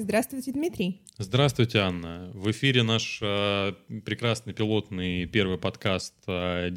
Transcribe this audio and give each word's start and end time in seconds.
Здравствуйте, 0.00 0.52
Дмитрий. 0.52 1.02
Здравствуйте, 1.18 1.80
Анна. 1.80 2.30
В 2.32 2.50
эфире 2.52 2.84
наш 2.84 3.18
э, 3.20 3.72
прекрасный 4.04 4.52
пилотный 4.52 5.26
первый 5.26 5.58
подкаст 5.58 6.14
э, 6.28 6.68
а, 6.68 6.70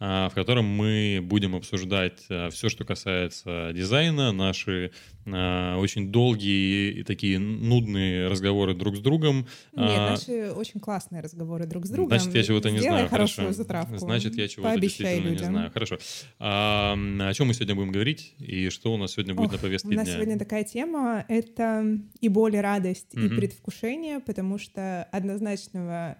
в 0.00 0.32
котором 0.34 0.64
мы 0.64 1.18
будем 1.22 1.56
обсуждать 1.56 2.24
а, 2.30 2.50
все, 2.50 2.68
что 2.68 2.84
касается 2.84 3.72
дизайна, 3.74 4.30
наши 4.30 4.92
а, 5.26 5.76
очень 5.78 6.12
долгие 6.12 6.92
и 6.92 7.02
такие 7.02 7.38
нудные 7.40 8.28
разговоры 8.28 8.74
друг 8.74 8.96
с 8.96 9.00
другом. 9.00 9.46
Нет, 9.74 9.98
наши 9.98 10.52
очень 10.52 10.78
классные 10.78 11.20
разговоры 11.20 11.66
друг 11.66 11.84
с 11.86 11.90
другом. 11.90 12.16
Значит, 12.18 12.34
я 12.36 12.42
чего-то 12.44 12.70
не 12.70 12.78
Сделай 12.78 12.98
знаю. 12.98 13.08
Хорошо. 13.08 13.52
затравку. 13.52 13.98
Значит, 13.98 14.36
я 14.36 14.46
чего-то 14.46 14.78
действительно 14.78 15.30
людям. 15.30 15.32
не 15.32 15.52
знаю. 15.52 15.70
Хорошо. 15.72 15.98
А, 16.38 16.92
о 16.94 17.34
чем 17.34 17.48
мы 17.48 17.54
сегодня 17.54 17.74
будем 17.74 17.90
говорить 17.90 18.34
и 18.38 18.70
что 18.70 18.94
у 18.94 18.96
нас 18.98 19.12
сегодня 19.12 19.34
будет 19.34 19.48
Ох, 19.48 19.52
на 19.54 19.58
повестке 19.58 19.88
У 19.88 19.92
нас 19.92 20.04
дня? 20.06 20.14
сегодня 20.14 20.38
такая 20.38 20.62
тема— 20.62 21.24
это 21.28 21.98
и 22.20 22.28
боль, 22.28 22.54
и 22.54 22.60
радость, 22.60 23.14
и 23.14 23.18
Мгм. 23.18 23.36
предвкушение, 23.36 24.20
потому 24.20 24.58
что 24.58 25.04
однозначного 25.10 26.16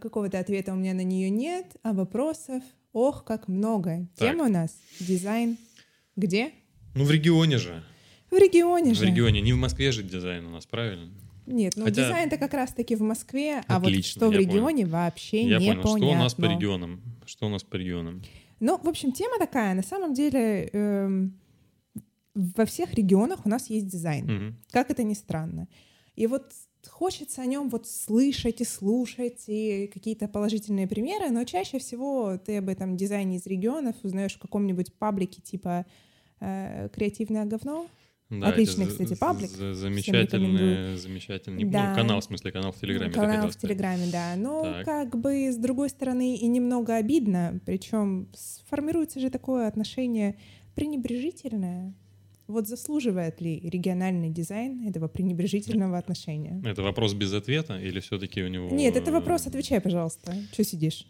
какого-то 0.00 0.38
ответа 0.38 0.72
у 0.72 0.76
меня 0.76 0.94
на 0.94 1.02
нее 1.02 1.28
нет, 1.28 1.76
а 1.82 1.92
вопросов, 1.92 2.62
ох, 2.96 3.24
как 3.24 3.46
много. 3.48 4.08
Так. 4.16 4.30
Тема 4.30 4.44
у 4.46 4.48
нас— 4.48 4.74
дизайн. 5.00 5.58
Где? 6.16 6.50
Ну, 6.94 7.04
в 7.04 7.10
регионе 7.10 7.58
же. 7.58 7.82
В 8.30 8.36
регионе 8.36 8.92
В 8.92 8.96
же. 8.96 9.06
регионе. 9.06 9.40
Не 9.42 9.52
в 9.52 9.56
Москве 9.56 9.92
же 9.92 10.02
дизайн 10.02 10.46
у 10.46 10.50
нас, 10.50 10.64
правильно? 10.66 11.10
Нет, 11.46 11.74
ну 11.76 11.84
Хотя- 11.84 12.04
дизайн-то 12.04 12.38
как 12.38 12.54
раз-таки 12.54 12.96
в 12.96 13.02
Москве, 13.02 13.62
а 13.68 13.78
вот 13.78 13.88
Отлично, 13.88 14.20
что 14.20 14.28
в 14.30 14.32
регионе 14.32 14.86
вообще 14.86 15.42
Я 15.42 15.58
непонятно. 15.58 15.82
понял. 15.82 16.06
Что 16.06 16.10
у 16.10 16.14
нас 16.18 16.34
по 16.34 16.44
регионам? 16.46 17.02
Что 17.26 17.46
у 17.46 17.48
нас 17.50 17.62
по 17.62 17.76
регионам? 17.76 18.22
Ну, 18.60 18.78
в 18.82 18.88
общем, 18.88 19.12
тема 19.12 19.38
такая. 19.38 19.74
На 19.74 19.82
самом 19.82 20.14
деле 20.14 20.70
эм, 20.72 21.38
во 22.34 22.64
всех 22.64 22.94
регионах 22.94 23.44
у 23.44 23.48
нас 23.48 23.68
есть 23.70 23.86
дизайн. 23.86 24.24
Мгм. 24.24 24.56
Как 24.72 24.90
это 24.90 25.02
ни 25.04 25.14
странно. 25.14 25.68
И 26.16 26.26
вот 26.26 26.50
хочется 26.88 27.42
о 27.42 27.46
нем 27.46 27.68
вот 27.68 27.86
слышать 27.86 28.60
и 28.60 28.64
слушать, 28.64 29.44
и 29.46 29.90
какие-то 29.92 30.28
положительные 30.28 30.86
примеры, 30.86 31.30
но 31.30 31.44
чаще 31.44 31.78
всего 31.78 32.38
ты 32.38 32.58
об 32.58 32.68
этом 32.68 32.96
дизайне 32.96 33.36
из 33.36 33.46
регионов 33.46 33.96
узнаешь 34.02 34.34
в 34.34 34.38
каком-нибудь 34.38 34.94
паблике 34.94 35.40
типа 35.40 35.86
э, 36.40 36.88
«Креативное 36.92 37.44
говно». 37.44 37.86
Да, 38.28 38.48
Отличный, 38.48 38.86
кстати, 38.88 39.14
паблик. 39.14 39.50
Замечательный, 39.50 40.96
замечательный. 40.96 41.64
Да. 41.64 41.90
Ну, 41.90 41.94
канал, 41.94 42.20
в 42.20 42.24
смысле, 42.24 42.50
канал 42.50 42.72
в 42.72 42.80
Телеграме. 42.80 43.12
Канал 43.12 43.50
в. 43.50 43.56
Телеграме, 43.56 44.08
да. 44.10 44.34
Но 44.36 44.62
Так. 44.62 44.84
как 44.84 45.16
бы 45.20 45.52
с 45.52 45.56
другой 45.56 45.90
стороны 45.90 46.34
и 46.36 46.46
немного 46.48 46.96
обидно, 46.96 47.60
причем 47.64 48.28
сформируется 48.34 49.20
же 49.20 49.30
такое 49.30 49.68
отношение 49.68 50.36
пренебрежительное. 50.74 51.94
Вот 52.48 52.68
заслуживает 52.68 53.40
ли 53.40 53.58
региональный 53.60 54.30
дизайн 54.30 54.86
этого 54.86 55.08
пренебрежительного 55.08 55.98
отношения? 55.98 56.62
Это 56.64 56.82
вопрос 56.82 57.12
без 57.14 57.32
ответа 57.32 57.78
или 57.78 57.98
все-таки 58.00 58.42
у 58.42 58.48
него... 58.48 58.70
Нет, 58.70 58.94
это 58.96 59.10
вопрос, 59.10 59.46
отвечай, 59.46 59.80
пожалуйста. 59.80 60.32
Что 60.52 60.62
сидишь? 60.62 61.06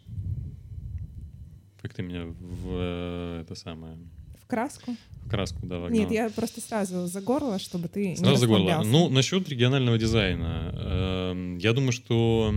Как 1.81 1.93
ты 1.93 2.01
меня 2.01 2.25
в 2.25 2.67
э, 2.71 3.41
это 3.43 3.53
самое... 3.55 3.97
В 4.43 4.47
краску? 4.47 4.95
В 5.25 5.29
краску, 5.29 5.59
да, 5.65 5.77
вогнал. 5.77 5.99
Нет, 5.99 6.09
я 6.11 6.29
просто 6.29 6.61
сразу 6.61 7.05
за 7.05 7.21
горло, 7.21 7.59
чтобы 7.59 7.87
ты 7.87 8.15
Сразу 8.15 8.31
не 8.31 8.37
за 8.37 8.47
горло. 8.47 8.81
Ну, 8.83 9.09
насчет 9.09 9.47
регионального 9.49 9.97
дизайна. 9.97 10.73
эм, 10.73 11.57
Я 11.57 11.73
думаю, 11.73 11.91
что 11.91 12.53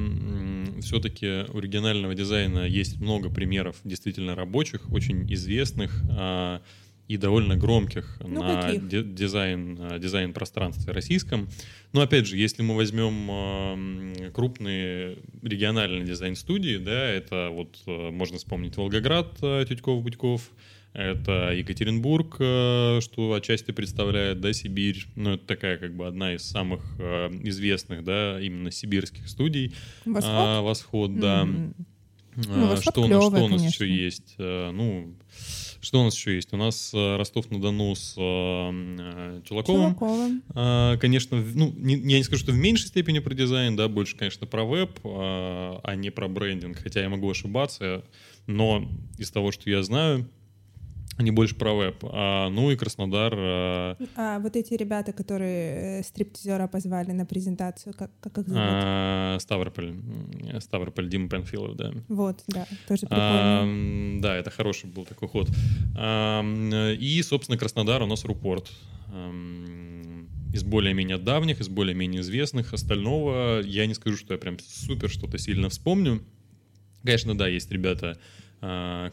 все-таки 0.80 1.44
у 1.52 1.58
регионального 1.58 2.14
дизайна 2.14 2.60
есть 2.60 2.98
много 3.00 3.28
примеров 3.28 3.76
действительно 3.84 4.34
рабочих, 4.34 4.90
очень 4.90 5.30
известных 5.32 6.02
а, 6.10 6.62
и 7.10 7.16
довольно 7.16 7.56
громких 7.56 8.18
Ну, 8.20 8.40
на 8.40 8.72
дизайн, 8.76 9.76
а, 9.80 9.98
дизайн 9.98 10.32
пространстве 10.32 10.92
российском. 10.92 11.48
Но 11.92 12.02
опять 12.02 12.26
же, 12.26 12.36
если 12.36 12.62
мы 12.62 12.76
возьмем 12.76 13.28
м, 13.30 14.32
крупные 14.32 15.18
региональные 15.42 16.04
дизайн-студии, 16.04 16.76
да, 16.76 17.04
это 17.10 17.48
вот 17.50 17.78
э, 17.86 18.10
можно 18.10 18.38
вспомнить 18.38 18.76
Волгоград, 18.76 19.26
э, 19.42 19.64
Тютьков-Будьков, 19.68 20.40
это 20.92 21.50
Екатеринбург, 21.52 22.36
э, 22.38 23.00
что 23.02 23.32
отчасти 23.32 23.72
представляет, 23.72 24.40
да, 24.40 24.52
Сибирь. 24.52 25.06
Ну, 25.16 25.32
это 25.34 25.44
такая 25.44 25.78
как 25.78 25.96
бы 25.96 26.06
одна 26.06 26.34
из 26.34 26.42
самых 26.44 26.80
э, 27.00 27.28
известных, 27.42 28.04
да, 28.04 28.40
именно 28.40 28.70
сибирских 28.70 29.28
студий. 29.28 29.74
Восход? 30.04 30.30
А, 30.32 30.60
Восход, 30.62 31.18
да. 31.18 31.42
А, 31.42 31.46
Ну, 31.46 32.66
Восход 32.68 32.94
что, 32.94 33.02
у 33.02 33.08
нас- 33.08 33.24
что 33.24 33.44
у 33.44 33.48
нас 33.48 33.60
конечно. 33.60 33.84
еще 33.84 34.04
есть? 34.04 34.34
Э, 34.38 34.70
Ну, 34.70 35.12
что 35.80 36.00
у 36.00 36.04
нас 36.04 36.14
еще 36.14 36.34
есть? 36.34 36.52
У 36.52 36.56
нас 36.56 36.92
э, 36.94 37.16
Ростов-на-Дону 37.16 37.94
с 37.94 38.14
э, 38.16 38.20
э, 38.20 39.40
Чулаковым. 39.44 39.94
Чулаковым. 39.94 40.42
А, 40.54 40.96
Конечно, 40.98 41.42
ну, 41.54 41.72
не, 41.76 41.94
я 41.94 42.18
не 42.18 42.22
скажу, 42.22 42.42
что 42.42 42.52
в 42.52 42.56
меньшей 42.56 42.88
степени 42.88 43.18
про 43.18 43.34
дизайн, 43.34 43.76
да, 43.76 43.88
больше, 43.88 44.16
конечно, 44.16 44.46
про 44.46 44.64
веб, 44.64 44.98
а 45.04 45.80
а 45.82 45.94
не 45.94 46.10
про 46.10 46.28
брендинг, 46.28 46.78
хотя 46.78 47.00
я 47.00 47.08
могу 47.08 47.30
ошибаться, 47.30 48.04
но 48.46 48.88
из 49.18 49.30
того, 49.30 49.52
что 49.52 49.70
я 49.70 49.82
знаю, 49.82 50.28
они 51.20 51.30
больше 51.30 51.54
про 51.54 51.74
веб. 51.74 51.96
А, 52.02 52.48
ну 52.48 52.70
и 52.70 52.76
Краснодар, 52.76 53.34
а, 53.36 53.96
А 54.16 54.38
вот 54.40 54.56
эти 54.56 54.74
ребята, 54.74 55.12
которые 55.12 56.00
э, 56.00 56.02
стриптизера 56.02 56.66
позвали 56.66 57.12
на 57.12 57.26
презентацию, 57.26 57.94
как, 57.96 58.10
как 58.20 58.38
их 58.38 58.48
зовут? 58.48 58.60
а, 58.62 59.36
Ставрополь, 59.38 59.94
Ставрополь, 60.60 61.08
Дима 61.08 61.28
Пенфилов, 61.28 61.76
да. 61.76 61.92
Вот, 62.08 62.42
да, 62.48 62.66
тоже 62.88 63.06
А, 63.10 63.62
прикольно. 63.62 63.70
м, 64.16 64.20
да, 64.20 64.34
это 64.36 64.50
хороший 64.50 64.88
был 64.90 65.04
такой 65.04 65.28
ход. 65.28 65.48
А, 65.96 66.42
И, 66.98 67.22
собственно, 67.22 67.58
Краснодар 67.58 68.02
у 68.02 68.06
нас 68.06 68.24
Рупорт. 68.24 68.70
Ам, 69.12 70.26
Из 70.54 70.64
более-менее 70.64 71.18
давних, 71.18 71.60
из 71.60 71.68
более-менее 71.68 72.22
известных. 72.22 72.72
Остального 72.72 73.60
я 73.60 73.86
не 73.86 73.94
скажу, 73.94 74.16
что 74.16 74.32
я 74.34 74.38
прям 74.38 74.58
супер 74.58 75.08
что-то 75.10 75.38
сильно 75.38 75.68
вспомню. 75.68 76.22
Конечно, 77.04 77.36
да, 77.38 77.46
есть 77.46 77.70
ребята 77.70 78.16
а, 78.16 78.18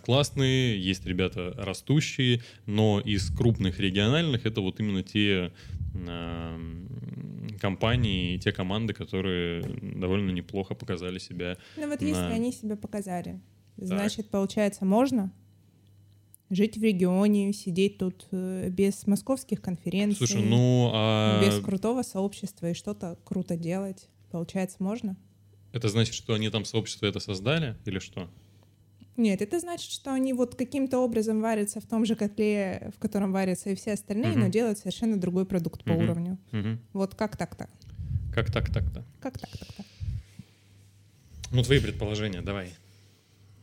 классные, 0.03 0.80
есть 0.80 1.06
ребята 1.06 1.53
растущие, 1.58 2.41
но 2.66 3.00
из 3.00 3.30
крупных 3.30 3.80
региональных 3.80 4.46
это 4.46 4.62
вот 4.62 4.80
именно 4.80 5.03
те 5.03 5.52
а, 5.96 6.56
м, 6.56 7.57
компании, 7.59 8.38
те 8.38 8.52
команды, 8.52 8.94
которые 8.94 9.63
довольно 9.81 10.31
неплохо 10.31 10.75
показали 10.75 11.18
себя 11.19 11.57
Ну 11.78 11.88
вот 11.90 12.02
если 12.02 12.12
на- 12.13 12.28
они 12.28 12.52
себя 12.52 12.75
показали, 12.75 13.40
значит, 13.78 14.30
получается, 14.30 14.86
можно 14.86 15.31
жить 16.50 16.78
в 16.78 16.84
регионе, 16.84 17.52
сидеть 17.53 17.97
тут 17.97 18.28
э, 18.31 18.69
без 18.69 19.06
московских 19.07 19.62
конференций, 19.62 20.28
Слушай, 20.28 20.44
ну 20.44 20.91
а 20.94 21.41
без 21.41 21.63
крутого 21.63 22.03
сообщества 22.03 22.69
и 22.69 22.74
что-то 22.74 23.18
круто 23.24 23.56
делать. 23.57 24.09
Получается, 24.31 24.78
можно? 24.80 25.16
это 25.74 25.90
значит, 25.90 26.16
что 26.16 26.34
они 26.34 26.50
там 26.50 26.66
сообщество 26.66 27.06
это 27.06 27.19
создали 27.19 27.75
или 27.86 28.00
что? 28.00 28.30
Нет, 29.17 29.41
это 29.41 29.59
значит, 29.59 29.91
что 29.91 30.13
они 30.13 30.31
вот 30.33 30.53
каким-то 30.53 31.00
образом 31.00 31.41
варятся 31.41 31.81
в 31.81 31.85
том 31.88 32.05
же 32.05 32.16
котле, 32.16 32.91
в 32.95 33.00
котором 33.00 33.31
варятся 33.31 33.72
и 33.72 33.75
все 33.75 33.94
остальные, 33.94 34.33
Мгм. 34.33 34.41
но 34.41 34.47
делают 34.47 34.78
совершенно 34.78 35.17
другой 35.19 35.45
продукт 35.45 35.83
по 35.83 35.94
Мгм. 35.94 36.03
уровню. 36.03 36.38
Мгм. 36.51 36.79
Вот 36.94 37.16
как 37.16 37.35
так-то? 37.35 37.67
Как 38.33 38.51
так, 38.51 38.72
так-то? 38.72 39.03
Как 39.19 39.39
так 39.39 39.50
так-то? 39.50 39.83
Ну, 41.51 41.63
твои 41.63 41.79
предположения, 41.79 42.41
давай. 42.41 42.69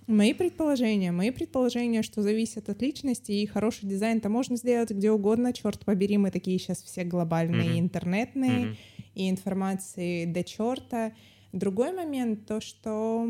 Мои 0.08 0.34
предположения. 0.34 1.12
Мои 1.12 1.30
предположения, 1.30 2.02
что 2.02 2.20
зависят 2.22 2.68
от 2.68 2.82
личности, 2.82 3.30
и 3.30 3.46
хороший 3.46 3.88
дизайн-то 3.88 4.28
можно 4.28 4.56
сделать 4.56 4.90
где 4.90 5.12
угодно. 5.12 5.52
Черт 5.52 5.84
побери, 5.84 6.18
мы 6.18 6.30
такие 6.32 6.58
сейчас 6.58 6.82
все 6.82 7.04
глобальные, 7.04 7.70
Мгм. 7.76 7.80
интернетные, 7.80 8.66
Мгм. 8.66 8.76
и 9.14 9.30
информации 9.30 10.24
до 10.26 10.42
черта. 10.42 11.12
Другой 11.52 11.92
момент, 11.92 12.44
то, 12.46 12.60
что 12.60 13.24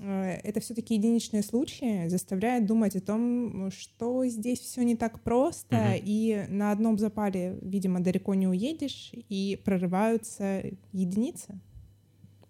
это 0.00 0.60
все-таки 0.60 0.94
единичные 0.94 1.42
случаи, 1.42 2.08
заставляет 2.08 2.66
думать 2.66 2.96
о 2.96 3.00
том, 3.00 3.70
что 3.70 4.26
здесь 4.26 4.58
все 4.60 4.82
не 4.82 4.96
так 4.96 5.22
просто, 5.22 5.76
Мгм. 5.76 6.02
и 6.04 6.46
на 6.48 6.72
одном 6.72 6.98
запале, 6.98 7.58
видимо, 7.62 8.00
далеко 8.00 8.34
не 8.34 8.48
уедешь, 8.48 9.12
и 9.28 9.60
прорываются 9.64 10.62
единицы. 10.92 11.60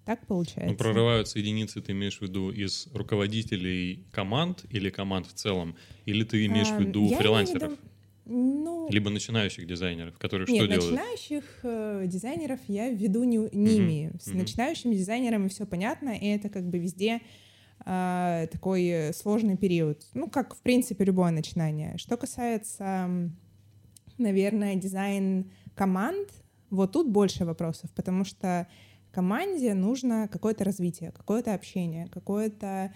Так 0.04 0.26
получается. 0.26 0.70
Ну, 0.72 0.76
прорываются 0.76 1.38
единицы, 1.38 1.80
ты 1.80 1.92
имеешь 1.92 2.18
в 2.18 2.22
виду 2.22 2.50
из 2.50 2.88
руководителей 2.92 4.06
команд 4.12 4.64
или 4.68 4.90
команд 4.90 5.26
в 5.26 5.32
целом? 5.32 5.76
Или 6.04 6.24
ты 6.24 6.44
имеешь 6.44 6.68
в 6.68 6.78
Ам, 6.78 6.84
виду 6.86 7.00
я 7.00 7.06
имею 7.06 7.16
в 7.18 7.22
фрилансеров? 7.22 7.70
виду, 7.72 7.80
Ну, 8.26 8.88
Либо 8.90 9.10
начинающих 9.10 9.66
дизайнеров, 9.66 10.18
которые 10.18 10.46
Нет, 10.46 10.56
что 10.56 10.66
делают? 10.66 10.92
начинающих 10.92 11.44
э, 11.62 12.04
дизайнеров 12.06 12.60
я 12.68 12.90
в 12.90 12.96
виду 12.96 13.24
не, 13.24 13.36
не 13.36 13.48
Мгм, 13.48 13.78
имею. 13.84 14.12
С 14.20 14.28
мгм. 14.28 14.38
начинающими 14.38 14.94
дизайнерами 14.94 15.48
все 15.48 15.66
понятно, 15.66 16.10
и 16.10 16.26
это 16.28 16.48
как 16.48 16.64
бы 16.68 16.78
везде 16.78 17.20
а, 17.84 18.46
такой 18.46 18.84
э, 18.86 19.12
сложный 19.12 19.56
период. 19.56 20.06
Ну, 20.14 20.28
как, 20.28 20.54
в 20.54 20.60
принципе, 20.62 21.04
любое 21.04 21.32
начинание. 21.32 21.98
Что 21.98 22.16
касается, 22.16 23.30
наверное, 24.16 24.74
дизайн 24.76 25.50
команд, 25.74 26.28
вот 26.70 26.92
тут 26.92 27.08
больше 27.08 27.44
вопросов, 27.44 27.90
потому 27.94 28.24
что 28.24 28.66
команде 29.12 29.74
нужно 29.74 30.28
какое-то 30.28 30.64
развитие, 30.64 31.12
какое-то 31.12 31.54
общение, 31.54 32.08
какое-то 32.08 32.92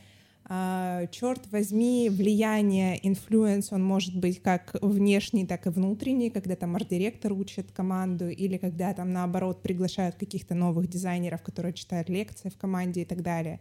черт 0.49 1.47
возьми, 1.53 2.09
влияние, 2.09 2.99
influence, 3.07 3.71
он 3.71 3.85
может 3.85 4.19
быть 4.19 4.41
как 4.41 4.75
внешний, 4.81 5.47
так 5.47 5.67
и 5.67 5.71
внутренний, 5.71 6.31
когда 6.31 6.57
там 6.57 6.75
арт-директор 6.75 7.35
учит 7.35 7.71
команду, 7.71 8.31
или 8.31 8.57
когда 8.57 8.95
там 8.95 9.13
наоборот 9.13 9.61
приглашают 9.61 10.17
каких-то 10.17 10.55
новых 10.55 10.89
дизайнеров, 10.89 11.43
которые 11.43 11.75
читают 11.75 12.09
лекции 12.09 12.49
в 12.49 12.57
команде 12.57 13.03
и 13.03 13.05
так 13.05 13.23
далее. 13.23 13.61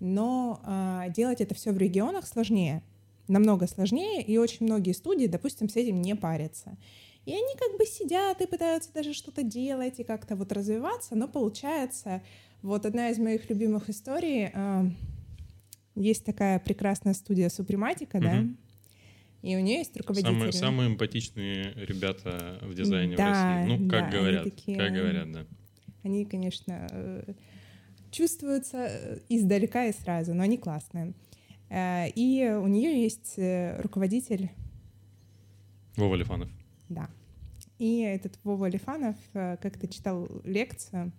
Но 0.00 0.60
а, 0.64 1.08
делать 1.10 1.42
это 1.42 1.54
все 1.54 1.72
в 1.72 1.78
регионах 1.78 2.26
сложнее, 2.26 2.82
намного 3.28 3.66
сложнее, 3.66 4.22
и 4.22 4.38
очень 4.38 4.64
многие 4.64 4.92
студии, 4.92 5.26
допустим, 5.26 5.68
с 5.68 5.76
этим 5.76 6.00
не 6.00 6.16
парятся. 6.16 6.78
И 7.26 7.32
они 7.32 7.54
как 7.58 7.78
бы 7.78 7.86
сидят 7.86 8.40
и 8.40 8.46
пытаются 8.46 8.92
даже 8.92 9.14
что-то 9.14 9.42
делать 9.42 9.98
и 9.98 10.04
как-то 10.04 10.36
вот 10.36 10.52
развиваться, 10.52 11.16
но 11.16 11.28
получается, 11.28 12.22
вот 12.62 12.86
одна 12.86 13.10
из 13.10 13.18
моих 13.18 13.48
любимых 13.50 13.90
историй, 13.90 14.50
а, 14.54 14.86
есть 15.94 16.24
такая 16.24 16.58
прекрасная 16.58 17.14
студия 17.14 17.48
Супрематика, 17.48 18.16
угу. 18.16 18.24
да, 18.24 18.46
и 19.42 19.56
у 19.56 19.60
нее 19.60 19.78
есть 19.78 19.96
руководитель. 19.96 20.32
Самые, 20.32 20.52
самые 20.52 20.88
эмпатичные 20.88 21.74
ребята 21.76 22.58
в 22.62 22.74
дизайне 22.74 23.14
да, 23.14 23.24
в 23.24 23.28
России. 23.28 23.76
Ну, 23.76 23.88
как 23.90 24.10
да, 24.10 24.18
говорят, 24.18 24.44
такие, 24.44 24.78
как 24.78 24.92
говорят, 24.92 25.32
да. 25.32 25.46
Они, 26.02 26.24
конечно, 26.24 26.88
э, 26.90 27.34
чувствуются 28.10 28.86
э, 28.88 29.18
издалека 29.28 29.84
и 29.84 29.92
сразу, 29.92 30.32
но 30.34 30.42
они 30.42 30.56
классные. 30.56 31.12
Э, 31.68 32.08
и 32.08 32.48
у 32.48 32.66
нее 32.66 33.02
есть 33.02 33.38
руководитель. 33.82 34.50
Вова 35.96 36.14
Лифанов. 36.14 36.50
Да. 36.88 37.10
И 37.78 38.00
этот 38.00 38.38
Вова 38.44 38.66
Лифанов 38.66 39.16
как-то 39.32 39.88
читал 39.88 40.28
лекцию, 40.44 41.12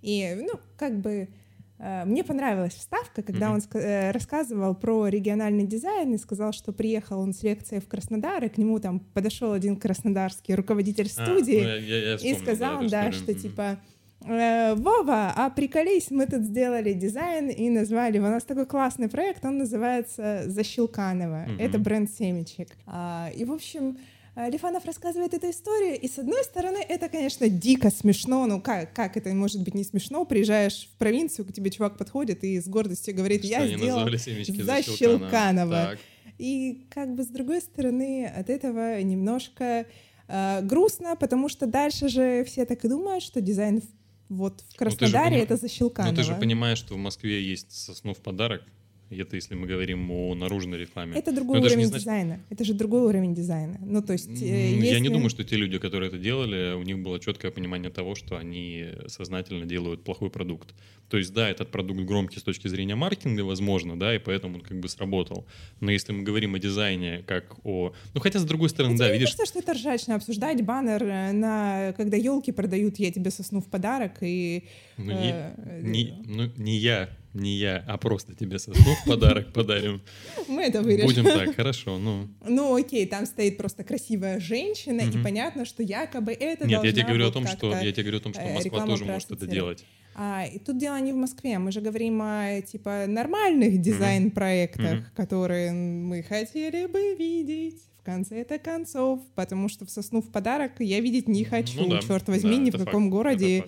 и, 0.00 0.34
ну, 0.34 0.58
как 0.78 1.00
бы 1.00 1.28
Э, 1.28 1.45
мне 1.78 2.24
понравилась 2.24 2.74
вставка, 2.74 3.22
когда 3.22 3.48
mm-hmm. 3.48 3.72
он 3.74 3.80
э, 3.80 4.10
рассказывал 4.10 4.74
про 4.74 5.08
региональный 5.08 5.66
дизайн 5.66 6.14
и 6.14 6.18
сказал, 6.18 6.52
что 6.52 6.72
приехал 6.72 7.20
он 7.20 7.34
с 7.34 7.42
лекцией 7.42 7.82
в 7.82 7.88
Краснодар, 7.88 8.42
и 8.44 8.48
к 8.48 8.56
нему 8.56 8.78
там 8.78 9.00
подошел 9.00 9.52
один 9.52 9.76
краснодарский 9.76 10.54
руководитель 10.54 11.06
а, 11.06 11.08
студии 11.08 11.60
а, 11.60 11.64
ну, 11.64 11.68
я, 11.68 11.76
я, 11.76 12.10
я 12.10 12.16
вспомнил, 12.16 12.36
и 12.36 12.42
сказал, 12.42 12.80
да, 12.82 12.88
да 12.88 13.12
что 13.12 13.32
mm-hmm. 13.32 13.40
типа 13.40 13.78
э, 14.24 14.74
Вова, 14.74 15.32
а 15.36 15.50
приколись, 15.50 16.10
мы 16.10 16.26
тут 16.26 16.42
сделали 16.42 16.94
дизайн 16.94 17.50
и 17.50 17.68
назвали, 17.68 18.18
у 18.18 18.22
нас 18.22 18.44
такой 18.44 18.64
классный 18.64 19.10
проект, 19.10 19.44
он 19.44 19.58
называется 19.58 20.44
Защелканово, 20.46 21.46
mm-hmm. 21.46 21.60
это 21.60 21.78
бренд 21.78 22.10
семечек. 22.10 22.68
А, 22.86 23.30
и, 23.36 23.44
в 23.44 23.52
общем, 23.52 23.98
Лифанов 24.36 24.84
рассказывает 24.84 25.32
эту 25.32 25.50
историю, 25.50 25.98
и 25.98 26.08
с 26.08 26.18
одной 26.18 26.44
стороны, 26.44 26.78
это, 26.86 27.08
конечно, 27.08 27.48
дико 27.48 27.90
смешно, 27.90 28.46
ну 28.46 28.60
как, 28.60 28.92
как 28.92 29.16
это 29.16 29.30
может 29.30 29.62
быть 29.62 29.74
не 29.74 29.82
смешно? 29.82 30.26
Приезжаешь 30.26 30.90
в 30.92 30.98
провинцию, 30.98 31.46
к 31.46 31.52
тебе 31.54 31.70
чувак 31.70 31.96
подходит 31.96 32.44
и 32.44 32.60
с 32.60 32.68
гордостью 32.68 33.14
говорит, 33.14 33.44
Что 33.44 33.48
я 33.48 33.66
сделал 33.66 34.06
за 34.06 34.82
Щелканова. 34.82 35.96
И 36.38 36.86
как 36.90 37.14
бы 37.14 37.22
с 37.22 37.28
другой 37.28 37.62
стороны, 37.62 38.26
от 38.26 38.50
этого 38.50 39.00
немножко 39.00 39.86
э, 40.28 40.60
грустно, 40.62 41.16
потому 41.16 41.48
что 41.48 41.66
дальше 41.66 42.08
же 42.08 42.44
все 42.44 42.66
так 42.66 42.84
и 42.84 42.88
думают, 42.88 43.24
что 43.24 43.40
дизайн 43.40 43.80
вот 44.28 44.62
в 44.68 44.76
Краснодаре 44.76 45.38
ну, 45.38 45.42
это 45.44 45.56
за 45.56 45.68
Щелканова. 45.68 46.12
Ну 46.12 46.16
ты 46.16 46.24
же 46.24 46.34
понимаешь, 46.34 46.76
что 46.76 46.92
в 46.92 46.98
Москве 46.98 47.42
есть 47.42 47.72
соснов 47.72 48.18
подарок, 48.18 48.62
это 49.10 49.36
если 49.36 49.54
мы 49.54 49.66
говорим 49.66 50.10
о 50.10 50.34
наружной 50.34 50.78
рекламе. 50.78 51.16
Это 51.16 51.32
другой 51.32 51.60
Но 51.60 51.66
уровень 51.66 51.86
значит... 51.86 52.04
дизайна. 52.04 52.40
Это 52.50 52.64
же 52.64 52.74
другой 52.74 53.02
уровень 53.02 53.34
дизайна. 53.34 53.78
Ну, 53.80 54.02
то 54.02 54.12
есть... 54.12 54.42
Э, 54.42 54.74
если... 54.74 54.86
Я 54.86 55.00
не 55.00 55.08
думаю, 55.08 55.30
что 55.30 55.44
те 55.44 55.56
люди, 55.56 55.78
которые 55.78 56.08
это 56.08 56.18
делали, 56.18 56.74
у 56.74 56.82
них 56.82 56.98
было 56.98 57.20
четкое 57.20 57.50
понимание 57.50 57.90
того, 57.90 58.14
что 58.14 58.36
они 58.36 58.86
сознательно 59.06 59.64
делают 59.64 60.02
плохой 60.02 60.30
продукт. 60.30 60.74
То 61.08 61.18
есть, 61.18 61.32
да, 61.32 61.48
этот 61.48 61.70
продукт 61.70 62.00
громкий 62.00 62.40
с 62.40 62.42
точки 62.42 62.66
зрения 62.66 62.96
маркетинга, 62.96 63.42
возможно, 63.42 63.98
да, 63.98 64.14
и 64.14 64.18
поэтому 64.18 64.56
он 64.56 64.60
как 64.62 64.80
бы 64.80 64.88
сработал. 64.88 65.46
Но 65.80 65.92
если 65.92 66.12
мы 66.12 66.24
говорим 66.24 66.54
о 66.54 66.58
дизайне 66.58 67.22
как 67.26 67.56
о... 67.64 67.92
Ну, 68.14 68.20
хотя, 68.20 68.40
с 68.40 68.44
другой 68.44 68.70
стороны, 68.70 68.94
а 68.94 68.98
да, 68.98 69.12
видишь... 69.12 69.28
Кажется, 69.28 69.46
что 69.46 69.58
это 69.60 69.74
ржачно 69.74 70.16
обсуждать 70.16 70.64
баннер 70.64 71.02
э, 71.04 71.32
на... 71.32 71.94
Когда 71.96 72.16
елки 72.16 72.50
продают, 72.50 72.98
я 72.98 73.12
тебе 73.12 73.30
сосну 73.30 73.60
в 73.60 73.66
подарок, 73.66 74.18
и... 74.20 74.64
Ну, 74.96 75.12
э... 75.12 75.80
не, 75.82 76.14
ну, 76.24 76.50
не 76.56 76.76
я 76.76 77.08
не 77.36 77.56
я, 77.56 77.84
а 77.86 77.96
просто 77.98 78.34
тебе 78.34 78.58
сосну 78.58 78.94
в 78.94 79.08
подарок 79.08 79.52
подарим. 79.52 80.02
Мы 80.48 80.62
это 80.64 80.82
вырежем. 80.82 81.06
Будем 81.06 81.24
так, 81.24 81.54
хорошо, 81.54 81.98
ну. 81.98 82.28
Ну 82.46 82.74
окей, 82.74 83.06
там 83.06 83.26
стоит 83.26 83.56
просто 83.58 83.84
красивая 83.84 84.40
женщина, 84.40 85.02
и 85.02 85.22
понятно, 85.22 85.64
что 85.64 85.82
якобы 85.82 86.32
это 86.32 86.66
Нет, 86.66 86.84
я 86.84 86.92
тебе 86.92 87.04
говорю 87.04 87.28
о 87.28 87.32
том, 87.32 87.46
что 87.46 87.72
я 87.72 87.92
тебе 87.92 88.02
говорю 88.04 88.18
о 88.18 88.22
том, 88.22 88.34
что 88.34 88.42
Москва 88.42 88.86
тоже 88.86 89.04
может 89.04 89.30
это 89.30 89.46
делать. 89.46 89.84
А, 90.18 90.46
и 90.46 90.58
тут 90.58 90.78
дело 90.78 90.98
не 90.98 91.12
в 91.12 91.16
Москве, 91.16 91.58
мы 91.58 91.70
же 91.70 91.82
говорим 91.82 92.22
о 92.22 92.62
типа 92.62 93.04
нормальных 93.06 93.82
дизайн-проектах, 93.82 95.00
mm-hmm. 95.00 95.04
которые 95.14 95.72
мы 95.72 96.22
хотели 96.22 96.86
бы 96.86 97.14
видеть 97.18 97.82
в 98.00 98.02
конце 98.02 98.40
это 98.40 98.58
концов, 98.58 99.20
потому 99.34 99.68
что 99.68 99.84
в 99.84 99.90
сосну 99.90 100.22
в 100.22 100.32
подарок 100.32 100.72
я 100.78 101.00
видеть 101.00 101.28
не 101.28 101.44
хочу, 101.44 101.82
ну, 101.82 101.88
да, 101.90 102.00
черт 102.00 102.26
возьми, 102.28 102.56
да, 102.56 102.62
ни 102.62 102.70
в 102.70 102.78
каком 102.78 103.04
факт, 103.04 103.12
городе 103.12 103.64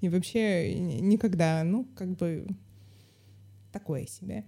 и 0.00 0.08
вообще 0.08 0.74
никогда, 0.74 1.62
ну 1.62 1.86
как 1.94 2.16
бы 2.16 2.48
такое 3.72 4.06
себе. 4.06 4.44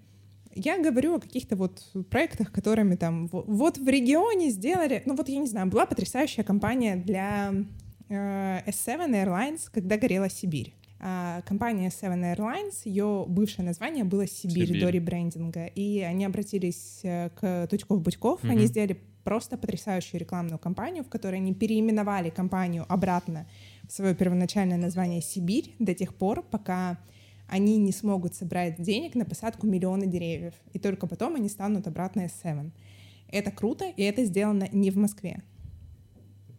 Я 0.55 0.81
говорю 0.81 1.17
о 1.17 1.21
каких-то 1.21 1.57
вот 1.57 1.83
проектах, 2.11 2.53
которыми 2.53 2.95
там 2.95 3.29
вот 3.29 3.79
в 3.79 3.89
регионе 3.89 4.51
сделали, 4.51 5.03
ну 5.05 5.17
вот 5.17 5.29
я 5.29 5.39
не 5.39 5.49
знаю, 5.49 5.67
была 5.67 5.85
потрясающая 5.85 6.45
компания 6.45 6.95
для 6.95 7.53
э, 8.09 8.71
S7 8.71 9.11
Airlines, 9.11 9.63
когда 9.73 9.97
горела 9.97 10.31
Сибирь. 10.31 10.75
А, 11.07 11.43
компания 11.43 11.89
Seven 11.89 12.35
Airlines, 12.35 12.83
ее 12.85 13.27
бывшее 13.29 13.67
название 13.67 14.05
было 14.05 14.27
Сибирь, 14.27 14.69
Сибирь. 14.69 14.81
до 14.81 14.89
ребрендинга, 14.91 15.67
и 15.67 16.01
они 16.01 16.25
обратились 16.25 17.01
э, 17.03 17.31
к 17.31 17.67
Тучков-Будьков, 17.69 18.43
mm-hmm. 18.43 18.51
они 18.51 18.67
сделали 18.67 18.99
просто 19.25 19.59
потрясающую 19.59 20.21
рекламную 20.21 20.59
кампанию, 20.59 21.05
в 21.05 21.09
которой 21.09 21.37
они 21.37 21.53
переименовали 21.53 22.31
компанию 22.31 22.87
обратно 22.89 23.47
в 23.89 23.93
свое 23.93 24.15
первоначальное 24.15 24.79
название 24.79 25.21
Сибирь 25.21 25.75
до 25.79 25.95
тех 25.95 26.15
пор, 26.15 26.43
пока 26.43 26.99
они 27.55 27.77
не 27.77 27.93
смогут 27.93 28.35
собрать 28.35 28.83
денег 28.83 29.15
на 29.15 29.25
посадку 29.25 29.69
миллиона 29.69 30.07
деревьев, 30.07 30.55
и 30.73 30.81
только 30.81 31.07
потом 31.07 31.37
они 31.37 31.49
станут 31.49 31.87
обратно 31.87 32.27
S7. 32.27 32.73
Это 33.29 33.53
круто, 33.53 33.85
и 33.97 34.03
это 34.03 34.25
сделано 34.25 34.69
не 34.73 34.91
в 34.91 34.97
Москве. 34.97 35.45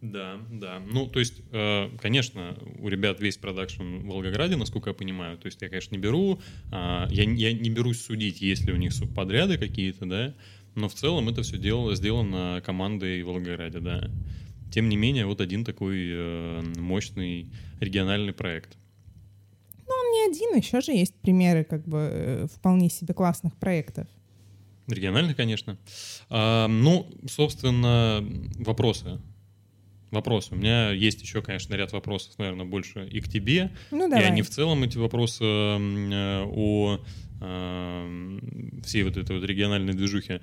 Да, 0.00 0.38
да. 0.50 0.80
Ну, 0.90 1.06
то 1.06 1.18
есть, 1.18 1.42
э, 1.52 1.90
конечно, 2.00 2.56
у 2.78 2.88
ребят 2.88 3.20
весь 3.20 3.36
продакшн 3.36 3.82
в 3.82 4.06
Волгограде, 4.06 4.56
насколько 4.56 4.88
я 4.88 4.94
понимаю. 4.94 5.36
То 5.36 5.46
есть 5.46 5.60
я, 5.60 5.68
конечно, 5.68 5.94
не 5.94 6.00
беру, 6.00 6.40
а, 6.72 7.08
я, 7.10 7.24
я 7.24 7.52
не 7.52 7.68
берусь 7.68 8.00
судить, 8.00 8.40
есть 8.40 8.64
ли 8.64 8.72
у 8.72 8.76
них 8.76 8.94
субподряды 8.94 9.58
какие-то, 9.58 10.06
да, 10.06 10.34
но 10.76 10.88
в 10.88 10.94
целом 10.94 11.28
это 11.28 11.42
все 11.42 11.58
дело, 11.58 11.94
сделано 11.94 12.62
командой 12.64 13.22
в 13.22 13.26
Волгограде, 13.26 13.80
да. 13.80 14.10
Тем 14.72 14.88
не 14.88 14.96
менее, 14.96 15.26
вот 15.26 15.42
один 15.42 15.62
такой 15.62 16.08
э, 16.10 16.62
мощный 16.78 17.50
региональный 17.80 18.32
проект 18.32 18.78
не 20.26 20.32
один, 20.32 20.56
еще 20.56 20.80
же 20.80 20.92
есть 20.92 21.14
примеры 21.14 21.64
как 21.64 21.86
бы 21.86 21.98
э, 22.10 22.46
вполне 22.54 22.90
себе 22.90 23.14
классных 23.14 23.56
проектов. 23.56 24.06
Региональных, 24.88 25.36
конечно. 25.36 25.78
А, 26.28 26.68
ну, 26.68 27.10
собственно, 27.28 28.24
вопросы. 28.58 29.20
Вопросы. 30.12 30.54
У 30.54 30.56
меня 30.56 30.92
есть 30.92 31.20
еще, 31.20 31.42
конечно, 31.42 31.74
ряд 31.74 31.92
вопросов, 31.92 32.38
наверное, 32.38 32.64
больше 32.64 33.06
и 33.08 33.20
к 33.20 33.28
тебе. 33.28 33.72
Ну, 33.90 34.08
давай. 34.08 34.22
И 34.22 34.26
они 34.26 34.42
в 34.42 34.50
целом, 34.50 34.84
эти 34.84 34.98
вопросы 34.98 35.44
э, 35.44 36.44
о 36.44 37.00
э, 37.40 38.38
всей 38.84 39.02
вот 39.02 39.16
этой 39.16 39.40
вот 39.40 39.46
региональной 39.46 39.94
движухе. 39.94 40.40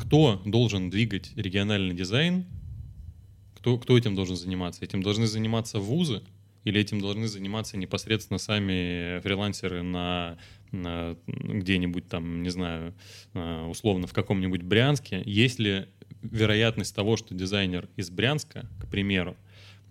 Кто 0.00 0.42
должен 0.44 0.90
двигать 0.90 1.36
региональный 1.36 1.94
дизайн? 1.94 2.46
Кто, 3.56 3.78
кто 3.78 3.96
этим 3.96 4.14
должен 4.14 4.36
заниматься? 4.36 4.84
Этим 4.84 5.02
должны 5.02 5.26
заниматься 5.26 5.78
вузы, 5.78 6.22
или 6.68 6.80
этим 6.80 7.00
должны 7.00 7.28
заниматься 7.28 7.78
непосредственно 7.78 8.38
сами 8.38 9.20
фрилансеры 9.20 9.82
на, 9.82 10.38
где-нибудь 10.70 12.08
там, 12.08 12.42
не 12.42 12.50
знаю, 12.50 12.94
э, 13.32 13.64
условно 13.64 14.06
в 14.06 14.12
каком-нибудь 14.12 14.62
Брянске? 14.62 15.22
Есть 15.24 15.58
ли 15.58 15.86
вероятность 16.22 16.94
того, 16.94 17.16
что 17.16 17.34
дизайнер 17.34 17.88
из 17.96 18.10
Брянска, 18.10 18.66
к 18.80 18.86
примеру, 18.90 19.36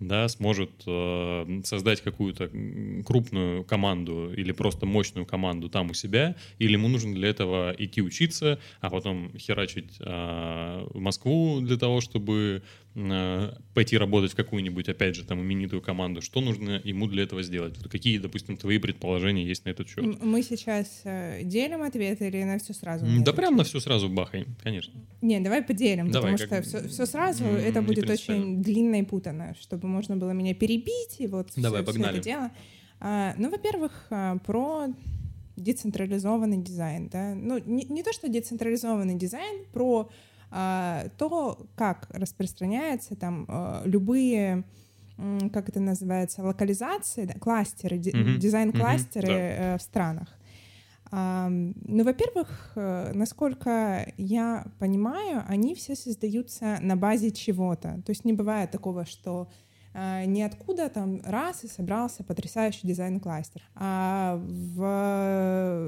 да, 0.00 0.28
сможет 0.28 0.70
э, 0.86 1.60
создать 1.64 2.00
какую-то 2.02 2.50
крупную 3.04 3.64
команду 3.64 4.32
или 4.32 4.52
просто 4.52 4.86
мощную 4.86 5.26
команду 5.26 5.68
там 5.68 5.90
у 5.90 5.94
себя, 5.94 6.36
или 6.58 6.72
ему 6.72 6.88
нужно 6.88 7.14
для 7.14 7.28
этого 7.28 7.74
идти 7.76 8.00
учиться, 8.00 8.60
а 8.80 8.90
потом 8.90 9.36
херачить 9.36 9.96
э, 9.98 10.86
в 10.90 10.98
Москву 11.00 11.60
для 11.60 11.76
того, 11.76 12.00
чтобы 12.00 12.62
э, 12.62 12.87
пойти 13.74 13.96
работать 13.96 14.32
в 14.32 14.34
какую-нибудь, 14.34 14.88
опять 14.88 15.14
же, 15.14 15.24
там 15.24 15.40
именитую 15.40 15.80
команду. 15.80 16.20
Что 16.20 16.40
нужно 16.40 16.80
ему 16.82 17.06
для 17.06 17.22
этого 17.22 17.42
сделать? 17.42 17.76
Вот 17.78 17.90
какие, 17.90 18.18
допустим, 18.18 18.56
твои 18.56 18.78
предположения 18.78 19.44
есть 19.44 19.64
на 19.64 19.70
этот 19.70 19.88
счет? 19.88 20.20
Мы 20.22 20.42
сейчас 20.42 21.02
э, 21.04 21.42
делим 21.44 21.82
ответы 21.82 22.26
или 22.28 22.42
на 22.42 22.58
все 22.58 22.74
сразу? 22.74 23.06
Да 23.20 23.32
прям 23.32 23.56
на 23.56 23.64
все 23.64 23.78
сразу 23.78 24.08
бахай, 24.08 24.46
конечно. 24.62 24.94
Не, 25.20 25.40
давай 25.40 25.62
поделим, 25.62 26.10
давай, 26.10 26.32
потому 26.32 26.50
как... 26.50 26.64
что 26.64 26.80
все, 26.80 26.88
все 26.88 27.06
сразу 27.06 27.44
mm-hmm, 27.44 27.58
это 27.58 27.82
будет 27.82 28.10
очень 28.10 28.62
длинно 28.62 28.96
и 28.96 29.02
путано, 29.02 29.54
чтобы 29.60 29.86
можно 29.86 30.16
было 30.16 30.32
меня 30.32 30.54
перебить 30.54 31.16
и 31.18 31.26
вот 31.26 31.50
давай, 31.56 31.82
все, 31.82 31.92
погнали. 31.92 32.12
все 32.12 32.18
это 32.18 32.24
дело. 32.24 32.50
А, 33.00 33.34
ну, 33.38 33.50
во-первых, 33.50 34.06
а, 34.10 34.38
про 34.38 34.88
децентрализованный 35.56 36.58
дизайн, 36.58 37.08
да, 37.08 37.34
ну 37.34 37.58
не, 37.58 37.84
не 37.84 38.02
то, 38.02 38.12
что 38.12 38.28
децентрализованный 38.28 39.14
дизайн, 39.14 39.64
про 39.72 40.08
то, 40.50 41.66
как 41.74 42.08
распространяются 42.10 43.16
там 43.16 43.44
а, 43.48 43.82
любые 43.84 44.64
как 45.52 45.68
это 45.68 45.80
называется, 45.80 46.44
локализации, 46.44 47.24
да, 47.24 47.34
кластеры, 47.34 47.96
mm-hmm. 47.96 48.36
дизайн-кластеры 48.36 49.28
mm-hmm, 49.28 49.58
да. 49.72 49.78
в 49.78 49.82
странах. 49.82 50.38
Ну, 51.10 52.04
во-первых, 52.04 52.72
э, 52.76 53.12
насколько 53.14 54.12
я 54.18 54.66
понимаю, 54.78 55.42
они 55.48 55.74
все 55.74 55.96
создаются 55.96 56.78
на 56.82 56.96
базе 56.96 57.30
чего-то. 57.30 58.02
То 58.04 58.10
есть 58.10 58.26
не 58.26 58.34
бывает 58.34 58.70
такого, 58.70 59.06
что 59.06 59.48
э, 59.50 59.67
ниоткуда 59.94 60.88
там 60.88 61.20
раз 61.24 61.64
и 61.64 61.68
собрался 61.68 62.22
потрясающий 62.22 62.86
дизайн-кластер. 62.86 63.62
А 63.74 64.40
в, 64.40 65.80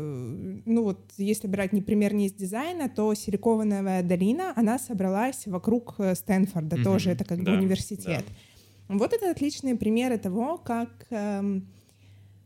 ну 0.65 0.83
вот, 0.83 1.13
если 1.17 1.47
брать 1.47 1.73
не 1.73 1.83
пример 1.83 2.15
не 2.15 2.27
из 2.27 2.33
дизайна, 2.33 2.89
то 2.89 3.15
Силиконовая 3.15 4.03
долина, 4.03 4.53
она 4.57 4.79
собралась 4.79 5.47
вокруг 5.47 5.95
э, 5.99 6.15
Стэнфорда, 6.15 6.77
mm-hmm. 6.77 6.83
тоже 6.83 7.11
это 7.11 7.25
как 7.25 7.45
да, 7.45 7.53
бы 7.53 7.59
университет. 7.59 8.25
Да. 8.89 8.95
Вот 8.97 9.13
это 9.13 9.31
отличные 9.31 9.77
примеры 9.77 10.19
того, 10.19 10.59
как 10.59 11.07
эм, 11.11 11.69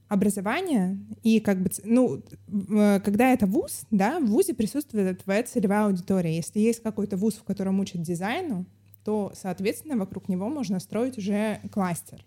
образование 0.08 0.99
и 1.23 1.40
как 1.40 1.62
бы, 1.62 1.70
ну, 1.84 2.23
э, 2.70 3.00
когда 3.00 3.32
это 3.32 3.46
вуз, 3.46 3.84
да, 3.90 4.20
в 4.20 4.26
вузе 4.26 4.54
присутствует 4.54 5.25
твоя 5.25 5.42
целевая 5.42 5.87
аудитория. 5.87 6.37
Если 6.37 6.58
есть 6.61 6.82
какой-то 6.82 7.16
вуз, 7.16 7.34
в 7.34 7.44
котором 7.44 7.80
учат 7.80 8.02
дизайну, 8.02 8.66
то, 9.04 9.32
соответственно, 9.34 9.96
вокруг 9.96 10.28
него 10.28 10.49
можно 10.49 10.80
строить 10.80 11.18
уже 11.18 11.61
кластер. 11.73 12.25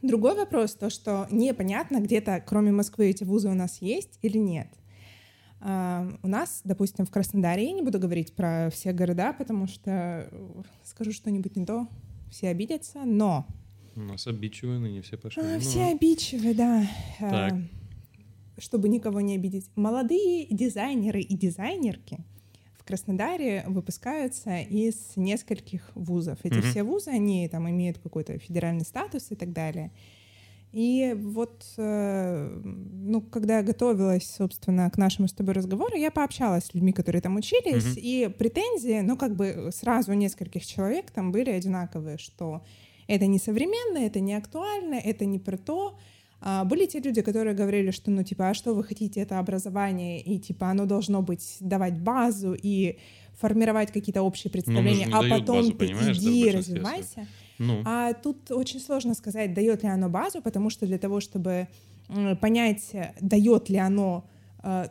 Другой 0.00 0.36
вопрос, 0.36 0.74
то, 0.74 0.90
что 0.90 1.26
непонятно, 1.30 2.00
где-то, 2.00 2.42
кроме 2.46 2.70
Москвы, 2.70 3.10
эти 3.10 3.24
вузы 3.24 3.48
у 3.48 3.54
нас 3.54 3.82
есть 3.82 4.18
или 4.22 4.38
нет. 4.38 4.68
Uh, 5.60 6.16
у 6.22 6.28
нас, 6.28 6.60
допустим, 6.62 7.04
в 7.04 7.10
Краснодаре, 7.10 7.64
я 7.64 7.72
не 7.72 7.82
буду 7.82 7.98
говорить 7.98 8.32
про 8.36 8.70
все 8.70 8.92
города, 8.92 9.32
потому 9.32 9.66
что 9.66 10.30
скажу 10.84 11.10
что-нибудь 11.10 11.56
не 11.56 11.66
то, 11.66 11.88
все 12.30 12.50
обидятся, 12.50 13.00
но 13.04 13.44
у 13.98 14.02
нас 14.02 14.28
обидчивые 14.28 14.78
ныне 14.78 15.02
все 15.02 15.16
пошли. 15.16 15.42
А, 15.42 15.54
ну. 15.54 15.58
Все 15.58 15.86
обидчивые, 15.86 16.54
да. 16.54 16.86
Так. 17.18 17.52
А, 17.52 17.62
чтобы 18.60 18.88
никого 18.88 19.20
не 19.20 19.34
обидеть. 19.34 19.68
Молодые 19.74 20.46
дизайнеры 20.46 21.20
и 21.20 21.36
дизайнерки 21.36 22.24
Краснодаре 22.88 23.64
выпускаются 23.66 24.60
из 24.60 25.12
нескольких 25.16 25.90
вузов. 25.94 26.38
Эти 26.42 26.54
mm-hmm. 26.54 26.70
все 26.70 26.82
вузы, 26.82 27.10
они 27.10 27.46
там 27.46 27.68
имеют 27.68 27.98
какой-то 27.98 28.38
федеральный 28.38 28.86
статус 28.86 29.26
и 29.30 29.34
так 29.34 29.52
далее. 29.52 29.92
И 30.72 31.14
вот, 31.14 31.66
э, 31.76 32.60
ну, 32.64 33.20
когда 33.20 33.58
я 33.58 33.62
готовилась, 33.62 34.30
собственно, 34.30 34.88
к 34.88 34.96
нашему 34.96 35.28
с 35.28 35.34
тобой 35.34 35.52
разговору, 35.52 35.96
я 35.96 36.10
пообщалась 36.10 36.64
с 36.64 36.74
людьми, 36.74 36.92
которые 36.92 37.20
там 37.20 37.36
учились, 37.36 37.84
mm-hmm. 37.84 38.00
и 38.00 38.28
претензии, 38.28 39.00
ну, 39.00 39.18
как 39.18 39.36
бы 39.36 39.68
сразу 39.70 40.12
у 40.12 40.14
нескольких 40.14 40.64
человек 40.64 41.10
там 41.10 41.30
были 41.30 41.50
одинаковые, 41.50 42.16
что 42.16 42.64
это 43.06 43.26
не 43.26 43.38
современно, 43.38 43.98
это 43.98 44.20
не 44.20 44.32
актуально, 44.32 44.94
это 44.94 45.26
не 45.26 45.38
про 45.38 45.58
то. 45.58 45.98
А, 46.40 46.64
были 46.64 46.86
те 46.86 47.00
люди, 47.00 47.22
которые 47.22 47.54
говорили, 47.54 47.90
что, 47.90 48.10
ну, 48.10 48.22
типа, 48.22 48.50
а 48.50 48.54
что 48.54 48.74
вы 48.74 48.84
хотите, 48.84 49.20
это 49.20 49.38
образование, 49.38 50.20
и, 50.20 50.38
типа, 50.38 50.70
оно 50.70 50.86
должно 50.86 51.22
быть, 51.22 51.56
давать 51.60 51.98
базу 51.98 52.56
и 52.60 52.98
формировать 53.40 53.92
какие-то 53.92 54.22
общие 54.22 54.50
ну, 54.50 54.52
представления, 54.52 55.08
а 55.12 55.22
потом 55.22 55.56
базу, 55.56 55.72
ты 55.72 55.86
иди 55.86 56.46
и 56.46 56.50
развивайся. 56.50 57.26
Ну. 57.58 57.82
А 57.84 58.12
тут 58.12 58.50
очень 58.50 58.80
сложно 58.80 59.14
сказать, 59.14 59.52
дает 59.52 59.82
ли 59.82 59.88
оно 59.88 60.08
базу, 60.08 60.40
потому 60.40 60.70
что 60.70 60.86
для 60.86 60.98
того, 60.98 61.20
чтобы 61.20 61.68
понять, 62.40 62.94
дает 63.20 63.68
ли 63.68 63.78
оно 63.78 64.24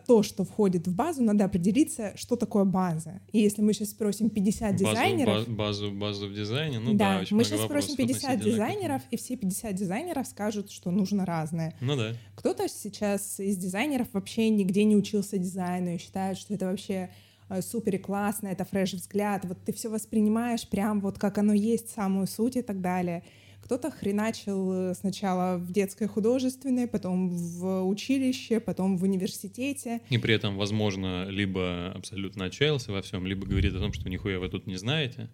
то, 0.08 0.24
что 0.24 0.44
входит 0.44 0.88
в 0.88 0.96
базу, 0.96 1.22
надо 1.22 1.46
определиться, 1.46 2.14
что 2.16 2.36
такое 2.36 2.64
база. 2.64 3.22
И 3.32 3.40
если 3.40 3.62
мы 3.62 3.74
сейчас 3.74 3.90
спросим 3.92 4.30
50 4.30 4.72
базу, 4.72 4.86
дизайнеров... 4.86 5.48
Базу, 5.50 5.92
базу 5.92 6.28
в 6.28 6.34
дизайне, 6.34 6.80
ну 6.80 6.94
да, 6.94 7.20
да 7.20 7.26
мы 7.32 7.44
сейчас 7.44 7.62
спросим 7.62 7.96
50 7.96 8.40
дизайнеров, 8.40 9.02
и 9.12 9.18
все 9.18 9.36
50 9.36 9.76
дизайнеров 9.76 10.28
скажут, 10.28 10.72
что 10.72 10.90
нужно 10.90 11.26
разное. 11.26 11.76
Ну 11.82 11.96
да. 11.96 12.14
Кто-то 12.36 12.68
сейчас 12.68 13.40
из 13.40 13.58
дизайнеров 13.58 14.08
вообще 14.14 14.50
нигде 14.50 14.84
не 14.84 14.96
учился 14.96 15.38
дизайну 15.38 15.96
и 15.96 15.98
считает, 15.98 16.38
что 16.38 16.54
это 16.54 16.66
вообще 16.66 17.10
э, 17.50 17.62
супер 17.62 18.00
классно, 18.00 18.48
это 18.48 18.66
фреш 18.66 18.94
взгляд, 18.94 19.46
вот 19.46 19.58
ты 19.64 19.74
все 19.74 19.90
воспринимаешь 19.90 20.68
прям 20.68 21.02
вот 21.02 21.20
как 21.20 21.38
оно 21.38 21.54
есть, 21.54 21.90
самую 21.90 22.28
суть 22.28 22.56
и 22.56 22.62
так 22.62 22.82
далее. 22.82 23.24
Кто-то 23.68 23.92
хреначил 23.92 24.72
э, 24.72 24.94
сначала 24.94 25.58
в 25.58 25.74
детской 25.74 26.08
художественной, 26.08 26.88
потом 26.88 27.28
в 27.28 27.86
училище, 27.86 28.62
потом 28.62 28.98
в 28.98 29.04
университете. 29.04 30.00
И 30.10 30.18
при 30.18 30.34
этом, 30.36 30.56
возможно, 30.56 31.28
либо 31.28 31.92
абсолютно 31.94 32.46
отчаялся 32.46 32.94
во 32.94 33.02
всем, 33.02 33.28
либо 33.28 33.46
говорит 33.46 33.76
о 33.76 33.80
том, 33.80 33.92
что 33.92 34.10
нихуя 34.10 34.40
вы 34.40 34.48
тут 34.48 34.68
не 34.68 34.78
знаете. 34.78 35.30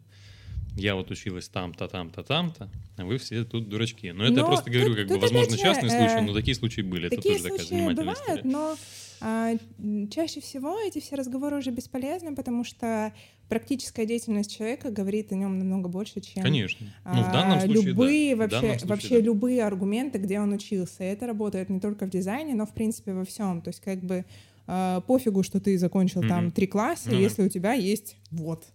Я 0.75 0.95
вот 0.95 1.11
училась 1.11 1.47
там-то, 1.47 1.87
там-то, 1.87 2.23
там-то, 2.23 2.71
а 2.97 3.05
вы 3.05 3.19
все 3.19 3.43
тут 3.43 3.69
дурачки. 3.69 4.11
Но, 4.11 4.23
но 4.23 4.29
это 4.31 4.39
я 4.39 4.45
просто 4.47 4.71
говорю, 4.71 4.95
как 4.95 5.09
бы, 5.09 5.19
возможно, 5.19 5.55
частный 5.55 5.89
э, 5.89 5.91
случай, 5.91 6.25
но 6.25 6.33
такие 6.33 6.55
случаи 6.55 6.81
были. 6.81 7.09
Такие 7.09 7.35
это 7.35 7.43
тоже 7.43 7.51
такая 7.51 7.67
занимательная 7.67 8.15
бывают, 8.15 8.39
история. 8.39 8.51
но 8.51 8.75
чаще 9.19 10.41
всего 10.41 10.79
эти 10.79 10.99
все 10.99 11.15
разговоры 11.15 11.57
уже 11.57 11.71
бесполезны, 11.71 12.35
потому 12.35 12.63
что 12.63 13.13
практическая 13.49 14.05
деятельность 14.05 14.55
человека 14.55 14.89
говорит 14.89 15.31
о 15.31 15.35
нем 15.35 15.59
намного 15.59 15.89
больше, 15.89 16.21
чем 16.21 16.43
Конечно. 16.43 16.87
Ну, 17.05 17.23
в 17.23 17.31
данном 17.31 17.59
случае, 17.59 17.83
любые 17.83 18.35
да. 18.35 18.41
вообще, 18.41 18.59
случае, 18.59 18.87
вообще 18.87 19.09
да. 19.09 19.21
любые 19.21 19.63
аргументы, 19.63 20.17
где 20.17 20.39
он 20.39 20.53
учился. 20.53 21.03
И 21.03 21.07
это 21.07 21.27
работает 21.27 21.69
не 21.69 21.79
только 21.79 22.05
в 22.05 22.09
дизайне, 22.09 22.55
но 22.55 22.65
в 22.65 22.73
принципе 22.73 23.13
во 23.13 23.25
всем. 23.25 23.61
То 23.61 23.69
есть 23.69 23.79
как 23.79 23.99
бы 23.99 24.25
э, 24.67 25.01
пофигу, 25.05 25.43
что 25.43 25.59
ты 25.59 25.77
закончил 25.77 26.23
mm-hmm. 26.23 26.29
там 26.29 26.51
три 26.51 26.67
класса, 26.67 27.11
mm-hmm. 27.11 27.21
если 27.21 27.43
у 27.43 27.49
тебя 27.49 27.73
есть 27.73 28.17
вот. 28.31 28.65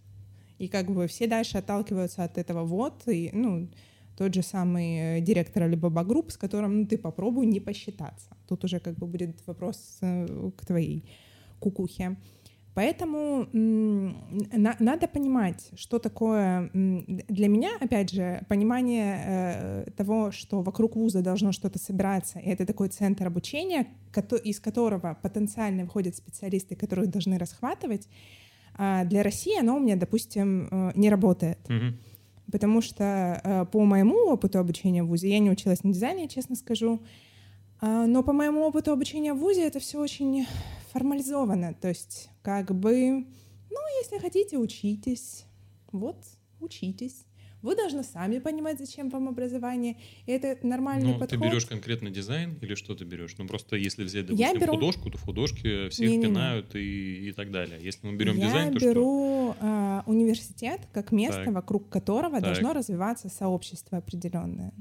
И 0.58 0.68
как 0.68 0.90
бы 0.90 1.06
все 1.06 1.26
дальше 1.26 1.58
отталкиваются 1.58 2.24
от 2.24 2.36
этого 2.38 2.64
вот. 2.64 3.02
И, 3.06 3.30
ну, 3.32 3.68
тот 4.18 4.34
же 4.34 4.42
самый 4.42 5.18
э, 5.18 5.20
директор 5.20 5.62
Alibaba 5.62 6.04
Group, 6.04 6.30
с 6.30 6.36
которым 6.36 6.80
ну, 6.80 6.86
ты 6.86 6.98
попробуй 6.98 7.46
не 7.46 7.60
посчитаться. 7.60 8.36
Тут 8.48 8.64
уже 8.64 8.80
как 8.80 8.96
бы 8.96 9.06
будет 9.06 9.46
вопрос 9.46 9.98
э, 10.00 10.50
к 10.56 10.66
твоей 10.66 11.04
кукухе. 11.60 12.16
Поэтому 12.74 13.48
на, 13.52 14.76
надо 14.78 15.08
понимать, 15.08 15.70
что 15.76 15.98
такое 15.98 16.70
для 16.72 17.48
меня, 17.48 17.70
опять 17.80 18.10
же, 18.10 18.44
понимание 18.48 19.20
э, 19.24 19.90
того, 19.96 20.32
что 20.32 20.62
вокруг 20.62 20.96
вуза 20.96 21.22
должно 21.22 21.52
что-то 21.52 21.78
собираться, 21.78 22.40
и 22.40 22.50
это 22.50 22.66
такой 22.66 22.88
центр 22.88 23.26
обучения, 23.26 23.86
из 24.44 24.58
которого 24.58 25.16
потенциально 25.22 25.84
выходят 25.84 26.16
специалисты, 26.16 26.74
которых 26.74 27.08
должны 27.08 27.38
расхватывать. 27.38 28.08
А 28.74 29.04
для 29.04 29.22
России 29.22 29.58
оно 29.58 29.76
у 29.76 29.80
меня, 29.80 29.94
допустим, 29.96 30.68
э, 30.70 30.92
не 30.96 31.08
работает. 31.08 31.58
Mm-hmm 31.68 31.92
потому 32.50 32.80
что 32.80 33.40
э, 33.42 33.66
по 33.66 33.84
моему 33.84 34.16
опыту 34.26 34.58
обучения 34.58 35.02
в 35.02 35.08
ВУЗе, 35.08 35.30
я 35.30 35.38
не 35.38 35.50
училась 35.50 35.84
на 35.84 35.92
дизайне, 35.92 36.28
честно 36.28 36.56
скажу, 36.56 37.00
а, 37.80 38.06
но 38.06 38.22
по 38.22 38.32
моему 38.32 38.62
опыту 38.62 38.92
обучения 38.92 39.34
в 39.34 39.38
ВУЗе 39.38 39.66
это 39.66 39.78
все 39.78 40.00
очень 40.00 40.46
формализовано, 40.92 41.74
то 41.74 41.88
есть 41.88 42.30
как 42.42 42.74
бы, 42.74 43.26
ну, 43.70 43.76
если 44.02 44.18
хотите, 44.18 44.56
учитесь, 44.56 45.44
вот, 45.92 46.16
учитесь. 46.60 47.27
Вы 47.68 47.76
должны 47.76 48.02
сами 48.02 48.38
понимать, 48.38 48.78
зачем 48.78 49.10
вам 49.10 49.28
образование. 49.28 49.98
И 50.24 50.32
это 50.32 50.56
нормальный 50.66 51.12
ну, 51.12 51.18
подход. 51.18 51.28
Ты 51.28 51.36
берешь 51.36 51.66
конкретно 51.66 52.08
дизайн 52.08 52.56
или 52.62 52.74
что 52.74 52.94
ты 52.94 53.04
берешь? 53.04 53.34
Ну 53.36 53.46
просто 53.46 53.76
если 53.76 54.04
взять, 54.04 54.24
допустим, 54.24 54.54
Я 54.54 54.58
беру... 54.58 54.72
художку, 54.72 55.10
то 55.10 55.18
в 55.18 55.22
художке 55.22 55.90
все 55.90 56.08
не, 56.08 56.22
пинают 56.22 56.72
не, 56.72 56.80
не. 56.80 56.86
И, 56.86 57.28
и 57.28 57.32
так 57.32 57.50
далее. 57.50 57.78
Если 57.82 58.06
мы 58.06 58.16
берем 58.16 58.38
Я 58.38 58.46
дизайн, 58.46 58.72
то 58.72 58.80
беру 58.80 59.54
э, 59.60 60.00
университет 60.06 60.80
как 60.94 61.12
место, 61.12 61.44
так. 61.44 61.54
вокруг 61.54 61.90
которого 61.90 62.36
так. 62.36 62.44
должно 62.44 62.72
развиваться 62.72 63.28
сообщество 63.28 63.98
определенное. 63.98 64.72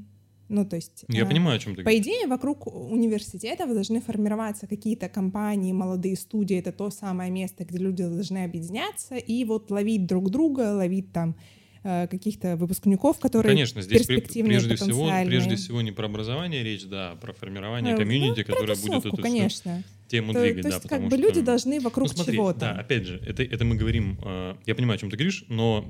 Ну, 0.48 0.66
то 0.66 0.78
есть... 0.78 1.04
Я 1.10 1.24
э, 1.24 1.26
понимаю, 1.26 1.58
о 1.58 1.60
чем 1.60 1.76
ты 1.76 1.84
По 1.84 1.98
идее, 1.98 2.26
вокруг 2.28 2.68
университетов 2.68 3.74
должны 3.74 4.00
формироваться 4.00 4.66
какие-то 4.66 5.10
компании, 5.10 5.74
молодые 5.74 6.16
студии. 6.16 6.58
Это 6.58 6.72
то 6.72 6.90
самое 6.90 7.30
место, 7.32 7.66
где 7.66 7.80
люди 7.80 8.04
должны 8.04 8.46
объединяться 8.46 9.16
и 9.16 9.44
вот 9.44 9.72
ловить 9.72 10.06
друг 10.06 10.30
друга, 10.30 10.74
ловить 10.74 11.12
там 11.12 11.36
каких-то 11.84 12.56
выпускников, 12.56 13.20
которые 13.20 13.52
Конечно, 13.52 13.82
здесь 13.82 14.06
прежде 14.06 14.76
всего, 14.76 15.10
прежде 15.26 15.56
всего 15.56 15.82
не 15.82 15.92
про 15.92 16.06
образование 16.06 16.64
речь, 16.64 16.86
да, 16.86 17.12
а 17.12 17.16
про 17.16 17.34
формирование 17.34 17.94
э, 17.94 17.98
комьюнити, 17.98 18.46
ну, 18.48 18.54
которое 18.54 18.76
будет 18.76 19.06
эту 19.06 19.18
конечно. 19.18 19.84
тему 20.08 20.34
то, 20.34 20.42
двигать. 20.42 20.64
То 20.64 20.70
есть 20.70 20.84
да, 20.84 20.90
как 20.90 21.02
бы 21.04 21.10
что... 21.10 21.18
люди 21.18 21.42
должны 21.42 21.80
вокруг 21.80 22.08
ну, 22.08 22.14
смотри, 22.14 22.36
чего-то. 22.36 22.60
Да, 22.60 22.72
опять 22.72 23.06
же, 23.06 23.22
это, 23.26 23.44
это 23.44 23.66
мы 23.66 23.76
говорим, 23.76 24.20
э, 24.24 24.56
я 24.66 24.76
понимаю, 24.76 24.96
о 24.96 25.00
чем 25.00 25.10
ты 25.10 25.18
говоришь, 25.18 25.46
но, 25.50 25.86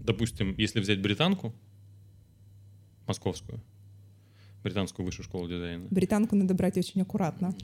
допустим, 0.00 0.54
если 0.56 0.80
взять 0.80 1.00
британку, 1.00 1.54
московскую, 3.06 3.60
британскую 4.62 5.04
высшую 5.04 5.24
школу 5.24 5.48
дизайна. 5.48 5.86
Британку 5.90 6.36
надо 6.36 6.54
брать 6.54 6.78
очень 6.78 7.00
аккуратно. 7.02 7.54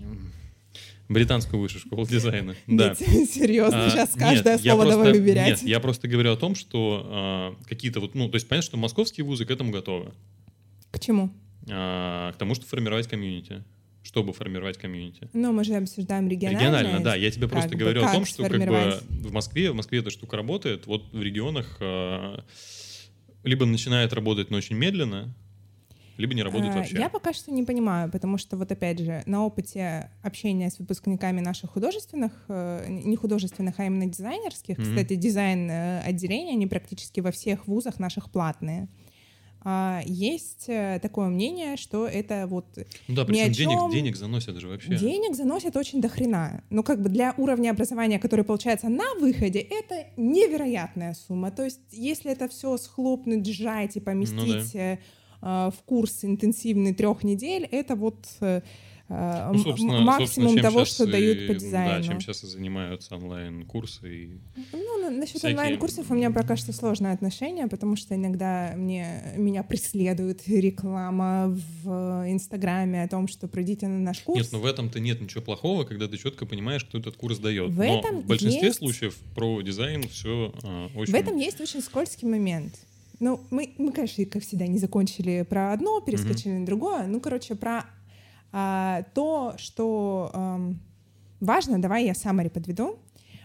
Британскую 1.09 1.61
высшую 1.61 1.81
школу 1.81 2.07
дизайна. 2.07 2.55
Да. 2.69 2.95
серьезно, 2.95 3.87
а, 3.87 3.91
сейчас 3.91 4.11
каждое 4.15 4.55
нет, 4.55 4.63
слово 4.63 4.87
давай 4.87 5.13
выбирать. 5.13 5.49
Нет, 5.49 5.63
я 5.63 5.81
просто 5.81 6.07
говорю 6.07 6.33
о 6.33 6.37
том, 6.37 6.55
что 6.55 7.05
а, 7.05 7.57
какие-то 7.69 7.99
вот, 7.99 8.15
ну, 8.15 8.29
то 8.29 8.37
есть 8.37 8.49
понятно, 8.49 8.67
что 8.67 8.77
московские 8.77 9.25
вузы 9.25 9.45
к 9.45 9.51
этому 9.51 9.73
готовы. 9.73 10.13
К 10.93 11.01
чему? 11.01 11.31
А, 11.69 12.31
к 12.33 12.37
тому, 12.37 12.55
чтобы 12.55 12.69
формировать 12.69 13.09
комьюнити. 13.09 13.65
чтобы 14.03 14.33
формировать 14.33 14.79
комьюнити. 14.79 15.29
Но 15.33 15.53
мы 15.53 15.65
же 15.65 15.75
обсуждаем 15.75 16.29
региональное. 16.29 16.81
Регионально, 16.81 17.05
да. 17.05 17.17
Я 17.17 17.31
тебе 17.31 17.43
как 17.43 17.53
просто 17.53 17.71
бы, 17.71 17.77
говорю 17.79 18.05
о 18.05 18.13
том, 18.13 18.25
что 18.25 18.45
как 18.49 18.67
бы 18.67 19.01
в 19.11 19.33
Москве, 19.33 19.73
в 19.73 19.75
Москве 19.75 19.99
эта 19.99 20.11
штука 20.11 20.37
работает, 20.37 20.87
вот 20.87 21.13
в 21.13 21.21
регионах 21.21 21.81
либо 23.43 23.67
начинает 23.67 24.13
работать, 24.13 24.51
но 24.51 24.59
очень 24.59 24.77
медленно, 24.77 25.35
либо 26.21 26.35
не 26.35 26.43
работает 26.43 26.73
А, 26.75 26.79
вообще. 26.79 26.99
Я 26.99 27.09
пока 27.09 27.33
что 27.33 27.51
не 27.53 27.65
понимаю, 27.65 28.11
потому 28.11 28.39
что 28.39 28.57
вот 28.57 28.71
опять 28.71 28.99
же 29.01 29.23
на 29.27 29.45
опыте 29.45 30.11
общения 30.23 30.71
с 30.71 30.79
выпускниками 30.79 31.41
наших 31.41 31.71
художественных, 31.71 32.33
э, 32.49 32.87
не 32.89 33.17
художественных, 33.17 33.81
а 33.81 33.85
именно 33.87 34.07
дизайнерских, 34.07 34.79
Мгм. 34.79 34.87
кстати, 34.89 35.15
дизайн 35.17 35.71
э, 35.71 36.01
отделения, 36.01 36.53
они 36.53 36.67
практически 36.67 37.21
во 37.21 37.31
всех 37.33 37.67
вузах 37.67 37.99
наших 37.99 38.31
платные. 38.31 38.89
А, 39.63 40.01
Есть 40.07 40.65
э, 40.69 40.99
такое 41.03 41.29
мнение, 41.29 41.77
что 41.77 42.07
это 42.07 42.47
вот 42.47 42.65
Ну 43.09 43.15
да, 43.15 43.23
ни 43.23 43.27
причем 43.27 43.45
о 43.45 43.49
денег, 43.51 43.79
чём. 43.79 43.91
денег 43.91 44.17
заносят 44.17 44.57
же 44.57 44.69
вообще. 44.69 44.97
денег 44.97 45.37
заносят 45.37 45.77
очень 45.77 46.01
до 46.01 46.09
хрена. 46.09 46.65
Ну, 46.71 46.83
как 46.83 47.03
бы 47.03 47.11
для 47.11 47.35
уровня 47.37 47.71
образования, 47.71 48.19
который 48.19 48.43
получается 48.45 48.89
на 48.89 49.15
выходе, 49.21 49.59
это 49.61 50.07
невероятная 50.17 51.13
сумма. 51.13 51.51
То 51.51 51.65
есть, 51.65 51.81
если 51.91 52.33
это 52.33 52.49
все 52.49 52.77
схлопнуть, 52.79 53.47
сжать 53.47 53.97
и 53.97 54.01
поместить 54.01 54.75
э, 54.75 54.79
э, 54.79 54.99
в 55.41 55.75
курс 55.87 56.25
интенсивный 56.25 56.93
трех 56.95 57.25
недель, 57.25 57.67
это 57.71 57.95
вот 57.97 58.27
э, 58.41 58.61
э, 59.09 59.51
Ну, 59.53 59.59
собственно, 59.59 60.01
максимум 60.03 60.51
собственно, 60.51 60.63
того, 60.63 60.85
что 60.85 61.05
и- 61.05 61.11
дают 61.11 61.47
по 61.49 61.55
Да, 61.55 61.59
дизайну. 61.59 62.05
чем 62.05 62.21
сейчас 62.21 62.45
и 62.45 62.47
занимаются 62.47 63.17
онлайн-курсы. 63.17 64.15
И... 64.25 64.41
Ну, 64.73 64.99
на- 65.03 65.11
насчет 65.11 65.39
всякие- 65.39 65.57
онлайн-курсов 65.57 66.11
у 66.11 66.15
меня 66.15 66.31
пока 66.31 66.57
что 66.57 66.73
сложное 66.73 67.13
отношение, 67.15 67.67
потому 67.67 67.97
что 67.97 68.15
иногда 68.15 68.75
мне, 68.77 69.23
меня 69.37 69.63
преследует 69.65 70.47
реклама 70.47 71.47
в 71.83 72.25
Инстаграме 72.31 73.03
о 73.03 73.09
том, 73.09 73.27
что 73.27 73.49
придите 73.49 73.89
на 73.89 73.99
наш 73.99 74.21
курс. 74.21 74.39
Нет, 74.39 74.49
ну 74.53 74.61
в 74.61 74.67
этом-то 74.67 75.01
нет 75.01 75.21
ничего 75.21 75.43
плохого, 75.43 75.85
когда 75.85 76.07
ты 76.07 76.17
четко 76.19 76.47
понимаешь, 76.47 76.85
кто 76.85 76.99
этот 76.99 77.17
курс 77.17 77.39
дает. 77.39 77.71
В 77.71 77.77
Но 77.79 77.99
этом 77.99 78.21
в 78.21 78.27
большинстве 78.27 78.67
есть- 78.69 78.79
случаев 78.79 79.17
про 79.35 79.61
дизайн 79.63 80.07
все 80.09 80.53
очень... 80.95 81.13
В 81.13 81.17
этом 81.17 81.37
есть 81.37 81.61
очень 81.61 81.81
скользкий 81.81 82.29
момент. 82.29 82.75
Ну, 83.21 83.41
мы, 83.51 83.75
мы, 83.77 83.93
конечно, 83.93 84.25
как 84.25 84.43
всегда, 84.43 84.67
не 84.67 84.79
закончили 84.79 85.47
про 85.49 85.73
одно, 85.73 86.01
перескочили 86.01 86.53
на 86.53 86.67
другое. 86.67 87.07
Ну, 87.07 87.21
короче, 87.21 87.55
про 87.55 87.85
а, 88.51 89.03
то, 89.15 89.55
что 89.59 90.31
ам, 90.33 90.81
важно, 91.39 91.81
давай 91.81 92.07
я 92.07 92.15
саммари 92.15 92.49
подведу. 92.49 92.99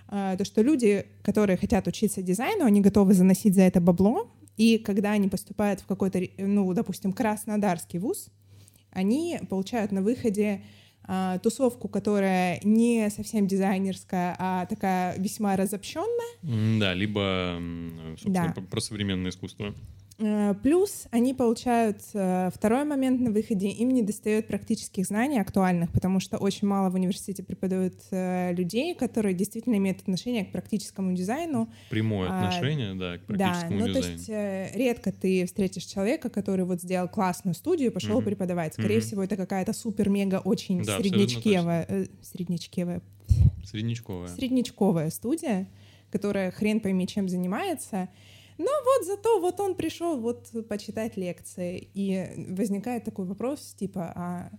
А, 0.07 0.37
то, 0.37 0.45
что 0.45 0.61
люди, 0.61 1.05
которые 1.21 1.57
хотят 1.57 1.87
учиться 1.87 2.21
дизайну, 2.21 2.65
они 2.65 2.79
готовы 2.79 3.13
заносить 3.13 3.53
за 3.53 3.63
это 3.63 3.81
бабло, 3.81 4.31
и 4.55 4.77
когда 4.77 5.11
они 5.11 5.27
поступают 5.27 5.81
в 5.81 5.85
какой-то, 5.85 6.21
ну, 6.37 6.73
допустим, 6.73 7.11
Краснодарский 7.11 7.99
вуз, 7.99 8.29
они 8.91 9.39
получают 9.49 9.91
на 9.91 10.01
выходе 10.01 10.63
а, 11.07 11.37
тусовку, 11.39 11.87
которая 11.87 12.59
не 12.63 13.09
совсем 13.09 13.47
дизайнерская, 13.47 14.35
а 14.39 14.65
такая 14.65 15.17
весьма 15.19 15.55
разобщенная, 15.55 16.79
Да, 16.79 16.93
либо, 16.93 17.59
собственно, 18.19 18.53
Да. 18.55 18.61
про 18.69 18.79
современное 18.79 19.31
искусство. 19.31 19.73
Э, 20.17 20.53
Плюс 20.63 21.07
они 21.11 21.33
получают 21.33 22.01
э, 22.13 22.49
второй 22.53 22.85
момент 22.85 23.19
на 23.19 23.31
выходе, 23.31 23.67
им 23.67 23.89
не 23.89 24.01
достает 24.01 24.47
практических 24.47 25.05
знаний 25.05 25.39
актуальных, 25.39 25.91
потому 25.91 26.21
что 26.21 26.37
очень 26.37 26.67
мало 26.67 26.89
в 26.89 26.95
университете 26.95 27.43
преподают 27.43 27.95
э, 28.11 28.53
людей, 28.53 28.95
которые 28.95 29.33
действительно 29.35 29.75
имеют 29.75 30.01
отношение 30.01 30.45
к 30.45 30.51
практическому 30.53 31.13
дизайну. 31.13 31.69
Прямое 31.89 32.29
А, 32.29 32.47
отношение, 32.47 32.93
да, 32.95 33.17
к 33.17 33.25
Да, 33.27 33.27
практическому 33.27 33.79
ну 33.79 33.85
то 33.87 33.93
дизайну. 33.99 34.17
есть 34.17 34.29
э, 34.29 34.71
редко 34.75 35.11
ты 35.11 35.45
встретишь 35.45 35.83
человека, 35.83 36.29
который 36.29 36.63
вот 36.65 36.81
сделал 36.81 37.09
классную 37.09 37.53
студию 37.53 37.89
и 37.91 37.93
пошел 37.93 38.15
Мгм. 38.17 38.25
преподавать. 38.25 38.73
Скорее 38.73 38.99
Мгм. 38.99 39.07
всего, 39.07 39.23
это 39.23 39.35
какая-то 39.35 39.73
супер-мега 39.73 40.39
очень 40.39 40.77
Да, 40.83 40.95
абсолютно 40.95 41.27
среднячкевая, 41.27 41.85
э, 41.89 42.05
среднячкевая, 42.21 43.01
Среднячковое. 43.65 44.29
среднячковая 44.29 45.09
студия, 45.09 45.67
которая 46.09 46.51
хрен 46.51 46.79
пойми 46.79 47.05
чем 47.05 47.27
занимается. 47.27 48.07
Но 48.57 48.65
вот 48.85 49.05
зато 49.05 49.39
вот 49.41 49.59
он 49.59 49.75
пришел 49.75 50.19
вот 50.19 50.49
почитать 50.69 51.17
лекции, 51.17 51.89
и 51.93 52.27
возникает 52.49 53.03
такой 53.03 53.25
вопрос, 53.25 53.75
типа, 53.77 54.13
а 54.15 54.49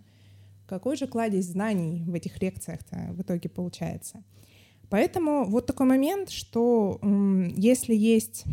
какой 0.66 0.96
же 0.96 1.06
кладезь 1.06 1.46
знаний 1.46 2.04
в 2.06 2.14
этих 2.14 2.40
лекциях-то 2.42 3.08
в 3.12 3.22
итоге 3.22 3.48
получается? 3.48 4.22
Поэтому 4.90 5.44
вот 5.46 5.66
такой 5.66 5.86
момент, 5.86 6.30
что 6.30 7.00
если 7.56 7.94
есть 7.94 8.44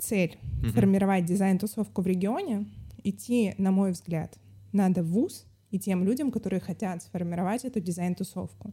цель 0.00 0.38
Мгм. 0.62 0.72
формировать 0.72 1.26
дизайн-тусовку 1.26 2.02
в 2.02 2.06
регионе, 2.06 2.66
идти, 3.04 3.54
на 3.58 3.70
мой 3.70 3.92
взгляд, 3.92 4.38
надо 4.72 5.02
в 5.02 5.10
ВУЗ 5.10 5.44
и 5.70 5.78
тем 5.78 6.04
людям, 6.04 6.30
которые 6.30 6.60
хотят 6.60 7.02
сформировать 7.02 7.64
эту 7.64 7.80
дизайн-тусовку. 7.80 8.72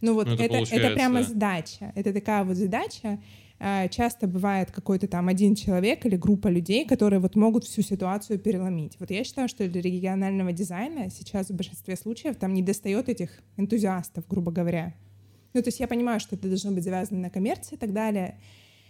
Ну 0.00 0.14
вот 0.14 0.26
Ну, 0.26 0.34
это 0.34 0.44
это, 0.44 0.74
это, 0.74 0.94
прямо 0.94 1.22
задача. 1.22 1.92
Это 1.96 2.12
такая 2.12 2.44
вот 2.44 2.56
задача. 2.56 3.18
А, 3.60 3.88
Часто 3.88 4.26
бывает 4.26 4.70
какой-то 4.70 5.08
там 5.08 5.28
один 5.28 5.54
человек 5.54 6.06
или 6.06 6.16
группа 6.16 6.48
людей, 6.48 6.86
которые 6.86 7.20
вот 7.20 7.34
могут 7.34 7.64
всю 7.64 7.82
ситуацию 7.82 8.38
переломить. 8.38 8.96
Вот 9.00 9.10
я 9.10 9.24
считаю, 9.24 9.48
что 9.48 9.68
для 9.68 9.80
регионального 9.80 10.52
дизайна 10.52 11.10
сейчас 11.10 11.48
в 11.48 11.56
большинстве 11.56 11.96
случаев 11.96 12.36
там 12.36 12.54
не 12.54 12.62
достает 12.62 13.08
этих 13.08 13.30
энтузиастов, 13.56 14.26
грубо 14.28 14.52
говоря. 14.52 14.94
Ну, 15.54 15.62
то 15.62 15.68
есть 15.68 15.80
я 15.80 15.88
понимаю, 15.88 16.20
что 16.20 16.36
это 16.36 16.48
должно 16.48 16.70
быть 16.70 16.84
завязано 16.84 17.20
на 17.20 17.30
коммерции 17.30 17.74
и 17.74 17.78
так 17.78 17.92
далее, 17.92 18.38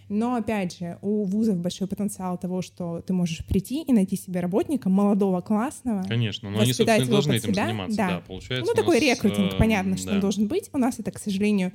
но, 0.09 0.37
опять 0.37 0.79
же, 0.79 0.99
у 1.03 1.25
вузов 1.25 1.59
большой 1.59 1.87
потенциал 1.87 2.39
того, 2.39 2.63
что 2.63 3.03
ты 3.03 3.13
можешь 3.13 3.45
прийти 3.45 3.83
и 3.83 3.93
найти 3.93 4.17
себе 4.17 4.41
работника 4.41 4.89
молодого, 4.89 5.43
классного. 5.43 6.03
Конечно, 6.03 6.51
но 6.51 6.61
они, 6.61 6.73
собственно, 6.73 7.07
должны 7.07 7.35
этим 7.35 7.53
себя, 7.53 7.67
заниматься, 7.67 7.97
да. 7.97 8.09
да, 8.09 8.21
получается. 8.21 8.67
Ну, 8.67 8.75
такой 8.75 9.01
рекрутинг, 9.01 9.55
э, 9.55 9.59
понятно, 9.59 9.97
что 9.99 10.09
да. 10.09 10.15
он 10.15 10.21
должен 10.21 10.49
быть. 10.49 10.71
У 10.73 10.79
нас 10.79 10.99
это, 10.99 11.11
к 11.11 11.19
сожалению, 11.19 11.73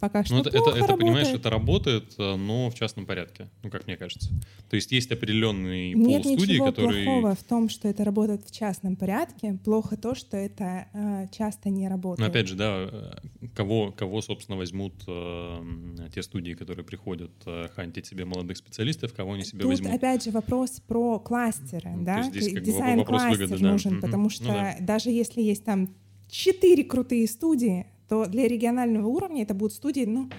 пока 0.00 0.24
что 0.24 0.34
Ну, 0.34 0.40
это, 0.40 0.50
плохо 0.50 0.68
это, 0.70 0.84
это, 0.84 0.96
понимаешь, 0.96 1.26
работает. 1.28 1.40
это 1.40 1.50
работает, 1.50 2.14
но 2.18 2.70
в 2.70 2.74
частном 2.74 3.06
порядке, 3.06 3.48
ну, 3.62 3.70
как 3.70 3.86
мне 3.86 3.96
кажется. 3.96 4.30
То 4.68 4.76
есть 4.76 4.92
есть 4.92 5.10
определенный 5.12 5.94
Нет 5.94 6.24
ничего 6.24 6.66
которые... 6.66 7.04
плохого 7.04 7.34
в 7.34 7.42
том, 7.44 7.68
что 7.68 7.88
это 7.88 8.04
работает 8.04 8.44
в 8.44 8.50
частном 8.50 8.96
порядке. 8.96 9.58
Плохо 9.64 9.96
то, 9.96 10.14
что 10.14 10.36
это 10.36 10.86
э, 10.92 11.26
часто 11.32 11.70
не 11.70 11.84
Но 11.84 11.90
работает. 11.90 12.28
опять 12.28 12.48
же, 12.48 12.54
да, 12.56 12.88
э, 12.90 13.12
кого, 13.54 13.92
кого 13.92 14.20
собственно, 14.22 14.58
возьмут 14.58 14.94
э, 15.06 16.08
те 16.14 16.22
студии, 16.22 16.52
которые 16.52 16.84
приходят 16.84 17.30
э, 17.46 17.68
хантить 17.74 18.06
себе 18.06 18.24
молодых 18.24 18.56
специалистов, 18.56 19.14
кого 19.14 19.32
они 19.34 19.44
себе 19.44 19.60
Тут 19.60 19.70
возьмут? 19.70 19.92
опять 19.94 20.24
же 20.24 20.30
вопрос 20.30 20.80
про 20.86 21.18
кластеры, 21.18 21.90
Ну, 21.96 22.04
да? 22.04 22.22
здесь 22.24 22.46
как 22.52 22.54
бы 22.54 22.60
Дизайн 22.60 22.98
вопрос 22.98 23.22
кластер 23.22 23.44
выгоды, 23.46 23.62
да. 23.62 23.70
нужен, 23.72 23.92
Мгм. 23.94 24.00
потому 24.02 24.22
Ну 24.24 24.30
что 24.30 24.44
да. 24.48 24.76
даже 24.80 25.10
если 25.10 25.40
есть 25.42 25.64
там 25.64 25.94
четыре 26.28 26.84
крутые 26.84 27.26
студии, 27.28 27.86
то 28.08 28.26
для 28.26 28.46
регионального 28.48 29.06
уровня 29.06 29.42
это 29.42 29.54
будут 29.54 29.72
студии, 29.74 30.04
ну, 30.04 30.30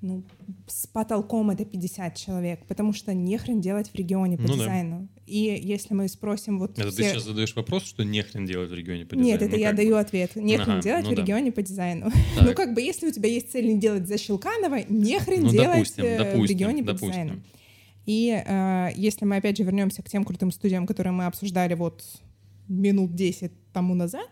ну, 0.00 0.22
с 0.66 0.86
потолком 0.86 1.48
это 1.50 1.64
50 1.64 2.14
человек, 2.14 2.66
потому 2.66 2.92
что 2.92 3.14
нехрен 3.14 3.60
делать 3.62 3.88
в 3.88 3.94
регионе 3.94 4.36
по 4.36 4.42
Ну 4.42 4.48
да. 4.50 4.54
дизайну. 4.56 5.08
И 5.26 5.58
если 5.62 5.94
мы 5.94 6.08
спросим 6.08 6.58
вот 6.58 6.78
Это 6.78 6.88
все... 6.90 6.96
ты 6.98 7.02
сейчас 7.04 7.24
задаешь 7.24 7.56
вопрос, 7.56 7.84
что 7.84 8.04
нехрен 8.04 8.44
делать 8.44 8.70
в 8.70 8.74
регионе 8.74 9.06
по 9.06 9.14
Нет, 9.14 9.38
дизайну? 9.40 9.44
это 9.46 9.56
Ну, 9.56 9.60
я 9.62 9.68
как 9.68 9.76
даю 9.76 9.96
ответ. 9.96 10.36
Нехрен 10.36 10.72
Ага, 10.74 10.82
делать 10.82 11.04
ну 11.06 11.12
в 11.12 11.14
да. 11.14 11.22
регионе 11.22 11.52
по 11.52 11.62
дизайну. 11.62 12.10
Так. 12.36 12.46
Ну, 12.48 12.54
как 12.54 12.74
бы, 12.74 12.82
если 12.82 13.08
у 13.08 13.12
тебя 13.12 13.30
есть 13.30 13.50
цель 13.50 13.66
не 13.66 13.78
делать 13.78 14.06
за 14.06 14.18
Щелканова, 14.18 14.80
нехрен 14.90 15.42
Ну, 15.44 15.48
делать 15.50 15.70
допустим, 15.72 16.04
э, 16.04 16.14
в 16.16 16.18
допустим, 16.18 16.56
регионе 16.56 16.82
по 16.82 16.92
допустим. 16.92 17.10
дизайну. 17.10 17.42
И 18.04 18.42
э, 18.46 18.88
если 18.96 19.24
мы 19.24 19.36
опять 19.36 19.56
же 19.56 19.62
вернемся 19.64 20.02
к 20.02 20.10
тем 20.10 20.24
крутым 20.24 20.50
студиям, 20.50 20.86
которые 20.86 21.14
мы 21.14 21.24
обсуждали 21.24 21.72
вот 21.72 22.04
минут 22.68 23.14
10 23.14 23.52
тому 23.72 23.94
назад, 23.94 24.28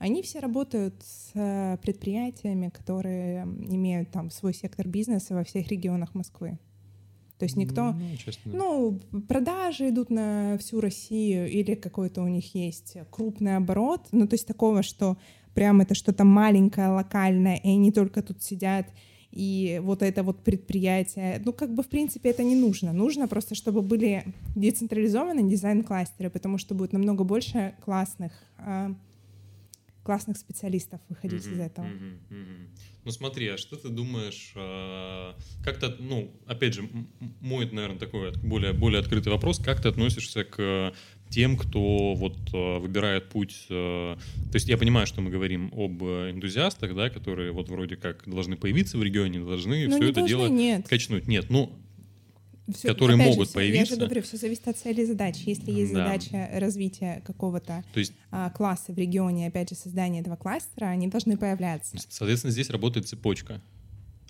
они 0.00 0.22
все 0.22 0.40
работают 0.40 0.94
с 1.02 1.30
э, 1.34 1.76
предприятиями, 1.82 2.70
которые 2.70 3.42
имеют 3.44 4.10
там 4.10 4.30
свой 4.30 4.54
сектор 4.54 4.88
бизнеса 4.88 5.34
во 5.34 5.44
всех 5.44 5.68
регионах 5.68 6.14
Москвы. 6.14 6.58
То 7.38 7.44
есть 7.44 7.56
никто, 7.56 7.92
Ну, 7.92 8.16
честно, 8.16 8.52
ну, 8.52 9.00
продажи 9.28 9.90
идут 9.90 10.10
на 10.10 10.56
всю 10.58 10.80
Россию 10.80 11.50
или 11.50 11.74
какой-то 11.74 12.22
у 12.22 12.28
них 12.28 12.54
есть 12.54 12.96
крупный 13.10 13.56
оборот. 13.56 14.08
Ну, 14.12 14.26
то 14.26 14.34
есть 14.34 14.46
такого, 14.46 14.82
что 14.82 15.18
прям 15.54 15.82
это 15.82 15.94
что-то 15.94 16.24
маленькое, 16.24 16.88
локальное, 16.88 17.56
и 17.56 17.68
они 17.68 17.92
только 17.92 18.22
тут 18.22 18.42
сидят, 18.42 18.86
и 19.32 19.80
вот 19.82 20.02
это 20.02 20.22
вот 20.22 20.42
предприятие. 20.42 21.42
Ну, 21.44 21.52
как 21.52 21.74
бы, 21.74 21.82
в 21.82 21.88
принципе, 21.88 22.30
это 22.30 22.42
не 22.42 22.56
нужно. 22.56 22.94
Нужно 22.94 23.28
просто, 23.28 23.54
чтобы 23.54 23.82
были 23.82 24.24
децентрализованы 24.56 25.48
дизайн-кластеры, 25.48 26.30
потому 26.30 26.56
что 26.56 26.74
будет 26.74 26.94
намного 26.94 27.22
больше 27.24 27.74
классных, 27.84 28.32
а, 28.56 28.94
классных 30.02 30.36
специалистов 30.38 31.00
выходить 31.08 31.42
из 31.42 31.48
Мгм, 31.48 31.60
этого. 31.60 31.86
мгм, 31.86 32.20
мгм. 32.30 32.70
Ну 33.04 33.10
смотри, 33.12 33.48
а 33.48 33.56
что 33.58 33.76
ты 33.76 33.88
думаешь, 33.88 34.52
э, 34.54 35.32
как-то, 35.62 35.96
ну, 35.98 36.34
опять 36.46 36.74
же, 36.74 36.88
мой, 37.40 37.70
наверное, 37.70 37.98
такой 37.98 38.32
более, 38.42 38.72
более 38.72 39.00
открытый 39.00 39.32
вопрос, 39.32 39.58
как 39.58 39.80
ты 39.80 39.88
относишься 39.88 40.44
к 40.44 40.92
тем, 41.28 41.56
кто 41.56 42.14
вот 42.14 42.36
э, 42.52 42.78
выбирает 42.78 43.28
путь, 43.28 43.66
э, 43.70 44.16
то 44.50 44.54
есть 44.56 44.68
я 44.68 44.76
понимаю, 44.76 45.06
что 45.06 45.20
мы 45.20 45.30
говорим 45.30 45.70
об 45.72 46.02
энтузиастах, 46.02 46.94
да, 46.94 47.08
которые 47.08 47.52
вот 47.52 47.68
вроде 47.68 47.96
как 47.96 48.28
должны 48.28 48.56
появиться 48.56 48.98
в 48.98 49.02
регионе, 49.02 49.40
должны 49.40 49.86
Ну, 49.86 49.96
все 49.96 50.04
это 50.06 50.20
должны, 50.20 50.28
дело 50.28 50.48
нет. 50.48 50.88
качнуть. 50.88 51.28
Нет, 51.28 51.46
ну, 51.50 51.78
Всё- 52.74 52.88
которые 52.88 53.16
опять 53.16 53.26
же, 53.26 53.32
могут 53.32 53.48
всё- 53.48 53.54
появиться. 53.56 53.94
Я 53.94 54.00
же 54.00 54.04
говорю, 54.06 54.22
все 54.22 54.36
зависит 54.36 54.68
от 54.68 54.76
цели 54.78 55.02
и 55.02 55.04
задач. 55.04 55.36
Если 55.46 55.70
есть 55.72 55.92
Да. 55.92 56.04
задача 56.04 56.48
развития 56.54 57.22
какого-то 57.26 57.84
То 57.92 58.00
есть, 58.00 58.12
а, 58.30 58.50
класса 58.50 58.92
в 58.92 58.98
регионе, 58.98 59.46
опять 59.48 59.68
же, 59.70 59.74
создания 59.76 60.20
этого 60.20 60.36
кластера, 60.36 60.86
они 60.86 61.08
должны 61.08 61.36
появляться. 61.36 61.96
соответственно, 62.08 62.52
здесь 62.52 62.70
работает 62.70 63.08
цепочка. 63.08 63.60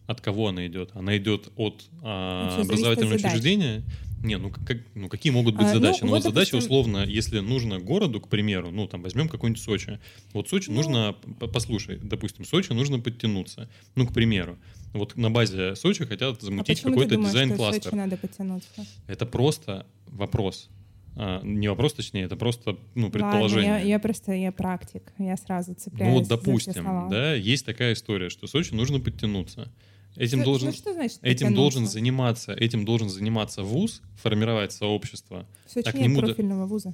От 0.06 0.20
кого 0.20 0.48
она 0.48 0.66
идет? 0.66 0.90
Она 0.94 1.16
идет 1.16 1.50
от 1.56 1.84
а, 2.02 2.48
Ну, 2.56 2.60
от 2.62 2.66
образовательного 2.66 3.16
задач. 3.16 3.32
учреждения. 3.32 3.82
Не, 4.24 4.36
ну, 4.36 4.50
как, 4.50 4.76
ну 4.94 5.08
какие 5.08 5.32
могут 5.32 5.54
быть 5.56 5.66
А, 5.66 5.68
ну, 5.68 5.74
задачи? 5.74 6.00
Ну, 6.02 6.08
вот, 6.08 6.16
вот 6.16 6.22
задача, 6.24 6.50
допустим- 6.52 6.58
условно, 6.58 7.04
если 7.06 7.38
нужно 7.38 7.78
городу, 7.78 8.20
к 8.20 8.28
примеру, 8.28 8.70
ну, 8.70 8.86
там, 8.86 9.00
возьмем 9.02 9.28
какой-нибудь 9.30 9.62
Сочи. 9.62 9.98
Вот 10.34 10.48
Сочи 10.48 10.68
Ну. 10.68 10.74
нужно, 10.76 11.14
послушай, 11.54 11.98
допустим, 12.02 12.44
Сочи 12.44 12.72
нужно 12.72 12.98
подтянуться. 12.98 13.70
Ну, 13.94 14.06
к 14.06 14.12
примеру. 14.12 14.58
Вот 14.92 15.16
на 15.16 15.30
базе 15.30 15.76
Сочи 15.76 16.04
хотят 16.04 16.38
А 16.38 16.44
замутить 16.44 16.82
ты 16.82 16.88
какой-то 16.88 17.16
дизайн-кластер. 17.16 17.84
Сочи 17.84 17.94
надо 17.94 18.16
подтянуться? 18.16 18.86
Это 19.06 19.26
просто 19.26 19.86
вопрос. 20.06 20.68
А, 21.16 21.40
не 21.42 21.68
вопрос, 21.68 21.94
точнее, 21.94 22.22
это 22.22 22.36
просто 22.36 22.78
ну, 22.94 23.06
Ладно, 23.06 23.10
предположение. 23.10 23.70
я, 23.70 23.78
я 23.78 23.98
просто, 23.98 24.32
я 24.32 24.52
практик, 24.52 25.12
я 25.18 25.36
сразу 25.36 25.74
цепляюсь 25.74 26.12
Ну 26.12 26.18
вот, 26.20 26.28
допустим, 26.28 27.08
да, 27.10 27.34
есть 27.34 27.66
такая 27.66 27.94
история, 27.94 28.30
что 28.30 28.46
Сочи 28.46 28.72
нужно 28.72 29.00
подтянуться. 29.00 29.72
Этим 30.16 30.38
Что- 30.38 30.44
должен, 30.44 30.68
ну, 30.68 30.74
что 30.74 30.92
значит 30.92 31.18
этим 31.22 31.54
должен 31.54 31.86
заниматься, 31.86 32.52
этим 32.52 32.84
должен 32.84 33.08
заниматься 33.08 33.62
вуз, 33.62 34.02
формировать 34.16 34.72
сообщество. 34.72 35.46
В 35.66 35.72
Сочи 35.72 35.88
а 35.88 35.92
нет 35.92 36.02
нему 36.02 36.20
профильного 36.20 36.66
вуза. 36.66 36.92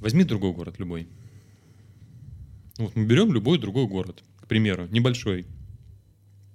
Возьми 0.00 0.24
другой 0.24 0.52
город, 0.52 0.78
любой. 0.78 1.08
Вот 2.76 2.94
мы 2.94 3.06
берем 3.06 3.32
любой 3.32 3.58
другой 3.58 3.86
город, 3.86 4.22
к 4.40 4.46
примеру, 4.46 4.86
небольшой. 4.90 5.46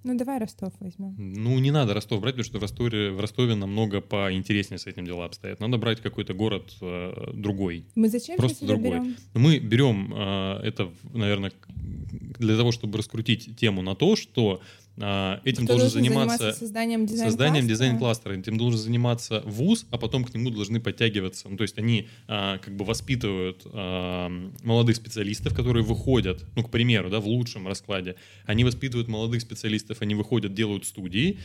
Ну, 0.03 0.17
давай 0.17 0.39
Ростов 0.39 0.73
возьмем. 0.79 1.15
Ну, 1.17 1.59
не 1.59 1.71
надо 1.71 1.93
Ростов 1.93 2.21
брать, 2.21 2.35
потому 2.35 2.45
что 2.45 2.59
в 2.59 2.61
Ростове, 2.61 3.11
в 3.11 3.19
Ростове 3.19 3.55
намного 3.55 3.99
поинтереснее 3.99 4.79
с 4.79 4.87
этим 4.87 5.05
дела 5.05 5.25
обстоят. 5.25 5.59
Надо 5.59 5.77
брать 5.77 6.01
какой-то 6.01 6.33
город 6.33 6.73
э, 6.81 7.31
другой. 7.33 7.85
Мы 7.95 8.09
зачем 8.09 8.37
Просто 8.37 8.65
другой. 8.65 8.91
берем? 8.91 9.15
Мы 9.33 9.59
берем 9.59 10.13
э, 10.15 10.61
это, 10.63 10.89
наверное, 11.13 11.51
для 12.39 12.55
того, 12.55 12.71
чтобы 12.71 12.97
раскрутить 12.97 13.57
тему 13.57 13.81
на 13.81 13.95
то, 13.95 14.15
что 14.15 14.61
этим 15.43 15.65
Кто 15.65 15.77
должен 15.77 15.89
заниматься 15.89 16.53
созданием 16.53 17.05
дизайн 17.05 17.29
созданием 17.29 17.67
дизайн-кластера. 17.67 18.33
Этим 18.33 18.57
должен 18.57 18.79
заниматься 18.79 19.41
ВУЗ, 19.45 19.85
а 19.91 19.97
потом 19.97 20.25
к 20.25 20.33
нему 20.33 20.49
должны 20.49 20.79
подтягиваться. 20.79 21.47
Ну, 21.49 21.57
то 21.57 21.63
есть 21.63 21.77
они 21.77 22.07
а, 22.27 22.57
как 22.57 22.75
бы 22.75 22.83
воспитывают 22.85 23.61
а, 23.65 24.29
молодых 24.63 24.95
специалистов, 24.95 25.55
которые 25.55 25.83
выходят, 25.83 26.43
ну, 26.55 26.63
к 26.63 26.69
примеру, 26.69 27.09
да, 27.09 27.19
в 27.19 27.27
лучшем 27.27 27.67
раскладе. 27.67 28.15
Они 28.45 28.63
воспитывают 28.63 29.07
молодых 29.07 29.41
специалистов, 29.41 30.01
они 30.01 30.15
выходят, 30.15 30.53
делают 30.53 30.85
студии. 30.85 31.39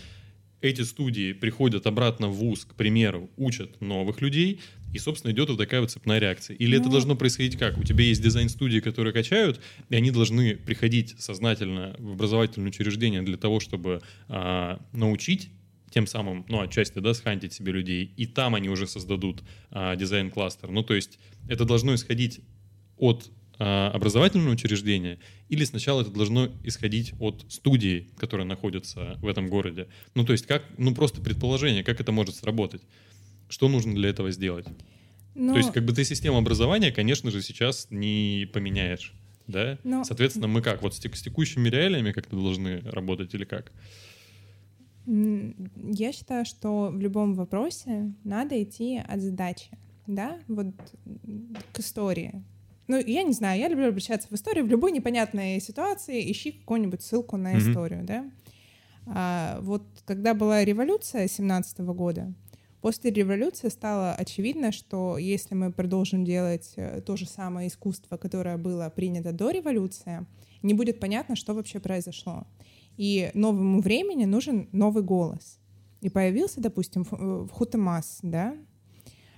Эти 0.64 0.80
студии 0.80 1.34
приходят 1.34 1.86
обратно 1.86 2.28
в 2.28 2.36
ВУЗ, 2.36 2.64
к 2.64 2.74
примеру, 2.74 3.28
учат 3.36 3.82
новых 3.82 4.22
людей, 4.22 4.62
и, 4.94 4.98
собственно, 4.98 5.30
идет 5.30 5.50
вот 5.50 5.58
такая 5.58 5.82
вот 5.82 5.90
цепная 5.90 6.18
реакция. 6.18 6.56
Или 6.56 6.78
это 6.78 6.86
Ну. 6.86 6.92
должно 6.92 7.16
происходить 7.16 7.58
как? 7.58 7.76
У 7.76 7.84
тебя 7.84 8.02
есть 8.02 8.22
дизайн-студии, 8.22 8.80
которые 8.80 9.12
качают, 9.12 9.60
и 9.90 9.94
они 9.94 10.10
должны 10.10 10.56
приходить 10.56 11.16
сознательно 11.18 11.94
в 11.98 12.12
образовательное 12.12 12.68
учреждение 12.68 13.20
для 13.20 13.36
того, 13.36 13.60
чтобы 13.60 14.00
а, 14.28 14.80
научить 14.94 15.50
тем 15.90 16.06
самым, 16.06 16.46
ну, 16.48 16.60
отчасти, 16.60 16.98
да, 16.98 17.12
схантить 17.12 17.52
себе 17.52 17.70
людей, 17.72 18.10
и 18.16 18.24
там 18.24 18.54
они 18.54 18.70
уже 18.70 18.86
создадут 18.86 19.42
а, 19.70 19.96
дизайн-кластер. 19.96 20.70
Ну, 20.70 20.82
то 20.82 20.94
есть 20.94 21.18
это 21.46 21.66
должно 21.66 21.94
исходить 21.94 22.40
от 22.96 23.30
а, 23.58 23.90
образовательного 23.90 24.52
учреждения, 24.52 25.18
или 25.48 25.64
сначала 25.64 26.02
это 26.02 26.10
должно 26.10 26.48
исходить 26.64 27.14
от 27.20 27.44
студии, 27.48 28.08
которая 28.16 28.46
находится 28.46 29.16
в 29.20 29.28
этом 29.28 29.48
городе. 29.48 29.86
Ну, 30.14 30.24
то 30.24 30.32
есть 30.32 30.46
как, 30.46 30.64
ну, 30.76 30.94
просто 30.94 31.20
предположение, 31.20 31.84
как 31.84 32.00
это 32.00 32.12
может 32.12 32.34
сработать. 32.34 32.82
Что 33.48 33.68
нужно 33.68 33.94
для 33.94 34.08
этого 34.08 34.30
сделать? 34.30 34.66
Ну, 35.34 35.52
То 35.52 35.58
есть, 35.58 35.72
как 35.72 35.84
бы 35.84 35.92
ты 35.92 36.04
систему 36.04 36.38
образования, 36.38 36.92
конечно 36.92 37.30
же, 37.30 37.42
сейчас 37.42 37.88
не 37.90 38.48
поменяешь. 38.52 39.12
Да? 39.46 39.78
Ну, 39.84 40.04
Соответственно, 40.04 40.48
мы 40.48 40.62
как? 40.62 40.82
Вот 40.82 40.94
с, 40.94 40.98
тек- 40.98 41.16
с 41.16 41.22
текущими 41.22 41.68
реалиями 41.68 42.12
как-то 42.12 42.36
должны 42.36 42.80
работать 42.80 43.34
или 43.34 43.44
как? 43.44 43.72
я 45.06 46.12
считаю, 46.12 46.46
что 46.46 46.88
в 46.90 46.98
любом 46.98 47.34
вопросе 47.34 48.14
надо 48.24 48.62
идти 48.62 48.96
от 48.96 49.20
задачи, 49.20 49.68
да, 50.06 50.38
вот 50.48 50.74
к 51.72 51.78
истории. 51.78 52.42
Ну, 52.86 52.98
я 52.98 53.22
не 53.22 53.32
знаю, 53.32 53.58
я 53.58 53.68
люблю 53.68 53.88
обращаться 53.88 54.28
в 54.28 54.32
историю. 54.32 54.64
В 54.64 54.68
любой 54.68 54.92
непонятной 54.92 55.60
ситуации 55.60 56.30
ищи 56.30 56.52
какую-нибудь 56.52 57.02
ссылку 57.02 57.36
на 57.36 57.54
Мгм. 57.54 57.70
историю, 57.70 58.04
да. 58.04 58.30
А, 59.06 59.58
вот 59.62 59.82
когда 60.04 60.34
была 60.34 60.64
революция 60.64 61.28
17 61.28 61.92
года, 61.94 62.32
после 62.80 63.10
революции 63.10 63.68
стало 63.68 64.12
очевидно, 64.14 64.72
что 64.72 65.18
если 65.18 65.54
мы 65.54 65.72
продолжим 65.72 66.24
делать 66.24 66.72
э, 66.76 67.00
то 67.00 67.16
же 67.16 67.26
самое 67.26 67.68
искусство, 67.68 68.16
которое 68.16 68.56
было 68.56 68.90
принято 68.94 69.32
до 69.32 69.50
революции, 69.50 70.26
не 70.62 70.74
будет 70.74 71.00
понятно, 71.00 71.36
что 71.36 71.54
вообще 71.54 71.80
произошло. 71.80 72.46
И 72.96 73.30
новому 73.34 73.80
времени 73.80 74.24
нужен 74.24 74.68
новый 74.72 75.02
голос. 75.02 75.58
И 76.00 76.08
появился, 76.10 76.60
допустим, 76.60 77.04
в 77.04 77.12
э, 77.12 77.48
Хутемас, 77.52 78.20
да, 78.22 78.54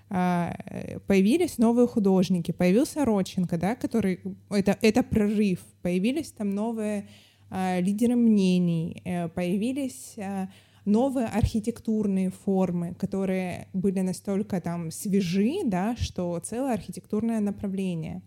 появились 0.09 1.59
новые 1.59 1.89
художники, 1.89 2.53
появился 2.53 3.05
Родченко, 3.05 3.59
да, 3.59 3.75
который 3.75 4.21
это 4.51 4.79
это 4.81 5.03
прорыв, 5.03 5.61
появились 5.83 6.31
там 6.31 6.51
новые 6.51 7.09
а, 7.49 7.81
лидеры 7.81 8.17
мнений, 8.17 9.03
э, 9.05 9.29
появились 9.29 10.15
а, 10.19 10.49
новые 10.85 11.27
архитектурные 11.27 12.31
формы, 12.31 12.95
которые 12.95 13.69
были 13.73 14.01
настолько 14.01 14.61
там 14.61 14.91
свежи, 14.91 15.63
да, 15.65 15.97
что 15.97 16.39
целое 16.41 16.75
архитектурное 16.75 17.41
направление. 17.41 18.23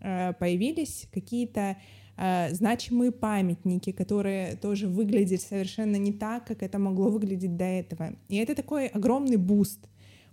Появились 0.00 1.06
какие-то 1.12 1.76
значимые 2.16 3.12
памятники, 3.12 3.92
которые 3.92 4.56
тоже 4.56 4.88
выглядели 4.88 5.36
совершенно 5.36 5.96
не 5.96 6.14
так, 6.14 6.46
как 6.46 6.62
это 6.62 6.78
могло 6.78 7.10
выглядеть 7.10 7.58
до 7.58 7.64
этого. 7.64 8.14
И 8.28 8.36
это 8.36 8.54
такой 8.54 8.86
огромный 8.86 9.36
boost, 9.36 9.90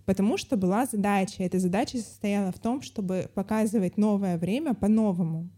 потому 0.08 0.38
что 0.38 0.56
была 0.56 0.86
задача. 0.86 1.42
Эта 1.42 1.58
задача 1.58 1.98
состояла 1.98 2.50
в 2.50 2.58
том, 2.58 2.80
чтобы 2.80 3.28
показывать 3.34 3.98
новое 3.98 4.38
время 4.38 4.72
по-новому. 4.72 5.50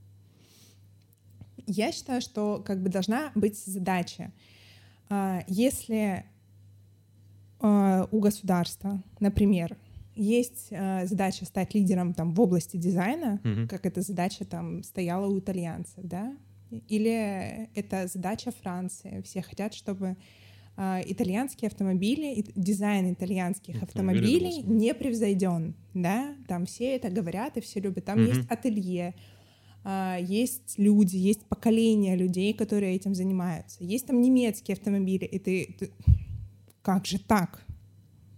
Я 1.69 1.93
считаю, 1.93 2.21
что 2.21 2.61
как 2.67 2.83
бы 2.83 2.89
должна 2.89 3.31
быть 3.37 3.57
задача. 3.57 4.33
А, 5.09 5.45
Если 5.47 6.25
а, 7.61 8.09
у 8.11 8.19
государства, 8.19 9.01
например, 9.21 9.77
есть 10.17 10.73
а, 10.73 11.07
задача 11.07 11.45
стать 11.45 11.73
лидером 11.75 12.13
там, 12.13 12.35
в 12.35 12.41
области 12.41 12.77
дизайна, 12.77 13.39
Мгм. 13.45 13.69
как 13.69 13.87
эта 13.87 14.01
задача 14.01 14.45
там 14.45 14.83
стояла 14.83 15.29
у 15.29 15.39
итальянцев, 15.39 16.03
да? 16.03 16.37
Или 16.89 17.69
это 17.77 18.09
задача 18.09 18.51
Франции. 18.51 19.23
Все 19.25 19.43
хотят, 19.43 19.75
чтобы 19.75 20.17
итальянские 20.77 21.69
автомобили, 21.69 22.45
дизайн 22.55 23.13
итальянских 23.13 23.83
автомобилей 23.83 24.63
не 24.63 24.95
превзойден, 24.95 25.75
да? 25.95 26.35
Там 26.49 26.65
все 26.67 26.97
это 26.97 27.11
говорят 27.11 27.57
и 27.57 27.61
все 27.61 27.81
любят. 27.81 28.05
Там 28.07 28.25
есть 28.25 28.49
ателье, 28.49 29.15
а, 29.85 30.19
есть 30.21 30.79
люди, 30.79 31.17
есть 31.17 31.45
поколение 31.47 32.17
людей, 32.17 32.53
которые 32.55 32.95
этим 32.97 33.15
занимаются. 33.15 33.83
Есть 33.85 34.07
там 34.07 34.21
немецкие 34.21 34.75
автомобили, 34.75 35.25
и 35.25 35.39
ты, 35.39 35.75
ты- 35.79 35.91
как 36.83 37.07
же 37.07 37.19
так? 37.19 37.65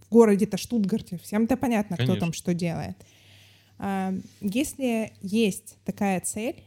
В 0.01 0.09
городе-то 0.09 0.57
Штутгарте 0.57 1.17
всем-то 1.17 1.57
понятно, 1.57 1.95
кто 1.95 2.05
Конечно. 2.05 2.19
там 2.27 2.33
что 2.33 2.53
делает. 2.53 2.97
А, 3.79 4.13
Если 4.41 5.13
есть 5.21 5.77
такая 5.85 6.19
цель 6.21 6.63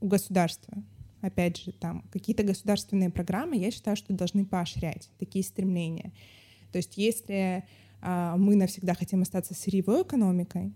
у 0.00 0.06
государства, 0.06 0.82
опять 1.24 1.56
же, 1.56 1.72
там 1.72 2.02
какие-то 2.12 2.42
государственные 2.42 3.10
программы, 3.10 3.56
я 3.56 3.70
считаю, 3.70 3.96
что 3.96 4.12
должны 4.12 4.44
поощрять 4.44 5.10
такие 5.18 5.44
стремления. 5.44 6.12
То 6.72 6.78
есть 6.78 6.96
если 6.96 7.64
а, 8.00 8.36
мы 8.36 8.56
навсегда 8.56 8.94
хотим 8.94 9.22
остаться 9.22 9.54
сырьевой 9.54 10.02
экономикой, 10.02 10.72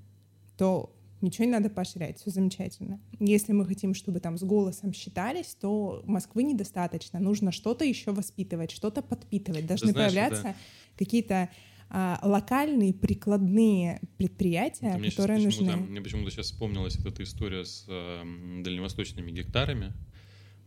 то 0.57 0.95
ничего 1.21 1.45
не 1.45 1.53
надо 1.53 1.69
поощрять, 1.69 2.19
все 2.19 2.31
замечательно. 2.31 3.01
Если 3.19 3.53
мы 3.53 3.67
хотим, 3.67 3.95
чтобы 3.95 4.21
там 4.21 4.39
с 4.39 4.43
голосом 4.43 4.93
считались, 4.93 5.57
то 5.61 6.03
Москвы 6.07 6.45
недостаточно. 6.45 7.21
Нужно 7.21 7.53
что-то 7.53 7.85
еще 7.85 8.13
воспитывать, 8.13 8.71
что-то 8.71 9.03
подпитывать. 9.03 9.67
Должны 9.67 9.93
знаешь, 9.93 10.13
появляться 10.13 10.55
какие-то 10.97 11.51
а, 11.91 12.19
локальные 12.23 12.93
прикладные 12.93 14.01
предприятия, 14.19 14.97
мне 14.99 15.11
которые 15.11 15.47
почему-то- 15.47 15.77
нужны. 15.77 15.91
Мне 15.91 16.01
почему-то 16.03 16.31
сейчас 16.31 16.47
вспомнилась 16.47 16.97
вот 16.97 17.07
эта 17.13 17.23
история 17.23 17.65
с 17.65 17.87
эм, 17.89 18.63
дальневосточными 18.63 19.31
гектарами. 19.31 19.95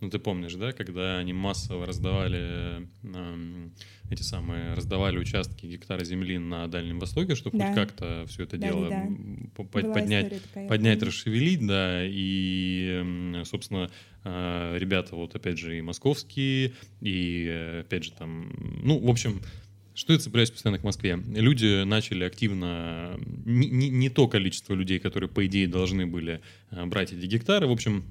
Ну, 0.02 0.10
ты 0.10 0.18
помнишь, 0.18 0.56
да, 0.56 0.74
когда 0.74 1.20
они 1.20 1.32
массово 1.32 1.86
раздавали 1.86 2.88
эм, 3.04 3.72
эти 4.10 4.24
самые, 4.24 4.74
раздавали 4.74 5.20
участки 5.20 5.68
гектара 5.68 6.04
земли 6.04 6.40
на 6.40 6.68
Дальнем 6.68 6.98
Востоке, 6.98 7.36
чтобы 7.36 7.60
Да. 7.60 7.66
хоть 7.68 7.76
как-то 7.76 8.26
все 8.28 8.44
это 8.44 8.58
Да, 8.58 8.68
дело 8.68 8.90
да, 8.90 8.96
да. 8.96 9.06
м, 9.06 9.52
по- 9.56 9.64
Была 9.64 9.94
поднять, 9.94 10.30
такая, 10.42 10.68
поднять, 10.68 11.04
расшевелить, 11.04 11.66
да, 11.68 12.02
и, 12.04 13.42
собственно, 13.46 13.92
э, 14.24 14.78
ребята, 14.80 15.16
вот 15.16 15.36
опять 15.36 15.60
же, 15.60 15.78
и 15.78 15.82
московские, 15.82 16.74
и, 17.00 17.46
э, 17.48 17.80
опять 17.82 18.04
же, 18.06 18.12
там, 18.14 18.52
ну, 18.84 18.98
в 19.00 19.10
общем, 19.10 19.42
Что 19.94 20.14
я 20.14 20.20
цепляюсь 20.20 20.50
постоянно 20.50 20.80
к 20.80 20.86
Москве? 20.86 21.20
Люди 21.36 21.84
начали 21.84 22.24
активно... 22.24 23.20
Не, 23.46 23.70
не, 23.70 23.90
не 23.90 24.10
то 24.10 24.30
количество 24.30 24.74
людей, 24.74 25.00
которые, 25.00 25.30
по 25.30 25.46
идее, 25.46 25.68
должны 25.68 26.08
были 26.08 26.40
э, 26.72 26.86
брать 26.86 27.12
эти 27.12 27.26
гектары. 27.26 27.68
В 27.68 27.72
общем, 27.74 28.06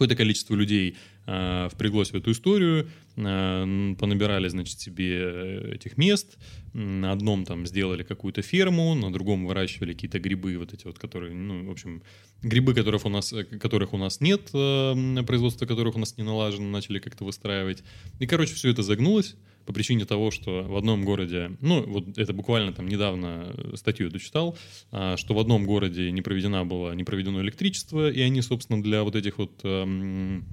какое-то 0.00 0.16
количество 0.16 0.54
людей 0.54 0.96
э, 1.26 1.68
впряглось 1.70 2.12
в 2.12 2.14
эту 2.14 2.30
историю, 2.30 2.88
э, 3.16 3.94
понабирали, 3.98 4.48
значит, 4.48 4.80
себе 4.80 5.18
э, 5.20 5.74
этих 5.74 5.98
мест, 5.98 6.38
на 6.72 7.12
одном 7.12 7.44
там 7.44 7.66
сделали 7.66 8.02
какую-то 8.02 8.40
ферму, 8.40 8.94
на 8.94 9.12
другом 9.12 9.44
выращивали 9.44 9.92
какие-то 9.92 10.18
грибы, 10.18 10.56
вот 10.56 10.72
эти 10.72 10.86
вот, 10.86 10.98
которые, 10.98 11.34
ну, 11.34 11.66
в 11.66 11.70
общем, 11.70 12.02
грибы, 12.42 12.72
которых 12.72 13.04
у 13.04 13.10
нас, 13.10 13.34
которых 13.60 13.92
у 13.92 13.98
нас 13.98 14.22
нет, 14.22 14.48
э, 14.54 15.22
производство 15.26 15.66
которых 15.66 15.96
у 15.96 15.98
нас 15.98 16.16
не 16.16 16.24
налажено, 16.24 16.70
начали 16.70 16.98
как-то 16.98 17.24
выстраивать. 17.24 17.84
И, 18.20 18.26
короче, 18.26 18.54
все 18.54 18.70
это 18.70 18.82
загнулось 18.82 19.36
по 19.66 19.72
причине 19.72 20.04
того, 20.04 20.30
что 20.30 20.62
в 20.62 20.76
одном 20.76 21.04
городе, 21.04 21.52
ну, 21.60 21.82
вот 21.86 22.18
это 22.18 22.32
буквально 22.32 22.72
там 22.72 22.88
недавно 22.88 23.54
статью 23.74 24.06
я 24.06 24.12
дочитал, 24.12 24.56
а, 24.90 25.16
что 25.16 25.34
в 25.34 25.38
одном 25.38 25.64
городе 25.64 26.10
не 26.10 26.22
проведено 26.22 26.64
было, 26.64 26.92
не 26.92 27.04
проведено 27.04 27.40
электричество, 27.40 28.10
и 28.10 28.20
они, 28.20 28.42
собственно, 28.42 28.82
для 28.82 29.02
вот 29.02 29.16
этих 29.16 29.38
вот 29.38 29.60
эм, 29.64 30.44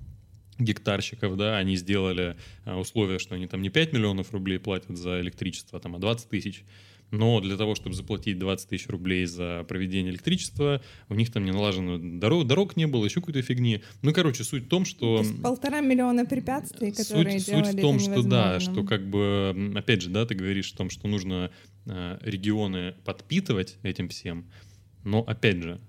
гектарщиков, 0.60 1.38
да, 1.38 1.58
они 1.58 1.76
сделали 1.76 2.36
а, 2.66 2.78
условия, 2.78 3.20
что 3.20 3.36
они 3.36 3.48
там 3.48 3.62
не 3.62 3.70
5 3.70 3.94
миллионов 3.94 4.32
рублей 4.32 4.60
платят 4.60 4.98
за 4.98 5.22
электричество, 5.22 5.80
а 5.80 5.82
там, 5.82 5.96
а 5.96 6.00
20 6.00 6.30
тысяч. 6.30 6.64
Но 7.12 7.40
для 7.40 7.56
того, 7.56 7.76
чтобы 7.76 7.96
заплатить 7.96 8.38
20 8.38 8.70
тысяч 8.70 8.88
рублей 8.88 9.26
за 9.26 9.66
проведение 9.68 10.12
электричества, 10.12 10.82
у 11.08 11.16
них 11.16 11.32
там 11.32 11.46
не 11.46 11.52
налажено 11.52 11.98
дорог, 11.98 12.46
дорог 12.46 12.76
не 12.76 12.86
было, 12.86 13.06
еще 13.06 13.22
какой-то 13.22 13.42
фигни. 13.42 13.82
Ну, 14.02 14.14
короче, 14.14 14.44
суть 14.44 14.66
в 14.66 14.68
том, 14.68 14.84
что... 14.84 15.18
То 15.18 15.24
есть 15.24 15.42
полтора 15.42 15.80
миллиона 15.80 16.26
препятствий, 16.26 16.92
которые 16.92 17.40
суть, 17.40 17.48
делали 17.48 17.72
суть 17.72 17.80
в 17.80 17.82
том, 17.82 18.00
что 18.00 18.24
да, 18.24 18.60
что 18.60 18.84
как 18.84 19.10
бы, 19.10 19.74
опять 19.76 20.02
же, 20.02 20.10
да, 20.10 20.26
ты 20.26 20.36
говоришь 20.36 20.74
о 20.74 20.78
том, 20.78 20.90
что 20.90 21.08
нужно 21.08 21.52
э, 21.86 22.18
регионы 22.22 22.96
подпитывать 23.06 23.78
этим 23.84 24.10
всем, 24.10 24.50
но 25.06 25.22
опять 25.22 25.64
же, 25.64 25.80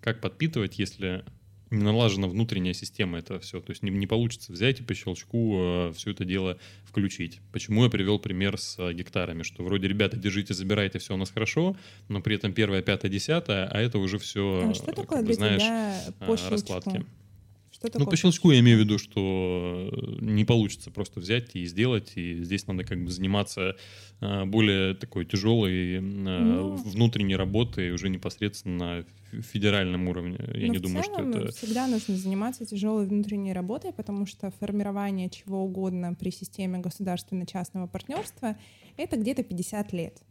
как 0.00 0.20
подпитывать, 0.20 0.78
если 0.78 1.24
не 1.72 1.82
налажена 1.82 2.28
внутренняя 2.28 2.74
система 2.74 3.18
это 3.18 3.40
все. 3.40 3.60
То 3.60 3.70
есть 3.70 3.82
не, 3.82 3.90
не 3.90 4.06
получится 4.06 4.52
взять 4.52 4.80
и 4.80 4.82
по 4.82 4.94
щелчку 4.94 5.56
э, 5.58 5.92
все 5.94 6.10
это 6.10 6.24
дело 6.24 6.58
включить. 6.84 7.40
Почему 7.52 7.84
я 7.84 7.90
привел 7.90 8.18
пример 8.18 8.58
с 8.58 8.78
э, 8.78 8.92
гектарами, 8.92 9.42
что 9.42 9.64
вроде, 9.64 9.88
ребята, 9.88 10.16
держите, 10.16 10.54
забирайте, 10.54 10.98
все 10.98 11.14
у 11.14 11.16
нас 11.16 11.30
хорошо, 11.30 11.76
но 12.08 12.20
при 12.20 12.36
этом 12.36 12.52
первое, 12.52 12.82
пятое, 12.82 13.10
десятое, 13.10 13.66
а 13.66 13.80
это 13.80 13.98
уже 13.98 14.18
все, 14.18 14.68
А 14.70 14.74
что 14.74 14.86
такое 14.86 15.18
как 15.18 15.26
бы, 15.26 15.34
знаешь, 15.34 15.62
э, 15.62 16.12
по 16.26 16.36
щелчку? 16.36 16.50
раскладки. 16.50 17.06
Что 17.88 17.98
Ну, 17.98 18.04
такое 18.04 18.10
по 18.12 18.16
щелчку 18.16 18.50
я 18.52 18.60
имею 18.60 18.78
в 18.78 18.80
виду, 18.80 18.98
что 18.98 19.90
э, 19.92 20.24
не 20.24 20.44
получится 20.44 20.90
просто 20.90 21.20
взять 21.20 21.54
и 21.56 21.64
сделать, 21.66 22.12
и 22.16 22.42
здесь 22.44 22.66
надо 22.66 22.84
как 22.84 23.02
бы 23.04 23.10
заниматься 23.10 23.76
э, 24.20 24.44
более 24.44 24.94
такой 24.94 25.24
тяжелой 25.24 25.96
э, 25.96 26.00
Ну. 26.00 26.74
внутренней 26.76 27.36
работой 27.36 27.90
уже 27.90 28.08
непосредственно 28.08 29.04
на 29.32 29.42
федеральном 29.42 30.08
уровне. 30.08 30.38
Я 30.54 30.66
Ну, 30.68 30.72
не 30.74 30.78
думаю, 30.78 31.04
целом, 31.04 31.32
что 31.32 31.40
это... 31.40 31.52
всегда 31.52 31.86
нужно 31.86 32.16
заниматься 32.16 32.64
тяжелой 32.66 33.06
внутренней 33.06 33.52
работой, 33.52 33.92
потому 33.92 34.26
что 34.26 34.50
формирование 34.60 35.28
чего 35.30 35.62
угодно 35.64 36.14
при 36.14 36.30
системе 36.30 36.78
государственно-частного 36.78 37.86
партнерства— 37.86 38.56
это 38.96 39.16
где-то 39.16 39.42
50 39.42 39.92
лет. 39.92 40.22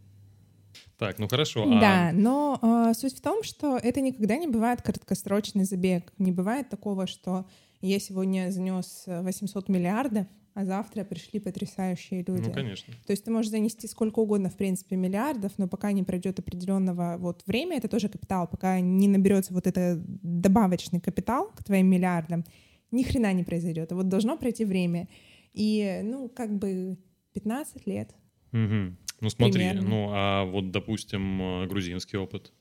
Так, 0.97 1.19
ну 1.19 1.27
хорошо. 1.27 1.63
а- 1.63 1.79
Да, 1.79 2.11
но 2.13 2.59
э, 2.61 2.93
суть 2.93 3.17
в 3.17 3.21
том, 3.21 3.43
что 3.43 3.77
это 3.77 4.01
никогда 4.01 4.37
не 4.37 4.47
бывает 4.47 4.81
краткосрочный 4.81 5.63
забег. 5.65 6.13
Не 6.17 6.31
бывает 6.31 6.69
такого, 6.69 7.07
что 7.07 7.45
я 7.81 7.99
сегодня 7.99 8.51
занес 8.51 9.03
800 9.07 9.69
миллиардов, 9.69 10.27
а 10.53 10.65
завтра 10.65 11.03
пришли 11.05 11.39
потрясающие 11.39 12.23
люди. 12.27 12.47
Ну, 12.47 12.53
конечно. 12.53 12.93
То 13.07 13.11
есть 13.11 13.23
ты 13.23 13.31
можешь 13.31 13.49
занести 13.51 13.87
сколько 13.87 14.19
угодно, 14.19 14.49
в 14.49 14.57
принципе, 14.57 14.97
миллиардов, 14.97 15.53
но 15.57 15.67
пока 15.67 15.91
не 15.93 16.03
пройдет 16.03 16.39
определенного 16.39 17.15
вот 17.17 17.43
время, 17.47 17.77
это 17.77 17.87
тоже 17.87 18.09
капитал, 18.09 18.47
пока 18.47 18.79
не 18.81 19.07
наберется 19.07 19.53
вот 19.53 19.65
это 19.65 20.01
добавочный 20.21 20.99
капитал 20.99 21.51
к 21.55 21.63
твоим 21.63 21.87
миллиардам, 21.87 22.43
ни 22.91 23.03
хрена 23.03 23.31
не 23.33 23.43
произойдет. 23.43 23.91
А 23.91 23.95
вот 23.95 24.09
должно 24.09 24.37
пройти 24.37 24.65
время. 24.65 25.07
И, 25.53 26.01
ну, 26.03 26.29
как 26.29 26.53
бы 26.57 26.97
15 27.33 27.87
лет. 27.87 28.13
Мгм. 28.51 28.97
Ну 29.21 29.29
смотри, 29.29 29.59
Примерно. 29.59 29.89
ну 29.89 30.07
а 30.11 30.45
вот, 30.45 30.71
допустим, 30.71 31.41
э, 31.41 31.67
грузинский 31.67 32.17
опыт. 32.17 32.51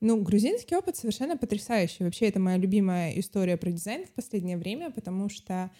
Ну, 0.00 0.22
грузинский 0.22 0.76
опыт 0.76 0.96
совершенно 0.96 1.36
потрясающий. 1.36 2.04
Вообще, 2.04 2.26
это 2.26 2.38
моя 2.38 2.56
любимая 2.56 3.18
история 3.18 3.56
про 3.56 3.72
дизайн 3.72 4.06
в 4.06 4.12
последнее 4.12 4.56
время, 4.56 4.92
потому 4.92 5.28
что 5.28 5.72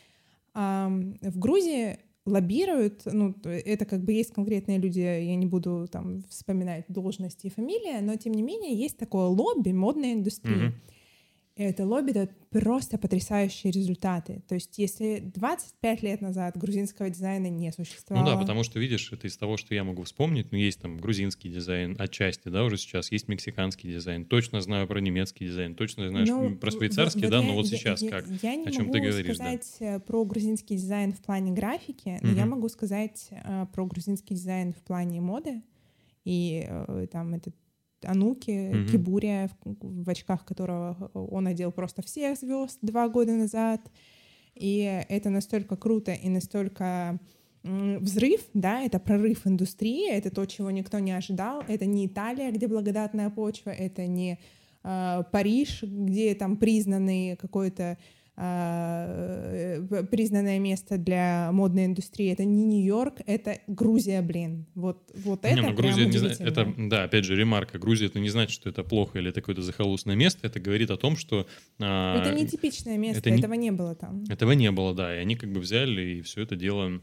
ам, 0.54 1.16
в 1.22 1.38
Грузии 1.38 1.98
лоббируют, 2.26 3.02
ну, 3.06 3.32
то 3.32 3.48
это 3.48 3.84
как 3.84 4.02
бы 4.02 4.12
есть 4.12 4.32
конкретные 4.32 4.78
люди, 4.78 5.00
я 5.00 5.36
не 5.36 5.46
буду 5.46 5.86
там 5.90 6.24
вспоминать 6.28 6.84
должности 6.88 7.46
и 7.46 7.50
фамилии, 7.50 8.00
но 8.00 8.16
тем 8.16 8.34
не 8.34 8.42
менее 8.42 8.74
есть 8.74 8.98
такое 8.98 9.26
лобби 9.26 9.70
модной 9.70 10.14
индустрии. 10.14 10.54
Мгм. 10.54 10.74
Это 11.58 11.84
лобби 11.84 12.12
дает 12.12 12.30
просто 12.50 12.98
потрясающие 12.98 13.72
результаты. 13.72 14.42
То 14.46 14.54
есть 14.54 14.78
если 14.78 15.18
25 15.34 16.02
лет 16.04 16.20
назад 16.20 16.56
грузинского 16.56 17.10
дизайна 17.10 17.48
не 17.48 17.66
Ну 17.76 17.84
существовало... 17.84 18.26
да, 18.34 18.36
потому 18.40 18.62
что, 18.62 18.78
видишь, 18.78 19.12
это 19.12 19.26
из 19.26 19.36
того, 19.36 19.56
что 19.56 19.74
я 19.74 19.82
могу 19.82 20.04
вспомнить, 20.04 20.52
ну, 20.52 20.56
есть 20.58 20.80
там 20.80 20.98
грузинский 20.98 21.48
дизайн 21.48 21.96
отчасти, 21.98 22.48
да, 22.48 22.62
уже 22.62 22.76
сейчас, 22.78 23.10
есть 23.10 23.26
мексиканский 23.26 23.92
дизайн, 23.92 24.24
точно 24.24 24.60
знаю 24.60 24.86
про 24.86 25.00
немецкий 25.00 25.46
дизайн, 25.46 25.74
точно 25.74 26.08
знаю 26.10 26.26
Ну, 26.28 26.56
про 26.56 26.70
швейцарский, 26.70 27.22
вот 27.22 27.30
да, 27.32 27.40
я- 27.40 27.42
но 27.48 27.54
вот 27.54 27.66
я- 27.66 27.76
сейчас 27.76 28.02
я- 28.02 28.10
как? 28.10 28.26
Я 28.40 28.54
не 28.54 28.64
О 28.66 28.70
чем 28.70 28.82
могу 28.86 28.92
ты 28.92 29.00
говоришь, 29.00 29.26
да. 29.38 29.44
сказать 29.44 29.76
э, 29.80 29.98
про 29.98 30.24
грузинский 30.24 30.76
дизайн 30.76 31.12
в 31.12 31.18
плане 31.20 31.50
графики, 31.50 32.18
но 32.22 32.30
я 32.30 32.42
Мгм. 32.42 32.50
могу 32.50 32.68
сказать 32.68 33.26
э, 33.32 33.66
про 33.74 33.84
грузинский 33.84 34.36
дизайн 34.36 34.72
в 34.72 34.82
плане 34.84 35.20
моды. 35.20 35.62
И 36.24 36.64
э, 36.68 37.06
там 37.10 37.34
этот 37.34 37.54
Ануки, 38.04 38.70
Мгм. 38.72 38.86
Кибурия, 38.88 39.50
в, 39.64 40.04
в 40.04 40.10
очках 40.10 40.44
которого 40.44 41.10
он 41.14 41.46
одел 41.46 41.72
просто 41.72 42.02
всех 42.02 42.38
звезд 42.38 42.78
два 42.82 43.08
года 43.08 43.32
назад. 43.32 43.80
И 44.54 45.04
это 45.08 45.30
настолько 45.30 45.76
круто 45.76 46.12
и 46.12 46.28
настолько 46.28 47.18
взрыв, 47.62 48.40
да, 48.54 48.82
это 48.82 48.98
прорыв 48.98 49.46
индустрии, 49.46 50.10
это 50.10 50.30
то, 50.30 50.46
чего 50.46 50.70
никто 50.70 50.98
не 50.98 51.12
ожидал. 51.12 51.62
Это 51.68 51.86
не 51.86 52.06
Италия, 52.06 52.50
где 52.50 52.66
благодатная 52.66 53.30
почва, 53.30 53.70
это 53.70 54.06
не 54.06 54.38
э, 54.84 55.22
Париж, 55.32 55.82
где 55.82 56.34
там 56.34 56.56
признанный 56.56 57.36
какой-то 57.36 57.82
э, 57.82 57.96
э, 57.96 57.96
признанное 60.10 60.58
место 60.58 60.98
для 60.98 61.50
модной 61.52 61.86
индустрии. 61.86 62.30
Это 62.32 62.44
не 62.44 62.64
Нью-Йорк, 62.64 63.20
это 63.26 63.58
Грузия, 63.66 64.22
блин. 64.22 64.66
Вот, 64.74 65.10
вот 65.24 65.40
это 65.44 65.54
не, 65.54 65.60
ну 65.60 65.74
прям 65.74 65.76
Грузия, 65.76 66.06
не 66.06 66.12
зна- 66.18 66.28
удивительно. 66.30 66.48
это, 66.48 66.74
да, 66.88 67.04
опять 67.04 67.24
же, 67.24 67.36
ремарка. 67.36 67.78
Грузия 67.78 68.06
это 68.06 68.20
не 68.20 68.28
значит, 68.30 68.52
что 68.52 68.70
это 68.70 68.82
плохо 68.84 69.18
или 69.18 69.30
это 69.30 69.40
какое-то 69.40 69.62
захолустное 69.62 70.16
место. 70.16 70.46
Это 70.46 70.60
говорит 70.60 70.90
о 70.90 70.96
том, 70.96 71.16
что 71.16 71.46
а, 71.80 72.20
Это 72.20 72.34
не 72.34 72.46
типичное 72.46 72.96
место, 72.96 73.18
это 73.20 73.30
не- 73.30 73.38
этого 73.38 73.54
не 73.54 73.70
было 73.72 73.94
там. 73.94 74.24
этого 74.28 74.52
не 74.52 74.70
было, 74.70 74.94
да. 74.94 75.14
И 75.16 75.18
они 75.18 75.34
как 75.36 75.52
бы 75.52 75.60
взяли 75.60 76.18
и 76.18 76.22
все 76.22 76.42
это 76.42 76.56
дело 76.56 77.00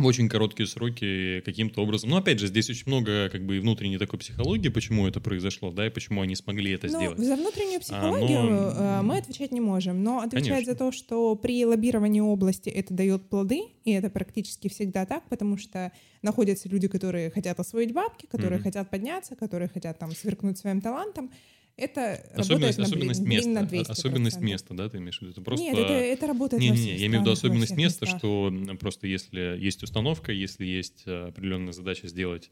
в 0.00 0.06
очень 0.06 0.28
короткие 0.28 0.66
сроки 0.66 1.40
каким-то 1.44 1.82
образом. 1.82 2.10
Но 2.10 2.16
опять 2.16 2.38
же, 2.40 2.46
здесь 2.48 2.68
очень 2.70 2.84
много 2.86 3.28
как 3.30 3.44
бы 3.44 3.56
и 3.56 3.60
внутренней 3.60 3.98
такой 3.98 4.18
психологии, 4.18 4.68
почему 4.68 5.06
это 5.06 5.20
произошло, 5.20 5.70
да, 5.70 5.86
и 5.86 5.90
почему 5.90 6.22
они 6.22 6.34
смогли 6.34 6.72
это 6.72 6.86
Ну, 6.88 6.98
сделать. 6.98 7.18
за 7.18 7.36
внутреннюю 7.36 7.80
психологию 7.80 8.42
но- 8.42 8.70
э, 8.70 9.02
мы 9.02 9.18
отвечать 9.18 9.52
не 9.52 9.60
можем, 9.60 10.02
но 10.02 10.20
отвечать 10.20 10.48
Конечно. 10.48 10.72
за 10.72 10.78
то, 10.78 10.92
что 10.92 11.34
при 11.36 11.64
лоббировании 11.64 12.20
области 12.20 12.68
это 12.68 12.94
дает 12.94 13.28
плоды, 13.28 13.60
и 13.84 13.92
это 13.92 14.10
практически 14.10 14.68
всегда 14.68 15.06
так, 15.06 15.28
потому 15.28 15.56
что 15.58 15.92
находятся 16.22 16.68
люди, 16.68 16.88
которые 16.88 17.30
хотят 17.30 17.58
освоить 17.60 17.92
бабки, 17.92 18.26
которые 18.26 18.56
Мгм. 18.58 18.64
хотят 18.64 18.90
подняться, 18.90 19.36
которые 19.36 19.68
хотят 19.68 19.98
там 19.98 20.10
сверкнуть 20.14 20.58
своим 20.58 20.80
талантом. 20.80 21.30
Это 21.76 22.14
Особенность, 22.34 22.50
работает 22.50 22.78
на, 22.78 22.84
особенность 22.84 23.22
блин, 23.22 23.40
блин, 23.40 23.52
на 23.54 23.60
места. 23.60 23.76
200%. 23.76 23.90
Особенность 23.90 24.40
места, 24.40 24.74
да, 24.74 24.88
ты 24.88 24.98
имеешь 24.98 25.18
в 25.18 25.22
виду? 25.22 25.32
Это 25.32 25.40
просто... 25.40 25.64
Нет, 25.64 25.78
это, 25.78 25.92
это 25.92 26.26
работает 26.26 26.62
во 26.62 26.64
Не-не-не, 26.64 26.82
всех 26.82 27.00
я 27.00 27.06
имею 27.06 27.20
в 27.20 27.22
виду 27.22 27.32
особенность 27.32 27.76
места, 27.76 28.04
местах. 28.04 28.18
что 28.18 28.52
просто 28.78 29.06
если 29.06 29.56
есть 29.58 29.82
установка, 29.82 30.32
если 30.32 30.66
есть 30.66 31.04
э, 31.06 31.28
определенная 31.28 31.72
задача 31.72 32.08
сделать, 32.08 32.50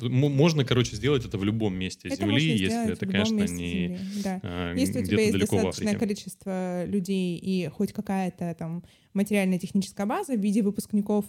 можно, 0.00 0.64
короче, 0.64 0.96
сделать 0.96 1.24
это 1.24 1.38
в 1.38 1.44
любом 1.44 1.74
месте 1.76 2.08
Это 2.08 2.16
Земли, 2.16 2.56
если 2.56 2.92
это, 2.92 3.06
конечно, 3.06 3.36
не 3.36 3.46
Земли, 3.46 3.98
да. 4.24 4.40
а, 4.42 4.74
Если 4.74 5.00
у 5.00 5.04
тебя 5.04 5.22
есть 5.22 5.38
достаточное 5.38 5.94
количество 5.94 6.84
людей 6.86 7.36
и 7.36 7.68
хоть 7.68 7.92
какая-то 7.92 8.54
там 8.58 8.84
материально-техническая 9.14 10.06
база 10.06 10.34
в 10.34 10.40
виде 10.40 10.62
выпускников 10.62 11.24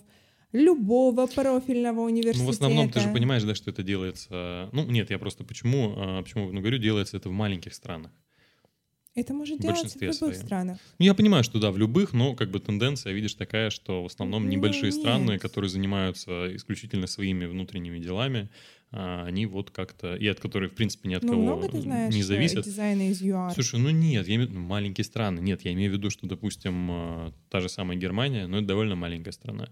любого 0.53 1.27
профильного 1.27 2.01
университета. 2.01 2.39
Ну, 2.39 2.47
в 2.47 2.49
основном, 2.49 2.89
ты 2.89 2.99
же 2.99 3.09
понимаешь, 3.09 3.43
да, 3.43 3.55
что 3.55 3.71
это 3.71 3.83
делается... 3.83 4.69
Ну, 4.71 4.85
нет, 4.85 5.09
я 5.09 5.19
просто 5.19 5.43
почему, 5.43 5.93
а, 5.97 6.21
почему 6.23 6.51
ну, 6.51 6.59
говорю, 6.59 6.77
делается 6.77 7.17
это 7.17 7.29
в 7.29 7.31
маленьких 7.31 7.73
странах. 7.73 8.11
Это 9.13 9.33
может 9.33 9.59
в 9.59 9.61
делаться 9.61 9.89
в 9.89 10.01
любых 10.01 10.15
своем. 10.15 10.35
странах. 10.35 10.77
Ну, 10.97 11.05
я 11.05 11.13
понимаю, 11.13 11.43
что 11.43 11.59
да, 11.59 11.71
в 11.71 11.77
любых, 11.77 12.13
но 12.13 12.33
как 12.33 12.49
бы 12.49 12.61
тенденция, 12.61 13.11
видишь, 13.11 13.33
такая, 13.33 13.69
что 13.69 14.03
в 14.03 14.05
основном 14.05 14.45
Ну, 14.45 14.49
небольшие 14.49 14.93
страны, 14.93 15.33
нет. 15.33 15.41
которые 15.41 15.69
занимаются 15.69 16.55
исключительно 16.55 17.07
своими 17.07 17.45
внутренними 17.45 17.99
делами, 17.99 18.49
а, 18.93 19.25
они 19.25 19.45
вот 19.47 19.69
как-то... 19.69 20.15
И 20.15 20.27
от 20.27 20.39
которых, 20.39 20.71
в 20.71 20.75
принципе, 20.75 21.09
ни 21.09 21.13
от 21.13 21.23
Ну, 21.23 21.33
кого 21.33 21.41
много 21.41 21.69
ты 21.69 21.81
знаешь 21.81 22.13
не 22.13 22.21
э, 22.21 22.23
зависят. 22.23 22.63
дизайна 22.63 23.09
из 23.09 23.21
ЮАР. 23.21 23.53
Слушай, 23.53 23.79
ну 23.81 23.89
нет, 23.89 24.27
я 24.27 24.35
имею 24.35 24.47
в 24.47 24.51
виду 24.51 24.61
маленькие 24.61 25.03
страны. 25.03 25.41
Нет, 25.41 25.61
я 25.65 25.73
имею 25.73 25.91
в 25.91 25.93
виду, 25.95 26.09
что, 26.09 26.25
допустим, 26.27 26.89
э, 26.91 27.31
та 27.49 27.59
же 27.59 27.67
самая 27.67 27.97
Германия, 27.97 28.47
но 28.47 28.57
это 28.59 28.67
довольно 28.67 28.95
маленькая 28.95 29.31
страна. 29.31 29.69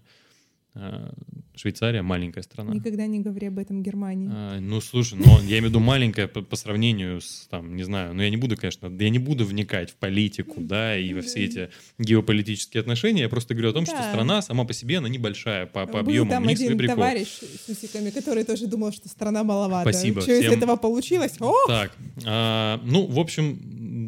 Э, 0.74 1.10
Швейцария 1.56 2.00
маленькая 2.00 2.42
страна. 2.42 2.72
Никогда 2.72 3.06
не 3.06 3.20
говори 3.20 3.48
об 3.48 3.58
этом 3.58 3.82
Германии. 3.82 4.30
А, 4.32 4.60
ну, 4.60 4.80
слушай, 4.80 5.18
ну, 5.18 5.40
я 5.42 5.58
имею 5.58 5.64
в 5.64 5.66
виду 5.66 5.80
маленькая 5.80 6.26
по, 6.26 6.40
по 6.40 6.56
сравнению 6.56 7.20
с, 7.20 7.48
там, 7.50 7.76
не 7.76 7.82
знаю, 7.82 8.14
ну, 8.14 8.22
я 8.22 8.30
не 8.30 8.38
буду, 8.38 8.56
конечно, 8.56 8.86
я 8.98 9.10
не 9.10 9.18
буду 9.18 9.44
вникать 9.44 9.90
в 9.90 9.96
политику, 9.96 10.54
да, 10.60 10.96
и 10.96 11.12
во 11.12 11.20
все 11.20 11.44
эти 11.44 11.68
геополитические 11.98 12.80
отношения. 12.80 13.22
Я 13.22 13.28
просто 13.28 13.54
говорю 13.54 13.70
о 13.70 13.72
том, 13.74 13.84
Да. 13.84 13.92
что 13.92 14.02
страна 14.08 14.40
сама 14.42 14.64
по 14.64 14.72
себе, 14.72 14.98
она 14.98 15.08
небольшая 15.08 15.66
по, 15.66 15.84
по 15.86 15.92
Был 15.92 16.00
объему. 16.00 16.30
там 16.30 16.48
один 16.48 16.78
товарищ 16.78 17.28
с 17.28 17.68
усиками, 17.68 18.10
который 18.10 18.44
тоже 18.44 18.66
думал, 18.66 18.92
что 18.92 19.08
страна 19.08 19.44
маловато. 19.44 19.90
Спасибо 19.92 20.22
Что 20.22 20.32
из 20.32 20.40
всем. 20.44 20.52
этого 20.54 20.76
получилось? 20.76 21.34
О! 21.40 21.52
Так, 21.66 21.94
а, 22.24 22.80
ну, 22.84 23.06
в 23.06 23.18
общем, 23.18 23.58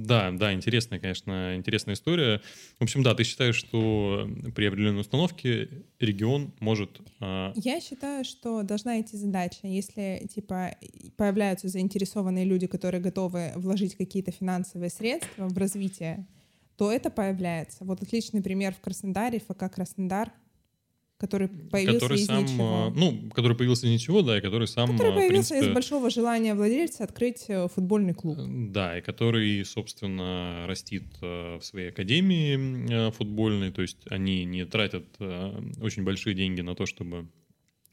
да, 0.07 0.31
да, 0.31 0.53
интересная, 0.55 0.99
конечно, 1.01 1.55
интересная 1.57 1.95
история. 1.97 2.41
В 2.79 2.83
общем, 2.83 3.03
да, 3.03 3.15
ты 3.15 3.25
считаешь, 3.25 3.57
что 3.57 4.29
при 4.55 4.67
определенной 4.67 5.01
установке 5.03 5.69
регион 6.03 6.53
может... 6.61 7.01
а, 7.21 7.53
Я 7.55 7.81
считаю, 7.81 8.25
что 8.25 8.63
должна 8.63 9.01
идти 9.01 9.17
задача. 9.17 9.67
Если, 9.67 10.27
типа, 10.33 10.77
появляются 11.17 11.69
заинтересованные 11.69 12.45
люди, 12.45 12.67
которые 12.67 13.01
готовы 13.01 13.53
вложить 13.57 13.97
какие-то 13.97 14.33
финансовые 14.33 14.91
средства 14.91 15.49
в 15.49 15.57
развитие, 15.57 16.27
то 16.77 16.91
это 16.91 17.11
появляется. 17.11 17.85
Вот 17.85 18.03
отличный 18.03 18.43
пример 18.43 18.75
в 18.75 18.81
Краснодаре, 18.81 19.39
ФК 19.41 19.73
Краснодар, 19.73 20.33
который 21.23 21.47
появился 21.47 22.01
который 22.01 22.19
из 22.19 22.27
сам, 22.27 22.43
ничего. 22.43 22.65
а, 22.65 22.91
ну, 22.91 23.31
который 23.33 23.57
появился 23.57 23.87
из 23.87 23.93
ничего, 23.93 24.23
да, 24.23 24.39
и 24.39 24.41
который 24.41 24.67
сам, 24.67 24.91
который 24.91 25.13
в 25.13 25.15
появился 25.15 25.51
принципе, 25.51 25.71
из 25.71 25.75
большого 25.75 26.11
желания 26.11 26.55
владельца 26.57 27.05
открыть 27.05 27.45
э, 27.47 27.69
футбольный 27.73 28.13
клуб. 28.13 28.39
Да, 28.73 28.99
и 28.99 29.01
который, 29.01 29.65
собственно, 29.65 30.67
растит 30.67 31.05
э, 31.23 31.59
в 31.61 31.65
своей 31.65 31.91
академии 31.91 33.09
э, 33.09 33.11
футбольной, 33.13 33.71
то 33.71 33.83
есть 33.83 33.99
они 34.11 34.45
не 34.45 34.67
тратят 34.67 35.05
э, 35.21 35.63
очень 35.81 36.03
большие 36.03 36.35
деньги 36.35 36.61
на 36.61 36.75
то, 36.75 36.87
чтобы 36.87 37.29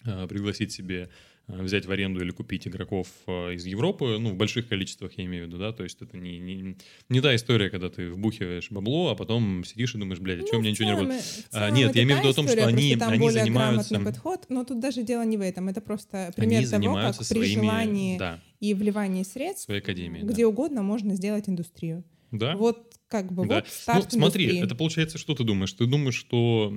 э, 0.06 0.28
пригласить 0.28 0.72
себе, 0.72 1.04
э, 1.04 1.10
взять 1.50 1.86
в 1.86 1.92
аренду 1.92 2.22
или 2.24 2.32
купить 2.32 2.68
игроков 2.68 3.08
э, 3.28 3.56
из 3.56 3.66
Европы, 3.66 4.18
ну, 4.20 4.30
в 4.30 4.36
больших 4.36 4.68
количествах 4.70 5.12
я 5.18 5.26
имею 5.26 5.46
в 5.46 5.48
виду, 5.48 5.58
да, 5.58 5.72
то 5.74 5.84
есть 5.84 6.02
это 6.02 6.16
не, 6.18 6.38
не, 6.40 6.78
не 7.10 7.22
та 7.22 7.36
история, 7.36 7.70
когда 7.70 7.90
ты 7.90 8.10
вбухиваешь 8.12 8.70
бабло, 8.72 9.10
а 9.10 9.16
потом 9.16 9.64
сидишь 9.66 9.96
и 9.96 9.98
думаешь, 9.98 10.20
блядь, 10.20 10.44
а 10.44 10.48
что 10.48 10.58
у 10.58 10.60
меня 10.62 10.72
ничего 10.72 10.86
не 10.86 10.92
работает? 10.92 11.24
э, 11.24 11.44
А, 11.52 11.70
нет, 11.72 11.96
я 11.96 12.04
имею 12.04 12.18
в 12.18 12.22
виду 12.22 12.30
о 12.30 12.34
том, 12.34 12.48
что 12.48 12.66
они- 12.68 12.96
там 12.96 13.10
они 13.10 13.20
более 13.20 13.42
занимаются- 13.44 13.90
грамотный 13.96 14.14
подход, 14.14 14.46
но 14.50 14.64
тут 14.64 14.80
даже 14.80 15.04
дело 15.04 15.24
не 15.26 15.38
в 15.38 15.42
этом. 15.42 15.68
Это 15.70 15.82
просто 15.82 16.32
пример 16.36 16.60
Они 16.60 16.66
того, 16.68 16.72
как 16.72 16.82
занимаются 16.84 17.20
при 17.34 17.40
своими, 17.40 17.62
желании 17.62 18.18
да, 18.20 18.40
и 18.60 18.74
вливании 18.74 19.24
средств 19.24 19.66
своей 19.66 19.82
академией. 19.82 20.26
где 20.26 20.46
угодно 20.46 20.84
можно 20.84 21.16
сделать 21.16 21.50
индустрию. 21.50 22.04
да. 22.32 22.52
да? 22.54 22.58
Вот 22.58 22.94
как 23.08 23.32
бы 23.34 23.48
Да. 23.48 23.56
вот 23.56 23.68
старт 23.70 24.04
Ну, 24.14 24.20
смотри, 24.20 24.46
индустрии. 24.46 24.64
это 24.66 24.76
получается, 24.76 25.18
что 25.18 25.34
ты 25.34 25.44
думаешь? 25.44 25.74
Ты 25.74 25.88
думаешь, 25.88 26.14
что 26.16 26.72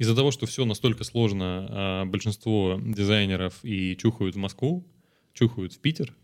из-за 0.00 0.16
того, 0.16 0.30
что 0.30 0.46
все 0.46 0.64
настолько 0.64 1.04
сложно, 1.04 1.66
а, 1.68 2.04
большинство 2.06 2.80
дизайнеров 2.82 3.62
и 3.62 3.94
чухают 3.98 4.34
в 4.34 4.38
Москву, 4.38 4.86
чухают 5.34 5.74
в 5.74 5.78
Питер, 5.78 6.16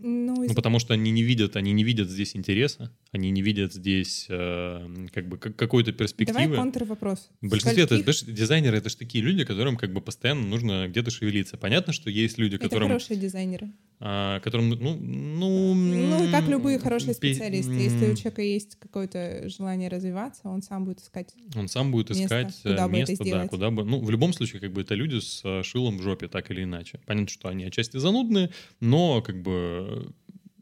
Ну, 0.00 0.34
ну, 0.36 0.42
из- 0.44 0.54
потому 0.54 0.78
что 0.78 0.94
они 0.94 1.10
не 1.10 1.22
видят, 1.22 1.56
они 1.56 1.72
не 1.72 1.82
видят 1.84 2.08
здесь 2.08 2.36
интереса, 2.36 2.90
они 3.12 3.30
не 3.30 3.42
видят 3.42 3.72
здесь 3.74 4.26
э, 4.28 5.06
как 5.12 5.28
бы 5.28 5.38
как- 5.38 5.56
какой-то 5.56 5.90
Давай 5.92 5.98
перспективы. 5.98 6.56
контрвопрос. 6.56 7.30
В 7.40 7.48
большинстве 7.48 7.82
это, 7.84 7.96
Скольких- 7.98 8.04
знаешь, 8.20 8.36
дизайнеры 8.38 8.76
это 8.78 8.88
же 8.90 8.96
такие 8.96 9.24
люди, 9.24 9.44
которым 9.44 9.76
как 9.76 9.92
бы 9.92 10.00
постоянно 10.00 10.42
нужно 10.46 10.86
где-то 10.88 11.10
шевелиться. 11.10 11.56
Понятно, 11.56 11.92
что 11.92 12.10
есть 12.10 12.38
люди, 12.38 12.54
Это 12.56 12.64
которым, 12.68 12.88
хорошие 12.88 13.18
дизайнеры. 13.18 13.70
а, 14.00 14.38
которым, 14.40 14.68
ну, 14.70 14.94
ну, 14.96 15.74
Ну, 15.74 16.30
как 16.30 16.46
любые 16.48 16.78
хорошие 16.78 17.14
пи- 17.14 17.32
специалисты. 17.34 17.72
Если 17.72 18.06
у 18.12 18.14
человека 18.14 18.42
есть 18.42 18.76
какое-то 18.76 19.48
желание 19.48 19.88
развиваться, 19.88 20.42
он 20.48 20.62
сам 20.62 20.84
будет 20.84 21.00
искать. 21.00 21.34
Он 21.56 21.66
сам 21.68 21.90
будет 21.90 22.10
место, 22.10 22.24
искать 22.24 22.60
э, 22.64 22.70
куда 22.70 22.88
бы 22.88 22.98
это 22.98 23.10
место, 23.12 23.24
да, 23.30 23.48
куда 23.48 23.70
бы. 23.70 23.84
Ну, 23.84 24.00
в 24.00 24.10
любом 24.10 24.32
случае, 24.32 24.60
как 24.60 24.72
бы 24.72 24.82
это 24.82 24.94
люди 24.94 25.18
с 25.18 25.40
э, 25.44 25.62
шилом 25.64 25.98
в 25.98 26.02
жопе, 26.02 26.28
так 26.28 26.50
или 26.50 26.62
иначе. 26.62 27.00
Понятно, 27.06 27.28
что 27.28 27.48
они 27.48 27.64
отчасти 27.64 27.96
занудные, 27.96 28.50
но 28.80 29.20
как 29.22 29.42
бы 29.42 29.87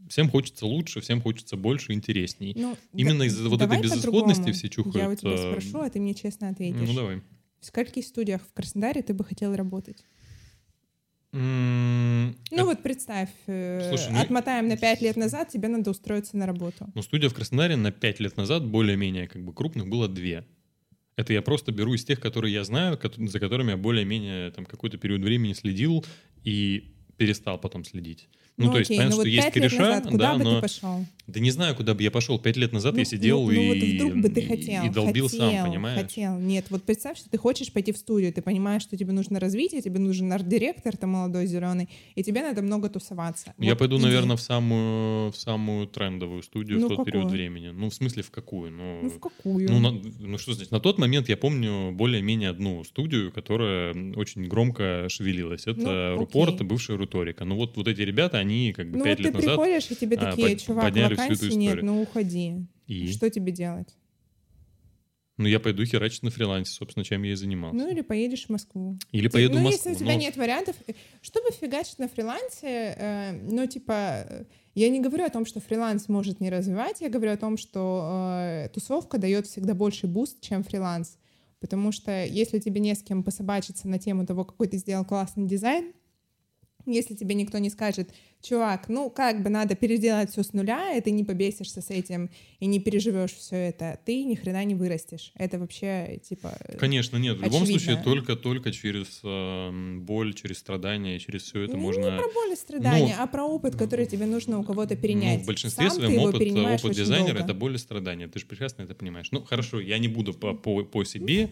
всем 0.08 0.30
хочется 0.30 0.66
лучше, 0.66 1.00
всем 1.00 1.20
хочется 1.20 1.56
больше, 1.56 1.92
интересней. 1.92 2.54
Ну, 2.56 2.76
Именно 2.92 3.20
да- 3.20 3.26
из-за 3.26 3.48
вот 3.48 3.60
этой 3.62 3.80
безысходности 3.80 4.52
все 4.52 4.68
чухают. 4.68 4.96
Я 4.96 5.10
у 5.10 5.14
тебя 5.14 5.32
э, 5.32 5.50
спрошу, 5.50 5.80
а 5.80 5.90
ты 5.90 6.00
мне 6.00 6.14
честно 6.14 6.48
ответишь. 6.48 6.88
Ну, 6.88 6.94
давай. 6.94 7.22
В 7.60 7.66
скольких 7.66 8.04
студиях 8.04 8.42
в 8.42 8.52
Краснодаре 8.52 9.02
ты 9.02 9.14
бы 9.14 9.24
хотел 9.24 9.54
работать? 9.56 10.04
Ну 11.32 12.34
вот 12.64 12.82
представь, 12.82 13.28
э, 13.46 13.88
Слушай, 13.90 14.12
ну- 14.12 14.20
отмотаем 14.20 14.68
на 14.68 14.76
пять 14.76 15.02
лет 15.02 15.16
назад, 15.16 15.50
тебе 15.50 15.68
надо 15.68 15.90
устроиться 15.90 16.36
на 16.36 16.46
работу. 16.46 16.86
Ну, 16.94 17.02
студия 17.02 17.28
в 17.28 17.34
Краснодаре 17.34 17.76
на 17.76 17.92
5 17.92 18.20
лет 18.20 18.36
назад 18.36 18.64
более-менее 18.64 19.28
как 19.28 19.44
бы 19.44 19.52
крупных 19.52 19.86
было 19.88 20.08
две. 20.08 20.46
Это 21.16 21.32
я 21.32 21.42
просто 21.42 21.72
беру 21.72 21.94
из 21.94 22.04
тех, 22.04 22.20
которые 22.20 22.54
я 22.54 22.64
знаю, 22.64 22.98
за 23.16 23.40
которыми 23.40 23.70
я 23.70 23.76
более-менее 23.76 24.50
там 24.52 24.64
какой-то 24.64 24.96
период 24.98 25.22
времени 25.22 25.52
следил 25.52 26.04
и 26.42 26.94
перестал 27.16 27.58
потом 27.58 27.84
следить. 27.84 28.28
Ну, 28.58 28.72
то 28.72 28.78
есть, 28.78 28.90
окей, 28.90 28.98
понятно, 28.98 29.16
ну 29.16 29.22
что 29.22 29.30
вот 29.30 29.44
есть 29.44 29.52
кореша, 29.52 29.78
назад 29.78 30.06
куда 30.06 30.32
да, 30.32 30.38
бы 30.38 30.44
но... 30.44 30.54
ты 30.56 30.60
пошел? 30.62 31.06
Да 31.26 31.40
не 31.40 31.50
знаю, 31.50 31.74
куда 31.74 31.92
бы 31.94 32.02
я 32.04 32.10
пошел. 32.12 32.38
Пять 32.38 32.56
лет 32.56 32.72
назад 32.72 32.92
Ну, 32.94 33.00
я 33.00 33.04
сидел 33.04 33.42
ну, 33.42 33.50
и, 33.50 33.56
ну, 33.56 33.68
вот 33.74 33.82
вдруг 34.12 34.22
бы 34.22 34.28
ты 34.28 34.42
хотел, 34.46 34.84
и 34.84 34.88
долбил 34.88 35.28
хотел, 35.28 35.50
сам, 35.50 35.66
понимаешь? 35.66 36.00
Хотел, 36.02 36.38
нет. 36.38 36.66
Вот 36.70 36.84
представь, 36.84 37.18
что 37.18 37.28
ты 37.28 37.36
хочешь 37.36 37.72
пойти 37.72 37.90
в 37.92 37.96
студию, 37.96 38.32
ты 38.32 38.42
понимаешь, 38.42 38.82
что 38.82 38.96
тебе 38.96 39.12
нужно 39.12 39.40
развитие, 39.40 39.82
тебе 39.82 39.98
нужен 39.98 40.32
арт-директор, 40.32 40.96
ты 40.96 41.06
молодой, 41.06 41.46
зеленый, 41.46 41.88
и 42.14 42.22
тебе 42.22 42.42
надо 42.42 42.62
много 42.62 42.88
тусоваться. 42.88 43.52
Я 43.58 43.70
Вот 43.70 43.78
пойду, 43.80 43.96
иди. 43.96 44.04
наверное, 44.04 44.36
в 44.36 44.40
самую, 44.40 45.32
в 45.32 45.36
самую 45.36 45.88
трендовую 45.88 46.42
студию 46.44 46.78
Ну, 46.78 46.86
в 46.86 46.96
тот 46.96 47.04
период 47.04 47.24
какую? 47.24 47.36
времени. 47.36 47.70
Ну, 47.70 47.90
в 47.90 47.94
смысле, 47.94 48.22
в 48.22 48.30
какую? 48.30 48.70
Ну, 48.70 49.00
Ну 49.02 49.10
в 49.10 49.18
какую? 49.18 49.68
ну, 49.70 49.80
на- 49.80 50.00
ну, 50.20 50.38
что 50.38 50.52
значит? 50.54 50.70
На 50.70 50.78
тот 50.80 50.98
момент 50.98 51.28
я 51.28 51.36
помню 51.36 51.90
более-менее 51.90 52.50
одну 52.50 52.84
студию, 52.84 53.32
которая 53.32 53.92
очень 54.14 54.46
громко 54.46 55.08
шевелилась. 55.08 55.66
Это 55.66 56.12
Ну, 56.14 56.20
Рупорт, 56.20 56.62
бывшая 56.62 56.96
Руторика. 56.96 57.44
Ну, 57.44 57.56
вот, 57.56 57.76
вот 57.76 57.88
эти 57.88 58.02
ребята, 58.02 58.38
они 58.46 58.72
как 58.72 58.90
бы 58.90 58.98
ну 58.98 59.04
пять 59.04 59.18
вот 59.18 59.22
ты 59.22 59.22
лет 59.24 59.34
назад... 59.34 59.50
приходишь, 59.50 59.90
и 59.90 59.96
тебе 59.96 60.16
а, 60.16 60.30
такие, 60.30 60.50
под- 60.50 60.62
чувак, 60.62 60.94
вакансий 60.94 61.56
нет, 61.56 61.82
ну 61.82 62.02
уходи. 62.02 62.66
И, 62.86 63.08
Что 63.08 63.28
тебе 63.30 63.52
делать? 63.52 63.96
ну, 65.38 65.46
я 65.46 65.60
пойду 65.60 65.84
херачить 65.84 66.22
на 66.22 66.30
фрилансе, 66.30 66.72
собственно, 66.72 67.04
чем 67.04 67.22
я 67.22 67.32
и 67.32 67.34
занимался. 67.34 67.76
Ну 67.76 67.90
или 67.90 68.00
поедешь 68.00 68.46
в 68.46 68.50
Москву. 68.50 68.98
Или 69.12 69.28
Ти- 69.28 69.32
поеду 69.32 69.54
ну, 69.54 69.60
в 69.60 69.62
Москву. 69.64 69.90
если 69.90 70.02
у 70.02 70.06
тебя 70.06 70.14
но- 70.14 70.20
нет 70.20 70.36
вариантов, 70.36 70.76
э, 70.86 70.94
чтобы 71.20 71.50
фигачить 71.50 71.98
на 71.98 72.08
фрилансе, 72.08 72.94
э, 72.96 73.32
ну, 73.42 73.66
типа, 73.66 74.24
э, 74.28 74.44
я 74.74 74.88
не 74.88 75.00
говорю 75.00 75.24
о 75.24 75.30
том, 75.30 75.44
что 75.44 75.60
фриланс 75.60 76.08
может 76.08 76.40
не 76.40 76.48
развивать, 76.48 77.02
я 77.02 77.10
говорю 77.10 77.32
о 77.32 77.36
том, 77.36 77.58
что 77.58 78.38
э, 78.40 78.68
тусовка 78.72 79.18
дает 79.18 79.46
всегда 79.46 79.74
больший 79.74 80.08
boost, 80.08 80.40
чем 80.40 80.64
фриланс. 80.64 81.18
Потому 81.60 81.92
что 81.92 82.24
если 82.24 82.58
тебе 82.58 82.80
не 82.80 82.94
с 82.94 83.02
кем 83.02 83.22
пособачиться 83.22 83.88
на 83.88 83.98
тему 83.98 84.26
того, 84.26 84.44
какой 84.44 84.68
ты 84.68 84.78
сделал 84.78 85.04
классный 85.04 85.46
дизайн, 85.46 85.92
если 86.86 87.14
тебе 87.14 87.34
никто 87.34 87.58
не 87.58 87.70
скажет, 87.70 88.10
чувак, 88.42 88.88
ну 88.88 89.10
как 89.10 89.42
бы 89.42 89.50
надо 89.50 89.74
переделать 89.74 90.30
все 90.30 90.42
с 90.42 90.52
нуля, 90.52 90.96
и 90.96 91.00
ты 91.00 91.10
не 91.10 91.24
побесишься 91.24 91.82
с 91.82 91.90
этим 91.90 92.30
и 92.60 92.66
не 92.66 92.78
переживешь 92.80 93.32
все 93.32 93.56
это, 93.56 93.98
ты 94.04 94.24
ни 94.24 94.34
хрена 94.34 94.64
не 94.64 94.74
вырастешь. 94.74 95.32
Это 95.34 95.58
вообще 95.58 96.20
типа. 96.28 96.56
э, 96.60 96.76
Конечно, 96.78 97.16
нет. 97.16 97.38
В 97.38 97.42
любом 97.42 97.62
очевидно. 97.62 97.80
случае, 97.80 98.02
только, 98.02 98.36
только 98.36 98.72
через 98.72 99.20
эм, 99.24 100.02
боль, 100.02 100.34
через 100.34 100.58
страдания, 100.58 101.18
через 101.18 101.42
все 101.42 101.62
это 101.62 101.76
Ну, 101.76 101.82
можно... 101.82 102.02
Не 102.02 102.18
про 102.18 102.32
боль 102.32 102.52
и 102.52 102.56
страдания, 102.56 103.16
а 103.18 103.26
про 103.26 103.44
опыт, 103.44 103.76
который 103.76 104.06
тебе 104.06 104.26
нужно 104.26 104.58
у 104.58 104.62
кого-то 104.62 104.96
перенять. 104.96 105.38
Ну, 105.38 105.44
в 105.44 105.46
большинстве 105.46 105.90
Сам 105.90 105.98
своем 105.98 106.18
опыт, 106.20 106.38
перенимаешь 106.38 106.84
опыт 106.84 106.96
дизайнера 106.96 107.38
это 107.38 107.54
боль 107.54 107.74
и 107.74 107.78
страдания. 107.78 108.28
Ты 108.28 108.38
же 108.38 108.46
прекрасно 108.46 108.82
это 108.82 108.94
понимаешь. 108.94 109.28
Ну, 109.32 109.42
хорошо, 109.42 109.80
я 109.80 109.98
не 109.98 110.08
буду 110.08 110.34
по, 110.34 110.54
по, 110.54 110.84
по 110.84 111.04
себе. 111.04 111.50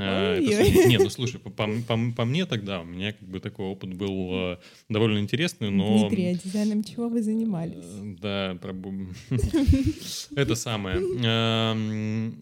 Э, 0.00 0.38
это 0.38 0.48
Ой-ой. 0.48 0.64
судить. 0.66 0.86
Не, 0.86 0.98
ну 0.98 1.10
слушай, 1.10 1.38
по, 1.40 1.50
по, 1.50 1.66
по- 1.86 2.12
по 2.16 2.24
мне 2.24 2.46
тогда 2.46 2.80
у 2.80 2.84
меня 2.84 3.12
как 3.12 3.28
бы 3.28 3.40
такой 3.40 3.66
опыт 3.66 3.94
был 3.94 4.30
э, 4.32 4.56
довольно 4.88 5.18
интересный, 5.18 5.70
но... 5.70 5.98
Дмитрий, 6.08 6.26
а 6.26 6.34
дизайном 6.34 6.82
чего 6.84 7.08
вы 7.08 7.22
занимались? 7.22 7.84
Э, 7.84 8.14
Да, 8.20 8.58
про 8.60 8.72
это 10.36 10.54
самое. 10.54 10.96
Эм, 11.22 12.34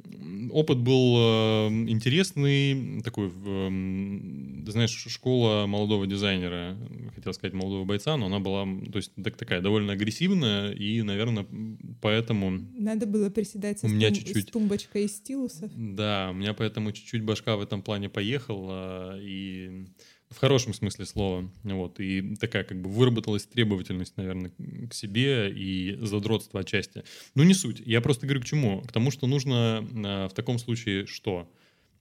Опыт 0.52 0.78
был 0.78 1.16
э, 1.18 1.68
интересный, 1.88 3.02
такой, 3.02 3.30
эм, 3.46 4.53
знаешь, 4.72 4.90
школа 5.08 5.66
молодого 5.66 6.06
дизайнера, 6.06 6.76
хотел 7.14 7.32
сказать 7.32 7.54
молодого 7.54 7.84
бойца, 7.84 8.16
но 8.16 8.26
она 8.26 8.40
была, 8.40 8.64
то 8.90 8.96
есть 8.98 9.12
так- 9.22 9.36
такая 9.36 9.60
довольно 9.60 9.92
агрессивная, 9.92 10.72
и, 10.72 11.02
наверное, 11.02 11.46
поэтому, 12.00 12.50
Надо 12.78 13.06
было 13.06 13.30
приседать 13.30 13.80
со 13.80 13.86
У 13.86 13.90
меня 13.90 14.10
чуть-чуть. 14.10 14.48
с 14.48 14.52
тумбочкой 14.52 15.04
из 15.04 15.16
стилусов. 15.16 15.70
да, 15.74 16.28
у 16.30 16.34
меня 16.34 16.54
поэтому 16.54 16.92
чуть-чуть 16.92 17.22
башка 17.22 17.56
в 17.56 17.60
этом 17.60 17.82
плане 17.82 18.08
поехала, 18.08 19.18
и 19.20 19.86
в 20.30 20.38
хорошем 20.38 20.74
смысле 20.74 21.04
слова, 21.06 21.48
вот, 21.62 22.00
и 22.00 22.34
такая 22.36 22.64
как 22.64 22.80
бы 22.80 22.90
выработалась 22.90 23.44
требовательность, 23.46 24.16
наверное, 24.16 24.50
к 24.90 24.94
себе 24.94 25.52
и 25.52 25.96
задротство 26.00 26.60
отчасти. 26.60 27.04
Ну, 27.36 27.44
не 27.44 27.54
суть, 27.54 27.80
я 27.84 28.00
просто 28.00 28.26
говорю 28.26 28.40
к 28.42 28.44
чему? 28.44 28.82
К 28.82 28.90
тому, 28.90 29.10
что 29.12 29.26
нужно 29.28 29.86
а, 30.04 30.28
в 30.28 30.34
таком 30.34 30.58
случае 30.58 31.06
что? 31.06 31.48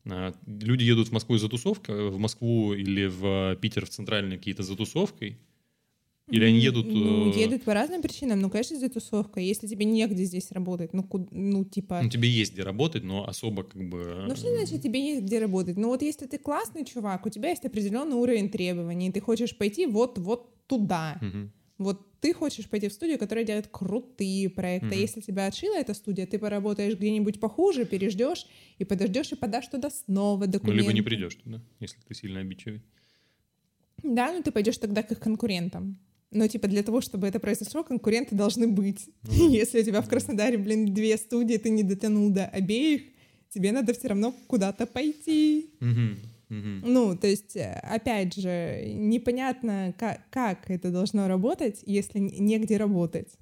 А, 0.09 0.33
Люди 0.45 0.83
едут 0.83 1.09
в 1.09 1.11
Москву 1.11 1.37
за 1.37 1.49
тусовкой, 1.49 2.09
в 2.09 2.17
Москву 2.17 2.73
или 2.73 3.05
в 3.05 3.55
Питер 3.61 3.85
в 3.85 3.89
центральный 3.89 4.37
какие-то 4.37 4.63
за 4.63 4.75
тусовкой, 4.75 5.37
Или 6.31 6.45
они 6.45 6.59
едут... 6.59 6.85
Ну, 6.87 7.31
э, 7.31 7.39
едут 7.39 7.63
по 7.63 7.73
разным 7.73 8.01
причинам. 8.01 8.39
Ну, 8.39 8.49
конечно, 8.49 8.77
за 8.79 8.89
тусовкой. 8.89 9.45
Если 9.45 9.67
тебе 9.67 9.85
негде 9.85 10.23
здесь 10.23 10.51
работать, 10.51 10.93
ну, 10.93 11.03
ку- 11.03 11.27
ну 11.31 11.65
типа... 11.65 12.01
Ну, 12.01 12.09
тебе 12.09 12.29
есть 12.29 12.53
где 12.53 12.63
работать, 12.63 13.03
но 13.03 13.27
особо 13.27 13.63
как 13.63 13.83
бы... 13.89 14.25
Ну, 14.27 14.35
что 14.35 14.47
значит 14.55 14.81
тебе 14.81 14.99
есть 15.05 15.23
где 15.23 15.39
работать? 15.39 15.77
Ну, 15.77 15.89
вот 15.89 16.01
если 16.01 16.25
ты 16.25 16.37
классный 16.37 16.85
чувак, 16.85 17.25
у 17.25 17.29
тебя 17.29 17.49
есть 17.49 17.65
определенный 17.65 18.15
уровень 18.15 18.49
требований, 18.49 19.11
ты 19.11 19.19
хочешь 19.19 19.57
пойти 19.57 19.85
вот, 19.85 20.17
вот 20.17 20.65
туда. 20.67 21.17
Мгм. 21.21 21.51
Вот 21.77 22.07
ты 22.23 22.33
хочешь 22.33 22.69
пойти 22.69 22.87
в 22.87 22.93
студию, 22.93 23.19
которая 23.19 23.43
делает 23.43 23.67
крутые 23.67 24.49
проекты. 24.49 24.87
Мгм. 24.87 24.97
Если 24.97 25.19
тебя 25.19 25.45
отшила 25.47 25.75
эта 25.75 25.93
студия, 25.93 26.25
ты 26.25 26.39
поработаешь 26.39 26.95
где-нибудь 26.95 27.41
похуже, 27.41 27.83
переждешь 27.83 28.47
и 28.79 28.85
подождешь 28.85 29.33
и 29.33 29.35
подашь 29.35 29.67
туда 29.67 29.89
снова 29.89 30.45
Ну, 30.45 30.51
документы. 30.53 30.81
либо 30.81 30.93
не 30.93 31.01
придешь 31.01 31.35
туда, 31.35 31.61
если 31.81 31.97
ты 32.07 32.15
сильно 32.15 32.39
обидчивый. 32.39 32.81
Да, 34.03 34.31
ну 34.31 34.41
ты 34.41 34.51
пойдешь 34.53 34.77
тогда 34.77 35.03
к 35.03 35.11
их 35.11 35.19
конкурентам. 35.19 35.99
Но 36.31 36.47
типа 36.47 36.69
для 36.69 36.81
того, 36.81 37.01
чтобы 37.01 37.27
это 37.27 37.41
произошло, 37.41 37.83
конкуренты 37.83 38.35
должны 38.35 38.69
быть. 38.69 39.09
Ну 39.23 39.49
да. 39.49 39.57
Если 39.57 39.81
у 39.81 39.83
тебя 39.83 40.01
в 40.01 40.07
Краснодаре, 40.07 40.57
блин, 40.57 40.93
две 40.93 41.17
студии, 41.17 41.57
ты 41.57 41.69
не 41.71 41.83
дотянул 41.83 42.29
до 42.29 42.45
обеих, 42.45 43.01
тебе 43.49 43.73
надо 43.73 43.93
все 43.93 44.07
равно 44.07 44.33
куда-то 44.47 44.85
пойти. 44.85 45.71
Мгм. 45.81 46.19
Ну, 46.83 47.15
то 47.17 47.27
есть, 47.27 47.55
э, 47.55 47.79
опять 47.83 48.33
же, 48.33 48.83
непонятно, 48.93 49.93
как, 49.97 50.21
как 50.29 50.69
это 50.69 50.91
должно 50.91 51.27
работать, 51.27 51.81
если 51.85 52.19
негде 52.19 52.77
работать. 52.77 53.33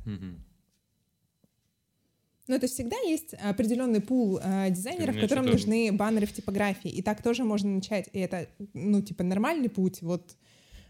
Ну, 2.48 2.58
то 2.60 2.66
есть 2.66 2.74
всегда 2.74 2.98
есть 3.06 3.34
определенный 3.36 4.02
пул 4.02 4.40
э, 4.44 4.70
дизайнеров, 4.72 5.16
которым 5.22 5.46
что-то- 5.46 5.58
нужны 5.58 5.92
баннеры 5.94 6.26
в 6.26 6.34
типографии. 6.34 6.90
И 6.90 7.02
так 7.02 7.22
тоже 7.22 7.44
можно 7.44 7.70
начать. 7.70 8.10
И 8.14 8.20
это, 8.20 8.48
ну, 8.74 9.02
типа, 9.02 9.24
нормальный 9.24 9.70
путь. 9.70 10.02
Вот 10.02 10.36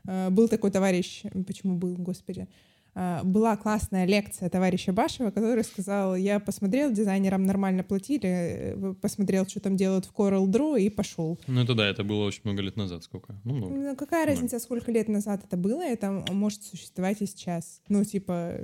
э, 0.07 0.29
был 0.31 0.47
такой 0.47 0.71
товарищ, 0.71 1.23
почему 1.45 1.75
был, 1.75 1.95
господи, 1.97 2.47
была 2.93 3.55
классная 3.55 4.05
лекция 4.05 4.49
товарища 4.49 4.91
Башева, 4.91 5.31
который 5.31 5.63
сказал, 5.63 6.15
я 6.15 6.39
посмотрел, 6.39 6.91
дизайнерам 6.91 7.45
нормально 7.45 7.83
платили, 7.83 8.21
э, 8.23 8.93
посмотрел, 9.01 9.47
что 9.47 9.59
там 9.61 9.77
делают 9.77 10.05
в 10.05 10.13
Coral 10.13 10.45
Draw 10.47 10.79
и 10.81 10.89
пошел. 10.89 11.39
Ну, 11.47 11.61
это 11.61 11.73
да, 11.73 11.87
это 11.87 12.03
было 12.03 12.25
очень 12.25 12.41
много 12.43 12.61
лет 12.61 12.75
назад. 12.75 13.03
Сколько? 13.03 13.39
Ну, 13.45 13.53
много. 13.55 13.73
Ну, 13.75 13.95
какая 13.95 14.25
Да. 14.25 14.31
разница, 14.33 14.59
сколько 14.59 14.91
лет 14.91 15.07
назад 15.07 15.43
это 15.45 15.55
было, 15.55 15.81
это 15.81 16.23
может 16.31 16.63
существовать 16.63 17.21
и 17.21 17.25
сейчас. 17.27 17.81
Ну, 17.87 18.03
типа, 18.03 18.57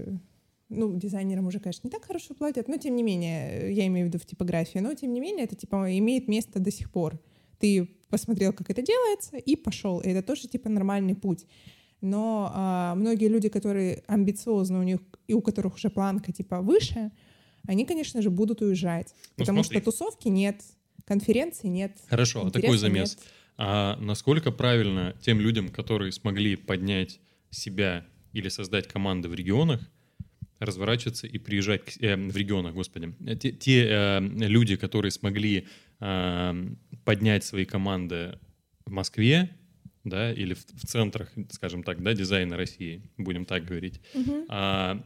ну, 0.70 0.94
дизайнерам 0.94 1.48
уже, 1.48 1.60
конечно, 1.62 1.88
не 1.88 1.92
так 1.92 2.04
хорошо 2.04 2.34
платят, 2.34 2.68
но 2.68 2.76
тем 2.78 2.96
не 2.98 3.04
менее, 3.04 3.74
я 3.74 3.88
имею 3.88 4.08
в 4.08 4.10
виду 4.10 4.20
в 4.20 4.26
типографии, 4.26 4.80
но 4.80 4.94
тем 4.94 5.14
не 5.14 5.22
менее, 5.22 5.46
это, 5.46 5.56
типа, 5.56 5.98
имеет 5.98 6.28
место 6.28 6.60
до 6.60 6.72
сих 6.72 6.92
пор. 6.92 7.18
Ты 7.60 7.86
посмотрел, 8.10 8.52
как 8.52 8.70
это 8.70 8.82
делается, 8.82 9.38
и 9.38 9.56
пошел. 9.56 10.00
И 10.02 10.10
это 10.10 10.22
тоже, 10.22 10.50
типа, 10.50 10.68
нормальный 10.70 11.16
путь. 11.16 11.46
Но 12.02 12.52
а, 12.54 12.96
многие 12.96 13.28
люди, 13.28 13.50
которые 13.50 14.04
амбициозны, 14.08 14.80
у 14.80 14.84
них, 14.84 15.00
и 15.28 15.34
у 15.34 15.42
которых 15.42 15.76
уже 15.76 15.90
планка, 15.90 16.32
типа, 16.32 16.62
выше, 16.62 17.12
они, 17.68 17.86
конечно 17.86 18.22
же, 18.22 18.30
будут 18.30 18.62
уезжать. 18.62 19.14
Ну, 19.38 19.44
потому 19.44 19.64
смотри. 19.64 19.82
что 19.82 19.92
тусовки 19.92 20.28
нет, 20.28 20.62
конференций 21.06 21.70
нет. 21.70 21.98
Хорошо, 22.08 22.46
а 22.46 22.52
такой 22.52 22.78
замес. 22.78 23.18
нет. 23.18 23.28
А 23.58 23.98
насколько 24.00 24.52
правильно 24.52 25.16
тем 25.22 25.40
людям, 25.40 25.70
которые 25.70 26.12
смогли 26.12 26.56
поднять 26.56 27.20
себя 27.50 28.06
или 28.34 28.50
создать 28.50 28.88
команды 28.88 29.28
в 29.30 29.34
регионах, 29.34 29.82
разворачиваться 30.60 31.28
и 31.28 31.38
приезжать 31.38 31.84
к- 31.86 31.98
э, 32.02 32.16
в 32.16 32.36
регионах, 32.36 32.74
господи. 32.74 33.14
Э, 33.26 33.36
Те, 33.36 33.52
те, 33.52 33.86
э, 33.90 34.20
люди, 34.22 34.76
которые 34.76 35.12
смогли 35.12 35.68
э, 36.00 36.68
поднять 37.06 37.44
свои 37.44 37.66
команды 37.66 38.38
в 38.86 38.92
Москве, 38.92 39.50
да, 40.10 40.32
или 40.32 40.54
в, 40.54 40.66
в 40.66 40.86
центрах, 40.86 41.32
скажем 41.52 41.84
так, 41.84 42.02
да, 42.02 42.14
дизайна 42.14 42.58
России, 42.58 43.02
будем 43.18 43.46
так 43.46 43.66
говорить. 43.66 44.02
Мгм. 44.14 44.46
А 44.50 45.04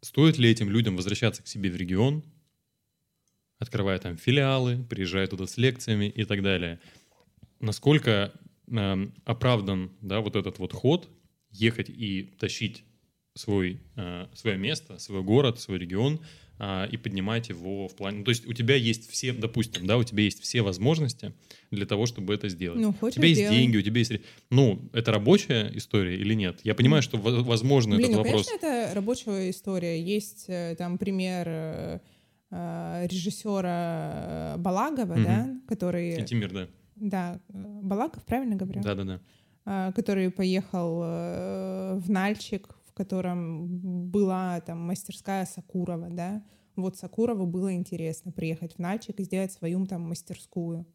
стоит 0.00 0.38
ли 0.38 0.50
этим 0.50 0.70
людям 0.70 0.96
возвращаться 0.96 1.42
к 1.42 1.46
себе 1.46 1.70
в 1.70 1.76
регион, 1.76 2.24
открывая 3.58 3.98
там 3.98 4.16
филиалы, 4.16 4.84
приезжая 4.88 5.26
туда 5.26 5.46
с 5.46 5.56
лекциями 5.56 6.06
и 6.06 6.24
так 6.24 6.42
далее? 6.42 6.80
Насколько 7.60 8.32
эм, 8.68 9.14
оправдан 9.24 9.90
да, 10.00 10.20
вот 10.20 10.36
этот 10.36 10.58
вот 10.58 10.72
ход 10.72 11.08
ехать 11.50 11.90
и 11.90 12.34
тащить 12.38 12.84
свой, 13.34 13.80
э, 13.96 14.26
свое 14.34 14.56
место, 14.56 14.98
свой 14.98 15.22
город, 15.22 15.60
свой 15.60 15.78
регион 15.78 16.20
а, 16.62 16.84
и 16.84 16.98
поднимать 16.98 17.48
его 17.48 17.88
в 17.88 17.94
плане... 17.96 18.18
ну, 18.18 18.24
То 18.24 18.28
есть 18.32 18.46
у 18.46 18.52
тебя 18.52 18.74
есть 18.74 19.10
все, 19.10 19.32
допустим, 19.32 19.86
да, 19.86 19.96
у 19.96 20.04
тебя 20.04 20.24
есть 20.24 20.42
все 20.42 20.60
возможности 20.60 21.32
для 21.70 21.86
того, 21.86 22.04
чтобы 22.04 22.34
это 22.34 22.50
сделать. 22.50 22.78
Ну, 22.78 22.90
У 22.90 22.92
хочешь, 22.92 23.14
тебя 23.16 23.28
есть 23.28 23.40
делай. 23.40 23.56
деньги, 23.56 23.78
у 23.78 23.82
тебя 23.82 23.98
есть... 23.98 24.12
Ну, 24.50 24.78
это 24.92 25.10
рабочая 25.10 25.70
история 25.74 26.16
или 26.16 26.34
нет? 26.34 26.60
Я 26.62 26.74
понимаю, 26.74 27.02
что 27.02 27.16
во- 27.16 27.42
возможно 27.42 27.96
Блин, 27.96 28.10
этот 28.10 28.16
ну, 28.18 28.24
вопрос... 28.24 28.46
конечно, 28.46 28.66
это 28.66 28.94
рабочая 28.94 29.48
история. 29.48 30.02
Есть 30.02 30.44
э, 30.48 30.74
там 30.76 30.98
пример 30.98 31.46
э, 31.48 32.00
э, 32.50 33.06
режиссера 33.10 34.56
Балагова, 34.58 35.14
Мгм. 35.14 35.24
да, 35.24 35.48
который... 35.66 36.16
Антимир, 36.18 36.52
да. 36.52 36.68
Да, 36.96 37.40
Балагов, 37.48 38.22
правильно 38.26 38.56
говорю? 38.56 38.82
Да-да-да. 38.82 39.20
А, 39.64 39.92
который 39.92 40.30
поехал 40.30 40.98
в 40.98 42.04
Нальчик, 42.08 42.68
котором 43.00 43.66
была 44.10 44.60
там 44.60 44.78
мастерская 44.86 45.46
Сакурова, 45.46 46.08
да. 46.10 46.44
Вот 46.76 46.98
Сакурову 46.98 47.46
было 47.46 47.72
интересно 47.72 48.30
приехать 48.30 48.74
в 48.74 48.78
Нальчик 48.78 49.18
и 49.18 49.24
сделать 49.24 49.52
свою 49.52 49.86
там 49.86 50.02
мастерскую. 50.02 50.86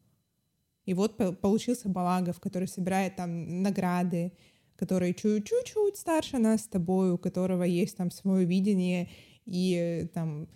И 0.84 0.94
вот 0.94 1.16
по- 1.16 1.32
получился 1.32 1.88
Балагов, 1.88 2.38
который 2.38 2.68
собирает 2.68 3.16
там 3.16 3.62
награды, 3.62 4.32
который 4.76 5.14
чу- 5.14 5.42
чуть-чуть 5.42 5.96
старше 5.96 6.38
нас 6.38 6.62
с 6.62 6.68
тобой, 6.68 7.10
у 7.10 7.18
которого 7.18 7.64
есть 7.64 7.96
там 7.96 8.12
свое 8.12 8.46
видение, 8.46 9.08
и 9.46 9.74
э, 9.74 10.06
там 10.06 10.48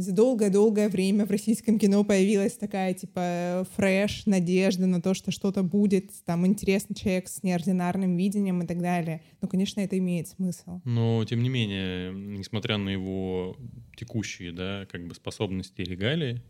за 0.00 0.12
долгое-долгое 0.12 0.88
время 0.88 1.26
в 1.26 1.30
российском 1.30 1.78
кино 1.78 2.04
появилась 2.04 2.54
такая, 2.54 2.94
типа, 2.94 3.66
фреш, 3.76 4.26
надежда 4.26 4.86
на 4.86 5.00
то, 5.00 5.14
что 5.14 5.30
что-то 5.30 5.62
будет, 5.62 6.10
там, 6.24 6.46
интересный 6.46 6.96
человек 6.96 7.28
с 7.28 7.42
неординарным 7.42 8.16
видением 8.16 8.62
и 8.62 8.66
так 8.66 8.80
далее. 8.80 9.22
Ну, 9.40 9.48
конечно, 9.48 9.80
это 9.80 9.98
имеет 9.98 10.28
смысл. 10.28 10.80
Но, 10.84 11.24
тем 11.24 11.42
не 11.42 11.48
менее, 11.48 12.12
несмотря 12.12 12.76
на 12.78 12.88
его 12.88 13.56
текущие, 13.96 14.52
да, 14.52 14.86
как 14.90 15.06
бы 15.06 15.14
способности 15.14 15.82
и 15.82 15.84
регалии, 15.84 16.42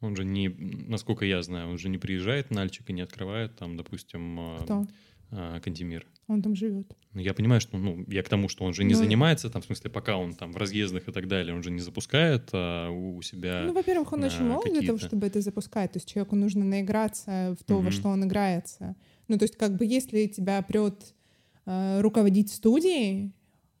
он 0.00 0.16
же 0.16 0.24
не, 0.24 0.48
насколько 0.48 1.24
я 1.24 1.42
знаю, 1.42 1.70
он 1.70 1.78
же 1.78 1.88
не 1.88 1.98
приезжает 1.98 2.48
в 2.48 2.50
Нальчик 2.50 2.88
и 2.90 2.92
не 2.92 3.00
открывает 3.00 3.56
там, 3.56 3.76
допустим, 3.76 4.38
а, 4.38 4.58
Кто? 4.62 4.86
А, 5.30 5.60
Кантемир. 5.60 6.06
Он 6.28 6.42
там 6.42 6.56
живет. 6.56 6.92
Ну, 7.12 7.20
я 7.20 7.34
понимаю, 7.34 7.60
что, 7.60 7.78
ну, 7.78 8.04
я 8.08 8.22
к 8.22 8.28
тому, 8.28 8.48
что 8.48 8.64
он 8.64 8.74
же 8.74 8.82
не 8.84 8.94
Ну, 8.94 8.98
занимается, 9.00 9.48
там, 9.48 9.62
в 9.62 9.64
смысле, 9.66 9.90
пока 9.90 10.16
он 10.16 10.34
там 10.34 10.52
в 10.52 10.56
разъездах 10.56 11.08
и 11.08 11.12
так 11.12 11.28
далее, 11.28 11.54
он 11.54 11.62
же 11.62 11.70
не 11.70 11.78
запускает 11.80 12.48
а, 12.52 12.90
у 12.90 13.22
себя... 13.22 13.62
Ну, 13.64 13.72
во-первых, 13.72 14.12
он 14.12 14.24
очень 14.24 14.40
а, 14.40 14.44
молод 14.44 14.72
для 14.72 14.82
того, 14.82 14.98
чтобы 14.98 15.26
это 15.26 15.40
запускать. 15.40 15.92
То 15.92 15.98
есть 15.98 16.12
человеку 16.12 16.34
нужно 16.36 16.64
наиграться 16.64 17.56
в 17.60 17.64
то, 17.64 17.76
во 17.76 17.82
Мгм. 17.82 17.90
что 17.92 18.08
он 18.08 18.24
играется. 18.24 18.96
Ну, 19.28 19.38
то 19.38 19.44
есть 19.44 19.56
как 19.56 19.76
бы 19.76 19.84
если 19.84 20.26
тебя 20.26 20.60
прет 20.62 21.14
э, 21.64 22.00
руководить 22.00 22.52
студией, 22.52 23.32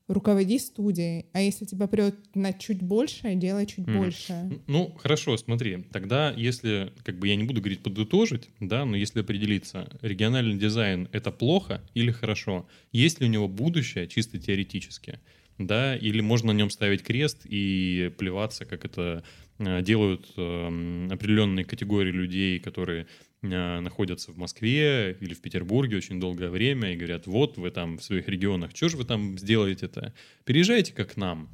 руководи 0.08 0.58
студией. 0.58 1.26
А 1.32 1.40
если 1.40 1.64
тебя 1.64 1.86
прет 1.86 2.14
на 2.34 2.52
чуть 2.52 2.82
больше, 2.82 3.34
делай 3.34 3.66
чуть 3.66 3.86
Мгм. 3.86 3.98
больше. 3.98 4.50
Ну, 4.66 4.94
хорошо, 4.98 5.36
смотри. 5.36 5.84
Тогда, 5.92 6.32
если, 6.32 6.92
как 7.04 7.18
бы 7.18 7.28
я 7.28 7.36
не 7.36 7.44
буду 7.44 7.60
говорить 7.60 7.82
подытожить, 7.82 8.48
да, 8.60 8.84
но 8.84 8.96
если 8.96 9.20
определиться, 9.20 9.88
региональный 10.02 10.58
дизайн— 10.58 11.08
это 11.12 11.30
плохо 11.32 11.82
или 11.94 12.10
хорошо? 12.10 12.68
Есть 12.92 13.20
ли 13.20 13.26
у 13.26 13.30
него 13.30 13.48
будущее 13.48 14.06
чисто 14.08 14.38
теоретически? 14.38 15.20
Да, 15.58 15.96
или 15.96 16.20
можно 16.20 16.52
на 16.52 16.56
нем 16.56 16.70
ставить 16.70 17.02
крест 17.02 17.42
и 17.44 18.12
плеваться, 18.18 18.64
как 18.66 18.84
это 18.84 19.24
э, 19.58 19.82
делают 19.82 20.30
эм, 20.36 21.08
определенные 21.10 21.64
категории 21.64 22.12
людей, 22.12 22.60
которые 22.60 23.06
э, 23.42 23.80
находятся 23.80 24.32
в 24.32 24.36
Москве 24.36 25.16
или 25.18 25.32
в 25.32 25.40
Петербурге 25.40 25.96
очень 25.96 26.20
долгое 26.20 26.50
время 26.50 26.92
и 26.92 26.96
говорят, 26.96 27.26
вот 27.26 27.56
вы 27.56 27.70
там 27.70 27.96
в 27.96 28.04
своих 28.04 28.28
регионах, 28.28 28.72
что 28.74 28.90
же 28.90 28.98
вы 28.98 29.04
там 29.04 29.38
сделаете-то? 29.38 30.12
Переезжайте 30.44 30.92
как 30.92 31.14
к 31.14 31.16
нам. 31.16 31.48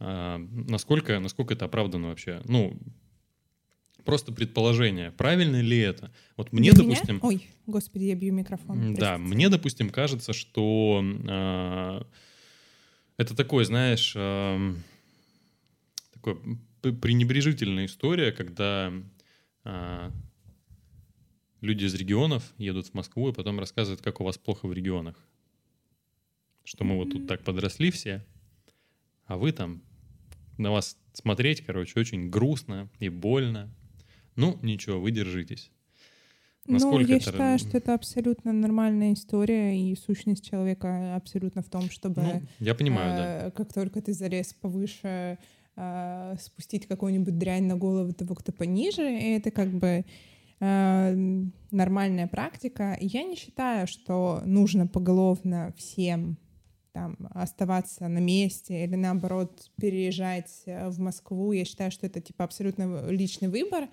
А, 0.00 0.38
насколько, 0.38 1.18
насколько 1.18 1.54
это 1.54 1.64
оправдано 1.64 2.08
вообще? 2.08 2.40
Ну, 2.44 2.78
просто 4.04 4.32
предположение. 4.32 5.10
Правильно 5.10 5.60
ли 5.60 5.78
это? 5.78 6.12
Вот 6.36 6.52
мне, 6.52 6.72
Для 6.72 6.82
меня- 6.84 6.94
допустим... 6.94 7.18
Ой, 7.22 7.46
господи, 7.66 8.04
я 8.04 8.14
бью 8.14 8.32
микрофон. 8.32 8.94
Да, 8.94 9.16
простите. 9.16 9.34
мне, 9.34 9.48
допустим, 9.48 9.90
кажется, 9.90 10.32
что 10.32 11.02
а, 11.28 12.06
это 13.18 13.36
такой, 13.36 13.64
знаешь, 13.64 14.14
ам, 14.16 14.82
такой 16.14 16.36
пренебрежительная 16.80 17.86
история, 17.86 18.32
когда 18.32 18.92
а, 19.64 20.12
люди 21.60 21.84
из 21.84 21.94
регионов 21.94 22.54
едут 22.56 22.86
в 22.86 22.94
Москву 22.94 23.28
и 23.28 23.34
потом 23.34 23.58
рассказывают, 23.58 24.00
как 24.00 24.20
у 24.20 24.24
вас 24.24 24.38
плохо 24.38 24.66
в 24.66 24.72
регионах. 24.72 25.16
Что 26.64 26.84
мы 26.84 26.96
вот 26.96 27.10
тут 27.10 27.26
так 27.26 27.42
подросли 27.42 27.90
все, 27.90 28.24
а 29.26 29.36
вы 29.36 29.52
там, 29.52 29.82
на 30.56 30.70
вас 30.70 30.96
смотреть, 31.12 31.64
короче, 31.64 31.98
очень 31.98 32.30
грустно 32.30 32.88
и 33.00 33.08
больно. 33.08 33.68
Ну, 34.36 34.58
ничего, 34.62 35.00
вы 35.00 35.10
держитесь. 35.10 35.72
Насколько 36.68 37.02
ну, 37.02 37.08
я 37.08 37.16
это... 37.16 37.24
считаю, 37.24 37.58
что 37.58 37.78
это 37.78 37.94
абсолютно 37.94 38.52
нормальная 38.52 39.14
история, 39.14 39.76
и 39.76 39.96
сущность 39.96 40.48
человека 40.48 41.16
абсолютно 41.16 41.62
в 41.62 41.68
том, 41.68 41.90
чтобы... 41.90 42.22
Ну, 42.22 42.42
я 42.60 42.74
понимаю, 42.74 43.12
э, 43.12 43.16
да. 43.16 43.50
Как 43.50 43.72
только 43.72 44.02
ты 44.02 44.12
залез 44.12 44.52
повыше, 44.52 45.38
э, 45.76 46.36
спустить 46.40 46.86
какую-нибудь 46.86 47.38
дрянь 47.38 47.64
на 47.64 47.76
голову 47.76 48.12
того, 48.12 48.34
кто 48.34 48.52
пониже, 48.52 49.02
и 49.02 49.30
это 49.30 49.50
как 49.50 49.68
бы 49.70 50.04
э, 50.60 51.42
нормальная 51.70 52.26
практика. 52.26 52.96
Я 53.00 53.22
не 53.22 53.36
считаю, 53.36 53.86
что 53.86 54.42
нужно 54.44 54.86
поголовно 54.86 55.72
всем 55.76 56.36
там, 56.92 57.16
оставаться 57.30 58.08
на 58.08 58.18
месте 58.18 58.84
или 58.84 58.96
наоборот 58.96 59.70
переезжать 59.80 60.62
э, 60.66 60.88
в 60.88 60.98
Москву. 60.98 61.52
Я 61.52 61.64
считаю, 61.64 61.90
что 61.90 62.06
это 62.06 62.20
типа 62.20 62.44
абсолютно 62.44 63.08
личный 63.08 63.48
выбор. 63.48 63.88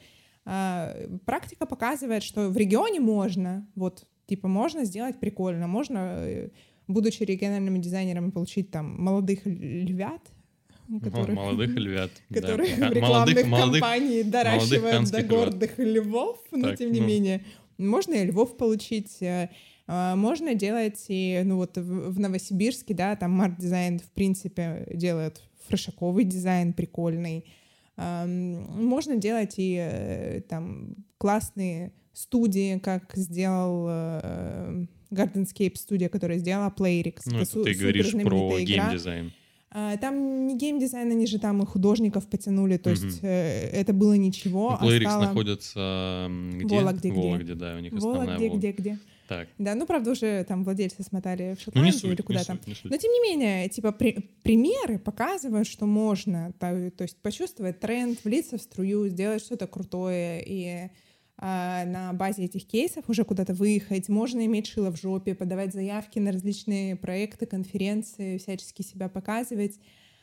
А, 0.45 0.95
практика 1.25 1.65
показывает, 1.65 2.23
что 2.23 2.49
в 2.49 2.57
регионе 2.57 2.99
можно, 2.99 3.67
вот, 3.75 4.05
типа, 4.27 4.47
можно 4.47 4.85
сделать 4.85 5.19
прикольно, 5.19 5.67
можно, 5.67 6.17
э, 6.19 6.49
будучи 6.87 7.23
региональными 7.23 7.79
дизайнерами, 7.79 8.29
получить 8.29 8.69
там 8.69 8.95
молодых 9.01 9.39
львят, 9.45 10.21
которых, 11.01 11.35
молодых 11.35 11.69
львят, 11.75 12.11
которые 12.31 12.75
да. 12.77 12.89
в 12.89 12.93
рекламных 12.93 13.47
молодых, 13.47 13.81
компании 13.81 14.21
доращивают 14.21 15.09
до 15.09 15.23
гордых 15.23 15.79
львят. 15.79 16.05
львов, 16.05 16.39
но 16.51 16.69
так, 16.69 16.77
тем 16.77 16.91
не 16.91 17.01
ну. 17.01 17.07
менее. 17.07 17.43
Можно 17.79 18.13
и 18.13 18.27
львов 18.27 18.55
получить, 18.55 19.17
э, 19.21 19.49
можно 19.87 20.53
делать 20.53 21.05
и, 21.07 21.41
ну 21.43 21.57
вот 21.57 21.75
в 21.75 22.19
Новосибирске, 22.19 22.93
да, 22.93 23.15
там 23.15 23.31
март-дизайн, 23.31 23.97
в 23.97 24.11
принципе, 24.11 24.87
делает 24.93 25.41
фрешаковый 25.67 26.23
дизайн 26.23 26.73
прикольный, 26.73 27.45
можно 27.97 29.15
делать 29.15 29.55
и 29.57 29.77
э, 29.79 30.41
там 30.49 30.95
классные 31.17 31.93
студии, 32.13 32.77
как 32.79 33.11
сделал 33.15 33.85
э, 33.89 34.85
Gardenscape 35.11 35.75
студия, 35.75 36.09
которая 36.09 36.37
сделала 36.37 36.73
Playrix. 36.75 37.21
Ну, 37.25 37.39
это, 37.39 37.63
ты 37.63 37.73
говоришь 37.73 38.11
про 38.11 38.59
геймдизайн. 38.59 39.31
А, 39.77 39.97
там 39.97 40.47
не 40.47 40.57
геймдизайн, 40.57 41.11
они 41.11 41.27
же 41.27 41.37
там 41.37 41.61
и 41.61 41.65
художников 41.65 42.27
потянули, 42.27 42.77
то 42.77 42.91
есть 42.91 43.21
mm 43.21 43.25
это 43.25 43.91
было 43.91 44.13
ничего. 44.13 44.77
Ну, 44.81 44.87
Playrix 44.87 45.05
а 45.05 45.09
стало... 45.09 45.25
находится 45.25 46.29
где? 46.53 46.75
Вологде, 46.77 47.09
где? 47.09 47.19
Вологде, 47.19 47.55
да, 47.55 47.75
у 47.75 47.79
них 47.79 47.93
основная 47.93 48.25
Вологде, 48.25 48.49
где, 48.49 48.71
где. 48.71 48.99
Так. 49.28 49.47
Да, 49.57 49.76
ну, 49.76 49.86
правда, 49.86 50.11
уже 50.11 50.43
там 50.43 50.63
владельцы 50.63 51.03
смотали 51.03 51.55
в 51.55 51.61
Шотландию 51.61 51.93
ну, 51.93 51.99
суть, 51.99 52.11
или 52.11 52.21
куда 52.21 52.39
не 52.39 52.45
там. 52.45 52.57
Суть, 52.57 52.67
не 52.67 52.76
суть. 52.76 52.91
Но, 52.91 52.97
тем 52.97 53.11
не 53.11 53.21
менее, 53.21 53.69
типа, 53.69 53.91
при, 53.91 54.32
примеры 54.43 54.99
показывают, 54.99 55.67
что 55.67 55.86
можно, 55.86 56.53
то, 56.59 56.91
то 56.91 57.03
есть 57.03 57.17
почувствовать 57.21 57.80
тренд, 57.80 58.23
влиться 58.23 58.57
в 58.57 58.61
струю, 58.61 59.07
сделать 59.07 59.41
что-то 59.41 59.67
крутое, 59.67 60.43
и 60.45 60.89
а, 61.38 61.86
на 61.86 62.13
базе 62.13 62.45
этих 62.45 62.65
кейсов 62.65 63.09
уже 63.09 63.26
куда-то 63.26 63.53
выехать, 63.53 64.07
можно 64.07 64.45
иметь 64.45 64.67
шило 64.67 64.91
в 64.91 64.99
жопе, 64.99 65.36
подавать 65.36 65.73
заявки 65.73 66.19
на 66.19 66.32
различные 66.32 66.95
проекты, 66.95 67.45
конференции, 67.45 68.38
всячески 68.38 68.84
себя 68.84 69.09
показывать, 69.09 69.80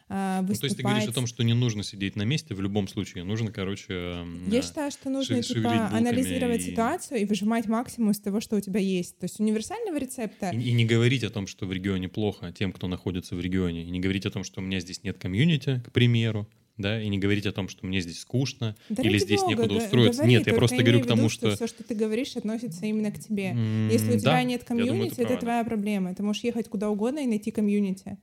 выступать. 0.08 0.48
Ну, 0.48 0.54
то 0.54 0.64
есть 0.66 0.76
ты 0.76 0.82
говоришь 0.82 1.08
о 1.08 1.12
том, 1.12 1.26
что 1.26 1.42
не 1.42 1.54
нужно 1.54 1.82
сидеть 1.82 2.16
на 2.16 2.22
месте 2.22 2.54
в 2.54 2.60
любом 2.60 2.88
случае, 2.88 3.24
нужно, 3.24 3.52
короче... 3.52 4.24
Я 4.48 4.62
считаю, 4.62 4.90
что 4.90 5.10
нужно, 5.10 5.42
типа, 5.42 5.88
анализировать 5.88 6.60
и... 6.60 6.70
ситуацию 6.70 7.20
и 7.20 7.24
выжимать 7.24 7.66
максимум 7.66 8.10
из 8.10 8.20
того, 8.20 8.40
что 8.40 8.56
у 8.56 8.60
тебя 8.60 8.80
есть. 8.80 9.18
То 9.18 9.24
есть 9.24 9.40
универсального 9.40 9.96
рецепта... 9.96 10.50
И, 10.50 10.60
и 10.60 10.72
не 10.72 10.84
говорить 10.84 11.24
о 11.24 11.30
том, 11.30 11.46
что 11.46 11.66
в 11.66 11.72
регионе 11.72 12.08
плохо 12.08 12.52
тем, 12.52 12.72
кто 12.72 12.88
находится 12.88 13.34
в 13.34 13.40
регионе, 13.40 13.84
и 13.84 13.90
не 13.90 14.00
говорить 14.00 14.26
о 14.26 14.30
том, 14.30 14.44
что 14.44 14.60
у 14.60 14.64
меня 14.64 14.80
здесь 14.80 15.02
нет 15.02 15.18
комьюнити, 15.18 15.82
к 15.86 15.92
примеру, 15.92 16.48
да, 16.78 17.00
и 17.00 17.08
не 17.08 17.18
говорить 17.18 17.46
о 17.46 17.52
том, 17.52 17.68
что 17.68 17.86
мне 17.86 18.00
здесь 18.00 18.20
скучно 18.20 18.76
да 18.88 19.02
или 19.02 19.18
здесь 19.18 19.40
Бога, 19.40 19.50
некуда 19.50 19.74
устроиться. 19.74 20.22
Говори, 20.22 20.36
Нет, 20.36 20.46
я 20.46 20.54
просто 20.54 20.82
говорю 20.82 21.00
к 21.00 21.06
тому, 21.06 21.28
что... 21.28 21.48
что 21.48 21.56
все, 21.56 21.66
что 21.66 21.84
ты 21.84 21.94
говоришь, 21.94 22.36
относится 22.36 22.86
именно 22.86 23.10
к 23.10 23.18
тебе. 23.18 23.52
Mm, 23.52 23.92
Если 23.92 24.16
у 24.16 24.18
тебя 24.18 24.32
да, 24.32 24.42
нет 24.42 24.64
комьюнити, 24.64 25.16
думаю, 25.16 25.32
это 25.32 25.36
твоя 25.36 25.64
проблема. 25.64 26.14
Ты 26.14 26.22
можешь 26.22 26.42
ехать 26.44 26.68
куда 26.68 26.88
угодно 26.88 27.20
и 27.20 27.26
найти 27.26 27.50
комьюнити. 27.50 28.18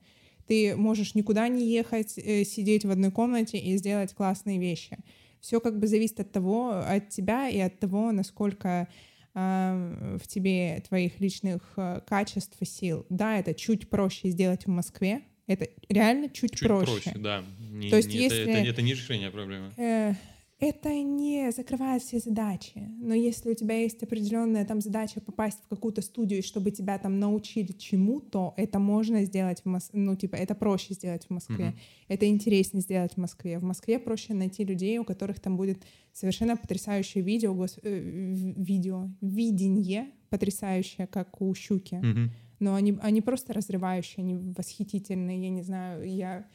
Ты 0.50 0.74
можешь 0.74 1.14
никуда 1.14 1.46
не 1.46 1.64
ехать, 1.64 2.18
э, 2.18 2.42
сидеть 2.42 2.84
в 2.84 2.90
одной 2.90 3.12
комнате 3.12 3.56
и 3.56 3.76
сделать 3.76 4.12
классные 4.14 4.58
вещи. 4.58 4.98
Все 5.40 5.60
как 5.60 5.78
бы 5.78 5.86
зависит 5.86 6.18
от 6.18 6.32
того, 6.32 6.72
от 6.72 7.08
тебя 7.08 7.48
и 7.48 7.60
от 7.60 7.78
того, 7.78 8.10
насколько 8.10 8.88
э, 9.32 10.18
в 10.20 10.26
тебе 10.26 10.82
твоих 10.88 11.20
личных 11.20 11.62
э, 11.76 12.00
качеств 12.04 12.56
и 12.58 12.64
сил. 12.64 13.06
Да, 13.10 13.38
это 13.38 13.54
чуть 13.54 13.88
проще 13.88 14.30
сделать 14.30 14.66
в 14.66 14.70
Москве. 14.70 15.22
Это 15.46 15.68
реально 15.88 16.28
чуть, 16.28 16.50
чуть 16.56 16.66
проще. 16.66 17.00
проще. 17.00 17.12
да. 17.14 17.44
Не, 17.70 17.88
То 17.88 17.98
есть, 17.98 18.08
не, 18.08 18.16
если, 18.16 18.42
это, 18.42 18.50
это, 18.50 18.70
это 18.70 18.82
не 18.82 18.94
решение 18.94 19.30
проблемы. 19.30 19.72
Э, 19.76 20.14
это 20.60 20.94
не 21.02 21.50
закрывает 21.52 22.02
все 22.02 22.18
задачи. 22.18 22.86
Но 23.00 23.14
если 23.14 23.50
у 23.50 23.54
тебя 23.54 23.80
есть 23.80 24.02
определенная 24.02 24.66
там 24.66 24.82
задача 24.82 25.20
попасть 25.20 25.58
в 25.64 25.68
какую-то 25.68 26.02
студию, 26.02 26.42
чтобы 26.42 26.70
тебя 26.70 26.98
там 26.98 27.18
научили 27.18 27.72
чему-то, 27.72 28.52
это 28.58 28.78
можно 28.78 29.24
сделать 29.24 29.62
в 29.62 29.64
Москве. 29.66 29.98
Ну, 29.98 30.16
типа, 30.16 30.36
это 30.36 30.54
проще 30.54 30.92
сделать 30.92 31.24
в 31.24 31.30
Москве. 31.30 31.64
Mm-hmm. 31.64 32.04
Это 32.08 32.28
интереснее 32.28 32.82
сделать 32.82 33.14
в 33.14 33.16
Москве. 33.16 33.58
В 33.58 33.64
Москве 33.64 33.98
проще 33.98 34.34
найти 34.34 34.64
людей, 34.64 34.98
у 34.98 35.04
которых 35.04 35.40
там 35.40 35.56
будет 35.56 35.82
совершенно 36.12 36.58
потрясающее 36.58 37.24
видео, 37.24 37.54
гос... 37.54 37.78
э, 37.82 38.34
видео, 38.56 39.08
видение 39.22 40.10
потрясающее, 40.28 41.06
как 41.06 41.40
у 41.40 41.54
Щуки. 41.54 41.94
Mm-hmm. 41.94 42.28
Но 42.60 42.74
они, 42.74 42.98
они 43.00 43.22
просто 43.22 43.54
разрывающие, 43.54 44.16
они 44.18 44.36
восхитительные. 44.36 45.40
Я 45.40 45.48
не 45.48 45.62
знаю, 45.62 46.06
я 46.06 46.46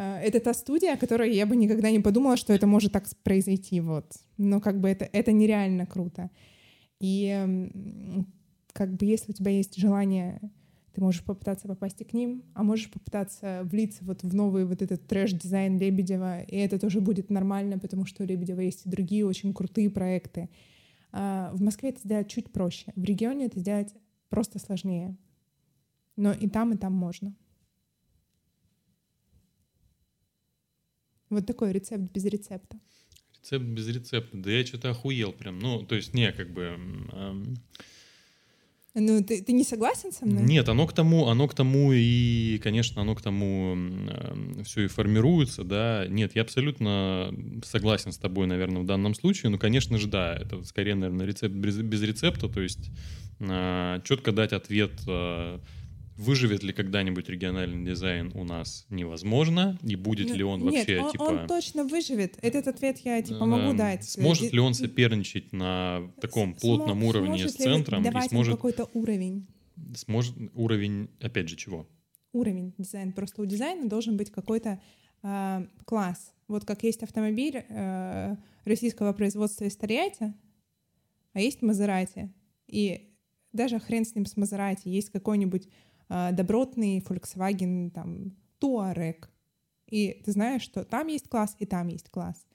это 0.00 0.40
та 0.40 0.54
студия, 0.54 0.94
о 0.94 0.96
которой 0.96 1.34
я 1.34 1.46
бы 1.46 1.56
никогда 1.56 1.90
не 1.90 2.00
подумала, 2.00 2.36
что 2.36 2.52
это 2.52 2.66
может 2.66 2.92
так 2.92 3.06
произойти. 3.22 3.80
Вот. 3.80 4.12
Но 4.38 4.60
как 4.60 4.80
бы 4.80 4.88
это, 4.88 5.08
это 5.12 5.32
нереально 5.32 5.86
круто. 5.86 6.30
И 7.00 7.68
как 8.72 8.94
бы 8.94 9.06
если 9.06 9.32
у 9.32 9.34
тебя 9.34 9.50
есть 9.50 9.76
желание, 9.76 10.40
ты 10.92 11.00
можешь 11.00 11.22
попытаться 11.22 11.68
попасть 11.68 12.00
и 12.00 12.04
к 12.04 12.12
ним, 12.12 12.42
а 12.54 12.62
можешь 12.62 12.90
попытаться 12.90 13.62
влиться 13.64 14.04
вот 14.04 14.22
в 14.22 14.34
новый 14.34 14.64
вот 14.64 14.82
этот 14.82 15.06
трэш-дизайн 15.06 15.78
Лебедева, 15.78 16.42
и 16.42 16.56
это 16.56 16.78
тоже 16.78 17.00
будет 17.00 17.30
нормально, 17.30 17.78
потому 17.78 18.06
что 18.06 18.22
у 18.22 18.26
Лебедева 18.26 18.60
есть 18.60 18.86
и 18.86 18.90
другие 18.90 19.26
очень 19.26 19.54
крутые 19.54 19.90
проекты. 19.90 20.48
А 21.12 21.50
в 21.54 21.62
Москве 21.62 21.90
это 21.90 22.00
сделать 22.00 22.28
чуть 22.28 22.52
проще, 22.52 22.92
в 22.96 23.04
регионе 23.04 23.46
это 23.46 23.60
сделать 23.60 23.94
просто 24.28 24.58
сложнее. 24.58 25.16
Но 26.16 26.32
и 26.32 26.48
там, 26.48 26.72
и 26.72 26.76
там 26.76 26.92
можно. 26.92 27.34
Вот 31.30 31.46
такой 31.46 31.72
рецепт 31.72 32.12
без 32.12 32.24
рецепта. 32.24 32.78
Рецепт 33.42 33.64
без 33.64 33.88
рецепта. 33.88 34.36
Да 34.36 34.50
я 34.50 34.66
что-то 34.66 34.90
охуел 34.90 35.32
прям. 35.32 35.58
Ну, 35.58 35.84
то 35.84 35.94
есть, 35.94 36.12
не, 36.12 36.32
как 36.32 36.52
бы... 36.52 36.62
Эм... 37.12 37.56
Ну, 38.94 39.22
ты, 39.22 39.40
ты 39.40 39.52
не 39.52 39.62
согласен 39.62 40.10
со 40.10 40.26
мной? 40.26 40.42
Нет, 40.42 40.68
оно 40.68 40.84
к 40.88 40.92
тому, 40.92 41.28
оно 41.28 41.46
к 41.46 41.54
тому 41.54 41.92
и, 41.92 42.58
конечно, 42.58 43.00
оно 43.02 43.14
к 43.14 43.22
тому 43.22 43.76
э, 43.76 44.62
все 44.64 44.82
и 44.82 44.88
формируется, 44.88 45.62
да. 45.62 46.06
Нет, 46.08 46.34
я 46.34 46.42
абсолютно 46.42 47.32
согласен 47.64 48.10
с 48.10 48.18
тобой, 48.18 48.48
наверное, 48.48 48.82
в 48.82 48.86
данном 48.86 49.14
случае. 49.14 49.50
Ну, 49.50 49.58
конечно 49.58 49.96
же, 49.96 50.08
да, 50.08 50.34
это 50.34 50.64
скорее, 50.64 50.96
наверное, 50.96 51.24
рецепт 51.24 51.54
без, 51.54 51.76
без 51.78 52.02
рецепта, 52.02 52.48
то 52.48 52.60
есть 52.60 52.90
э, 53.38 54.00
четко 54.02 54.32
дать 54.32 54.52
ответ 54.52 54.92
э, 55.06 55.60
Выживет 56.20 56.62
ли 56.62 56.74
когда-нибудь 56.74 57.30
региональный 57.30 57.82
дизайн 57.82 58.30
у 58.34 58.44
нас 58.44 58.84
невозможно, 58.90 59.78
и 59.82 59.96
будет 59.96 60.28
ну, 60.28 60.34
ли 60.34 60.44
он 60.44 60.62
вообще 60.62 60.96
нет, 60.96 61.04
он, 61.04 61.10
типа... 61.12 61.22
он 61.22 61.46
точно 61.46 61.84
выживет. 61.84 62.38
Этот 62.42 62.68
ответ 62.68 62.98
я 63.06 63.22
типа 63.22 63.46
могу 63.46 63.74
дать. 63.74 64.04
Сможет 64.04 64.52
ли 64.52 64.60
он 64.60 64.74
соперничать 64.74 65.50
на 65.54 66.12
таком 66.20 66.52
плотном 66.52 67.04
уровне 67.04 67.48
с 67.48 67.54
центром 67.54 68.04
и 68.04 68.28
сможет 68.28 68.56
какой-то 68.56 68.90
уровень? 68.92 69.46
Сможет 69.94 70.36
уровень 70.54 71.08
опять 71.20 71.48
же 71.48 71.56
чего? 71.56 71.88
Уровень 72.34 72.74
дизайна. 72.76 73.12
Просто 73.12 73.40
у 73.40 73.46
дизайна 73.46 73.88
должен 73.88 74.18
быть 74.18 74.30
какой-то 74.30 74.78
э, 75.22 75.66
класс. 75.86 76.34
Вот 76.48 76.66
как 76.66 76.82
есть 76.82 77.02
автомобиль 77.02 77.64
э, 77.66 78.36
российского 78.66 79.14
производства 79.14 79.64
из 79.64 79.74
Тольятти, 79.74 80.34
а 81.32 81.40
есть 81.40 81.62
Мазерати. 81.62 82.30
И 82.66 83.10
даже 83.52 83.78
хрен 83.80 84.04
с 84.04 84.14
ним 84.14 84.26
с 84.26 84.36
Мазерати. 84.36 84.88
Есть 84.88 85.08
какой-нибудь 85.08 85.66
добротный 86.10 86.98
Volkswagen, 86.98 87.90
там, 87.90 88.36
Touareg. 88.60 89.26
И 89.88 90.20
ты 90.24 90.32
знаешь, 90.32 90.62
что 90.62 90.84
там 90.84 91.06
есть 91.06 91.28
класс, 91.28 91.56
и 91.58 91.66
там 91.66 91.88
есть 91.88 92.10
класс. 92.10 92.46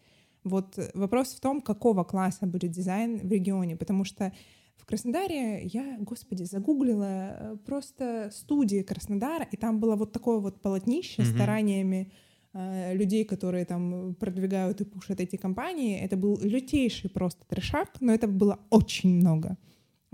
Вот 0.43 0.77
вопрос 0.93 1.33
в 1.33 1.39
том, 1.39 1.61
какого 1.61 2.03
класса 2.03 2.45
будет 2.45 2.71
дизайн 2.71 3.17
в 3.17 3.31
регионе, 3.31 3.75
потому 3.75 4.03
что 4.03 4.31
в 4.77 4.85
Краснодаре 4.85 5.63
я, 5.65 5.97
господи, 5.99 6.43
загуглила 6.43 7.05
э, 7.05 7.57
просто 7.65 8.29
студии 8.31 8.83
Краснодара, 8.83 9.47
и 9.51 9.57
там 9.57 9.79
было 9.79 9.95
вот 9.95 10.11
такое 10.11 10.37
вот 10.37 10.61
полотнище 10.61 11.23
mm-hmm. 11.23 11.35
стараниями 11.35 12.11
э, 12.53 12.93
людей, 12.93 13.25
которые 13.25 13.65
там 13.65 14.13
продвигают 14.13 14.81
и 14.81 14.85
пушат 14.85 15.19
эти 15.19 15.37
компании. 15.37 15.97
Это 15.97 16.17
был 16.17 16.39
лютейший 16.39 17.09
просто 17.09 17.43
трешак, 17.47 17.99
но 17.99 18.13
это 18.13 18.27
было 18.27 18.59
очень 18.69 19.15
много. 19.15 19.57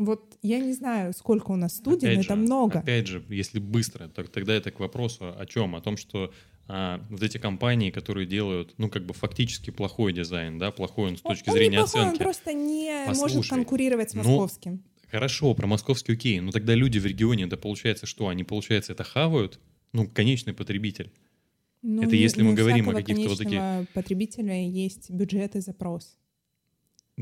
Вот 0.06 0.38
я 0.42 0.60
не 0.60 0.74
знаю, 0.74 1.14
сколько 1.14 1.52
у 1.52 1.56
нас 1.56 1.76
студий, 1.76 2.08
опять 2.08 2.18
но 2.18 2.24
же, 2.24 2.28
это 2.30 2.36
много. 2.36 2.80
Опять 2.80 3.08
же, 3.08 3.24
если 3.30 3.60
быстро, 3.60 4.08
то 4.08 4.24
тогда 4.24 4.54
это 4.56 4.72
к 4.72 4.80
вопросу 4.80 5.36
о 5.38 5.46
чем? 5.46 5.76
О 5.76 5.82
том, 5.82 5.96
что 5.96 6.34
а, 6.68 7.06
вот 7.10 7.22
эти 7.22 7.38
компании, 7.38 7.92
которые 7.92 8.26
делают, 8.26 8.74
ну, 8.78 8.90
как 8.90 9.06
бы 9.06 9.14
фактически 9.14 9.70
плохой 9.70 10.12
дизайн, 10.12 10.58
да, 10.58 10.72
плохой 10.72 11.12
он 11.12 11.18
с 11.18 11.22
точки 11.22 11.50
он, 11.50 11.56
зрения 11.56 11.80
он 11.80 11.86
неплохой, 11.86 12.02
оценки. 12.02 12.20
Он 12.20 12.26
просто 12.26 12.54
не 12.54 13.04
Послушай, 13.06 13.36
может 13.36 13.50
конкурировать 13.52 14.10
с 14.10 14.14
ну, 14.16 14.24
московским. 14.24 14.84
Хорошо, 15.12 15.54
про 15.54 15.68
московский 15.68 16.14
окей, 16.14 16.40
но 16.40 16.52
тогда 16.52 16.74
люди 16.74 16.98
в 16.98 17.06
регионе, 17.06 17.44
это 17.44 17.58
получается 17.58 18.08
что? 18.08 18.28
Они, 18.28 18.44
получается, 18.44 18.94
это 18.94 19.04
хавают? 19.04 19.60
Ну, 19.94 20.08
конечный 20.08 20.54
потребитель. 20.54 21.12
Ну, 21.84 22.02
это 22.02 22.16
если 22.16 22.42
мы 22.42 22.54
говорим 22.54 22.90
о 22.90 22.94
каких-то 22.94 23.30
вот 23.30 23.38
таких... 23.38 23.62
потребителя 23.94 24.68
есть 24.68 25.12
бюджет 25.12 25.56
и 25.56 25.60
запрос. 25.60 26.18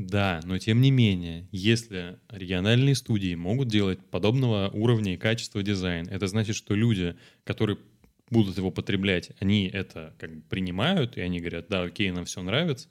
Да, 0.06 0.40
но 0.44 0.58
тем 0.58 0.80
не 0.80 0.90
менее, 0.90 1.46
если 1.52 2.18
региональные 2.30 2.94
студии 2.94 3.34
могут 3.34 3.68
делать 3.68 3.98
подобного 4.10 4.70
уровня 4.72 5.14
и 5.14 5.16
качества 5.16 5.62
дизайн, 5.62 6.08
это 6.08 6.26
значит, 6.26 6.56
что 6.56 6.74
люди, 6.74 7.16
которые 7.44 7.78
будут 8.30 8.56
его 8.56 8.70
потреблять, 8.70 9.30
они 9.40 9.66
это 9.68 10.14
как 10.18 10.34
бы 10.34 10.42
принимают, 10.48 11.16
и 11.16 11.20
они 11.20 11.40
говорят, 11.40 11.66
да, 11.68 11.82
окей, 11.82 12.10
нам 12.10 12.24
все 12.24 12.42
нравится. 12.42 12.88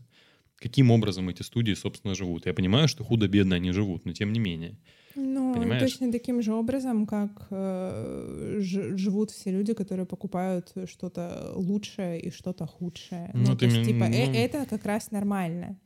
Каким 0.58 0.92
образом 0.92 1.30
эти 1.30 1.42
студии, 1.42 1.74
собственно, 1.74 2.16
живут? 2.16 2.46
Я 2.46 2.54
понимаю, 2.54 2.88
что 2.90 3.04
худо-бедно 3.04 3.56
они 3.56 3.72
живут, 3.72 4.06
но 4.06 4.12
тем 4.12 4.34
не 4.34 4.40
менее. 4.40 4.76
Ну, 5.16 5.54
Понимаешь? 5.54 5.82
точно 5.82 6.12
таким 6.12 6.42
же 6.42 6.54
образом, 6.54 7.06
как 7.08 7.48
э, 7.50 8.58
ж- 8.60 8.98
живут 8.98 9.32
все 9.32 9.52
люди, 9.52 9.74
которые 9.74 10.06
покупают 10.06 10.72
что-то 10.86 11.54
лучшее 11.56 12.20
и 12.20 12.30
что-то 12.32 12.68
худшее. 12.68 13.32
Ну, 13.34 13.50
Ну, 13.52 13.58
то 13.58 13.66
есть, 13.66 13.84
типа, 13.86 14.04
э- 14.04 14.28
ну. 14.28 14.34
это 14.34 14.66
как 14.70 14.86
раз 14.86 15.12
нормально. 15.12 15.78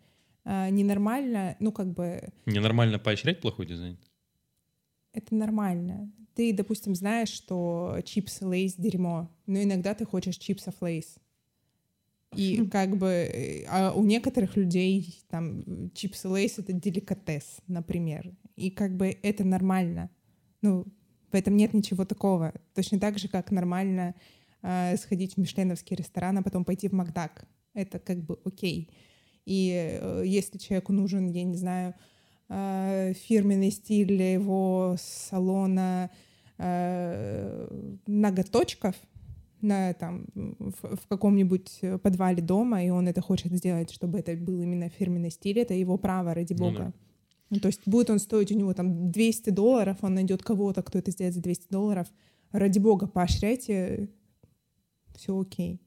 А, 0.45 0.69
ненормально, 0.69 1.55
ну, 1.59 1.71
как 1.71 1.93
бы, 1.93 2.29
Ненормально 2.45 2.99
поощрять 2.99 3.41
плохой 3.41 3.65
дизайн? 3.65 3.97
это 5.13 5.35
нормально. 5.35 6.11
Ты, 6.33 6.51
допустим, 6.53 6.95
знаешь, 6.95 7.29
что 7.29 7.99
чипсы 8.03 8.45
Lay's— 8.45 8.73
дерьмо, 8.77 9.29
но 9.45 9.61
иногда 9.61 9.93
ты 9.93 10.05
хочешь 10.05 10.37
чипсов 10.37 10.73
Lay's. 10.81 11.17
И 12.35 12.65
как 12.67 12.97
бы, 12.97 13.07
э, 13.07 13.65
а 13.69 13.93
у 13.93 14.03
некоторых 14.03 14.57
людей 14.57 15.19
там 15.29 15.91
чипсы 15.93 16.27
Лейс— 16.27 16.57
это 16.57 16.73
деликатес, 16.73 17.59
например. 17.67 18.35
И 18.55 18.71
как 18.71 18.97
бы 18.97 19.15
это 19.21 19.43
нормально. 19.43 20.09
Ну, 20.61 20.87
в 21.31 21.35
этом 21.35 21.55
нет 21.55 21.73
ничего 21.73 22.05
такого. 22.05 22.53
Точно 22.73 22.99
так 22.99 23.19
же, 23.19 23.27
как 23.27 23.51
нормально 23.51 24.15
э, 24.63 24.97
сходить 24.97 25.35
в 25.35 25.37
мишленовский 25.37 25.95
ресторан, 25.95 26.39
а 26.39 26.41
потом 26.41 26.65
пойти 26.65 26.87
в 26.87 26.93
Макдак. 26.93 27.45
Это 27.75 27.99
как 27.99 28.23
бы 28.23 28.39
окей. 28.43 28.89
И 29.45 29.99
э, 30.01 30.23
если 30.25 30.57
человеку 30.57 30.93
нужен, 30.93 31.29
я 31.29 31.43
не 31.43 31.57
знаю, 31.57 31.93
э, 32.49 33.13
фирменный 33.13 33.71
стиль 33.71 34.07
для 34.07 34.33
его 34.33 34.95
салона 34.99 36.09
э, 36.57 37.67
ноготочков 38.07 38.95
на, 39.61 39.93
там, 39.93 40.25
в, 40.35 40.95
в 40.95 41.07
каком-нибудь 41.07 41.81
подвале 42.01 42.41
дома, 42.41 42.83
и 42.83 42.89
он 42.89 43.07
это 43.07 43.21
хочет 43.21 43.53
сделать, 43.53 43.91
чтобы 43.91 44.19
это 44.19 44.33
был 44.35 44.61
именно 44.61 44.89
фирменный 44.89 45.31
стиль, 45.31 45.59
это 45.59 45.73
его 45.73 45.97
право, 45.97 46.33
ради 46.33 46.53
Ну 46.53 46.59
бога. 46.59 46.77
да. 46.77 46.93
Ну, 47.49 47.59
то 47.59 47.67
есть 47.67 47.81
будет 47.85 48.09
он 48.09 48.19
стоить 48.19 48.51
у 48.51 48.55
него 48.55 48.73
там 48.73 49.11
200 49.11 49.51
долларов, 49.51 49.97
он 50.01 50.15
найдет 50.15 50.41
кого-то, 50.41 50.81
кто 50.81 50.99
это 50.99 51.11
сделает 51.11 51.35
за 51.35 51.41
200 51.41 51.67
долларов. 51.69 52.07
Ради 52.51 52.79
бога, 52.79 53.07
поощряйте, 53.07 54.09
все 55.15 55.39
окей. 55.39 55.79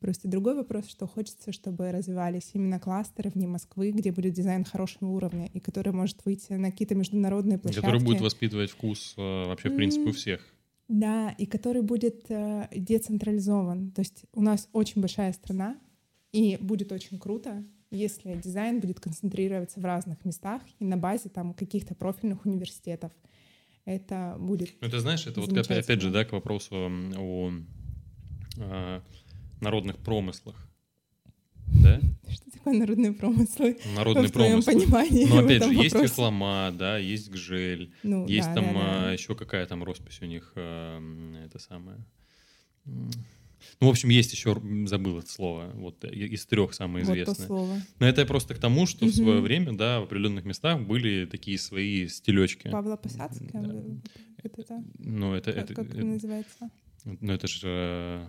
Просто 0.00 0.28
другой 0.28 0.54
вопрос, 0.54 0.88
что 0.88 1.08
хочется, 1.08 1.50
чтобы 1.52 1.90
развивались 1.90 2.50
именно 2.52 2.78
кластеры 2.78 3.30
вне 3.30 3.48
Москвы, 3.48 3.90
где 3.90 4.12
будет 4.12 4.32
дизайн 4.32 4.64
хорошего 4.64 5.08
уровня, 5.08 5.50
и 5.52 5.58
который 5.58 5.92
может 5.92 6.24
выйти 6.24 6.52
на 6.52 6.70
какие-то 6.70 6.94
международные 6.94 7.58
площадки. 7.58 7.84
Который 7.84 8.04
будет 8.04 8.20
воспитывать 8.20 8.70
вкус 8.70 9.14
э, 9.16 9.20
вообще, 9.46 9.70
в 9.70 9.76
принципе, 9.76 10.10
у 10.10 10.12
всех. 10.12 10.40
Да, 10.86 11.34
и 11.36 11.46
который 11.46 11.82
будет 11.82 12.30
э, 12.30 12.68
децентрализован. 12.74 13.90
То 13.90 14.00
есть 14.00 14.24
у 14.32 14.40
нас 14.40 14.68
очень 14.72 15.00
большая 15.00 15.32
страна, 15.32 15.76
и 16.32 16.56
будет 16.60 16.92
очень 16.92 17.18
круто, 17.18 17.64
если 17.90 18.34
дизайн 18.34 18.80
будет 18.80 19.00
концентрироваться 19.00 19.80
в 19.80 19.84
разных 19.84 20.24
местах 20.24 20.62
и 20.78 20.84
на 20.84 20.96
базе 20.96 21.28
там 21.28 21.54
каких-то 21.54 21.94
профильных 21.94 22.46
университетов. 22.46 23.10
Это 23.84 24.36
будет... 24.38 24.70
Ну, 24.80 24.90
ты 24.90 24.98
знаешь, 25.00 25.26
это 25.26 25.40
вот 25.40 25.50
опять, 25.56 26.00
же, 26.00 26.10
да, 26.10 26.24
к 26.24 26.32
вопросу 26.32 26.90
о 27.16 27.52
а, 28.58 29.02
народных 29.60 29.96
промыслах. 29.98 30.56
Да? 31.82 32.00
Что 32.30 32.50
такое 32.50 32.78
народные 32.78 33.12
промыслы? 33.12 33.76
Народный 33.94 34.28
в 34.28 34.32
твоем 34.32 34.62
промысл. 34.62 34.70
понимании 34.86 35.26
Ну, 35.26 35.36
в 35.36 35.44
опять 35.44 35.62
же, 35.64 35.74
есть 35.74 35.94
хохлома, 35.94 36.70
да, 36.72 36.96
есть 36.96 37.30
гжель, 37.30 37.92
Ну, 38.02 38.26
есть 38.26 38.48
да, 38.48 38.54
там 38.54 38.64
да, 38.72 39.00
да. 39.02 39.12
еще 39.12 39.34
какая 39.34 39.66
там 39.66 39.84
роспись 39.84 40.18
у 40.22 40.24
них, 40.24 40.52
а, 40.56 40.98
это 41.44 41.58
самое. 41.58 41.98
Ну, 43.80 43.86
в 43.86 43.90
общем, 43.90 44.08
есть 44.08 44.32
еще, 44.32 44.60
забыл 44.86 45.18
это 45.18 45.30
слово, 45.30 45.70
вот 45.74 46.02
из 46.04 46.46
трех 46.46 46.72
самое 46.72 47.04
Вот 47.04 47.12
известное. 47.12 47.46
слово. 47.46 47.76
Но 47.98 48.06
это 48.08 48.24
просто 48.24 48.54
к 48.54 48.58
тому, 48.58 48.86
что 48.86 49.04
в 49.04 49.12
свое 49.14 49.40
время, 49.40 49.72
да, 49.76 50.00
в 50.00 50.04
определенных 50.04 50.44
местах 50.46 50.80
были 50.80 51.26
такие 51.26 51.58
свои 51.58 52.08
стилечки. 52.08 52.70
Павла 52.70 52.96
Посадская? 52.96 53.50
Да. 53.62 53.74
Вот 54.42 54.58
это, 54.58 54.82
Ну, 54.98 55.34
это, 55.34 55.52
как, 55.52 55.64
это, 55.64 55.74
как 55.74 55.90
это 55.90 56.04
называется? 56.04 56.70
ну, 57.04 57.32
это 57.32 57.46
же, 57.46 57.60
Э, 57.66 58.26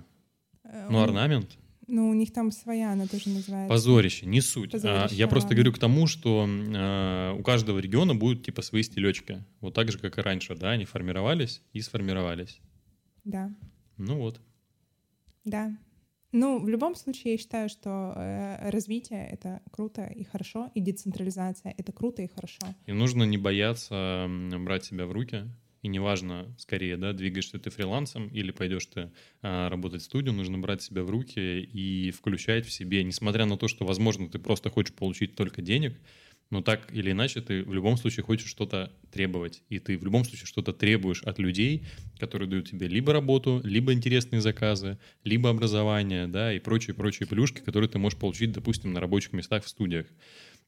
ну, 0.64 0.98
у- 0.98 1.02
орнамент. 1.02 1.58
Ну, 1.92 2.10
у 2.10 2.14
них 2.14 2.32
там 2.32 2.52
своя, 2.52 2.92
она 2.92 3.08
тоже 3.08 3.30
называется. 3.30 3.68
Позорище, 3.74 4.28
не 4.28 4.42
суть. 4.42 4.70
А, 4.76 4.78
Позорище, 4.78 5.16
я 5.16 5.28
просто 5.28 5.48
ладно. 5.48 5.56
говорю 5.56 5.74
к 5.74 5.80
тому, 5.80 6.06
что 6.06 6.46
а, 6.48 7.34
у 7.34 7.42
каждого 7.42 7.80
региона 7.80 8.14
будут 8.14 8.46
типа 8.46 8.62
свои 8.62 8.84
стилечки. 8.84 9.44
Вот 9.60 9.74
так 9.74 9.92
же, 9.92 9.98
как 9.98 10.18
и 10.20 10.22
раньше, 10.22 10.56
да, 10.56 10.70
они 10.72 10.86
формировались 10.86 11.64
и 11.74 11.82
сформировались. 11.82 12.60
Да. 13.24 13.52
Ну 13.98 14.18
вот. 14.18 14.40
Да. 15.46 15.76
Ну, 16.32 16.60
в 16.60 16.70
любом 16.70 16.94
случае, 16.96 17.34
я 17.34 17.38
считаю, 17.40 17.70
что 17.70 18.14
э, 18.16 18.70
развитие— 18.70 19.28
это 19.32 19.62
круто 19.72 20.06
и 20.06 20.24
хорошо, 20.24 20.70
и 20.76 20.80
децентрализация— 20.82 21.74
это 21.78 21.92
круто 21.92 22.22
и 22.22 22.28
хорошо. 22.28 22.62
И 22.86 22.92
нужно 22.92 23.24
не 23.24 23.38
бояться 23.38 24.28
брать 24.60 24.86
себя 24.86 25.08
в 25.08 25.12
руки. 25.12 25.46
И 25.82 25.88
неважно, 25.88 26.54
скорее, 26.58 26.98
да, 26.98 27.14
двигаешься 27.14 27.58
ты 27.58 27.70
фрилансом 27.70 28.28
или 28.28 28.52
пойдешь 28.52 28.86
ты 28.88 29.12
а, 29.42 29.70
работать 29.70 30.02
в 30.02 30.06
студию, 30.06 30.34
нужно 30.34 30.58
брать 30.60 30.82
себя 30.82 31.04
в 31.04 31.10
руки 31.10 31.62
и 31.62 32.12
включать 32.12 32.66
в 32.66 32.72
себе, 32.72 33.04
несмотря 33.04 33.46
на 33.46 33.58
то, 33.58 33.68
что, 33.68 33.86
возможно, 33.86 34.30
ты 34.30 34.40
просто 34.40 34.70
хочешь 34.70 34.94
получить 34.94 35.36
только 35.36 35.62
денег, 35.62 35.98
но 36.50 36.62
так 36.62 36.92
или 36.94 37.12
иначе 37.12 37.42
ты 37.42 37.64
в 37.64 37.74
любом 37.74 37.96
случае 37.96 38.24
хочешь 38.24 38.50
что-то 38.50 38.92
требовать. 39.12 39.64
И 39.70 39.80
ты 39.80 39.98
в 39.98 40.04
любом 40.04 40.26
случае 40.26 40.48
что-то 40.48 40.74
требуешь 40.74 41.22
от 41.24 41.38
людей, 41.38 41.86
которые 42.18 42.50
дают 42.50 42.70
тебе 42.70 42.88
либо 42.88 43.14
работу, 43.14 43.62
либо 43.64 43.94
интересные 43.94 44.42
заказы, 44.42 44.98
либо 45.24 45.50
образование, 45.50 46.28
да, 46.28 46.52
и 46.54 46.60
прочие-прочие 46.60 47.28
плюшки, 47.28 47.60
которые 47.60 47.90
ты 47.90 48.00
можешь 48.00 48.18
получить, 48.18 48.52
допустим, 48.52 48.94
на 48.94 49.00
рабочих 49.00 49.32
местах 49.34 49.64
в 49.64 49.70
студиях. 49.70 50.08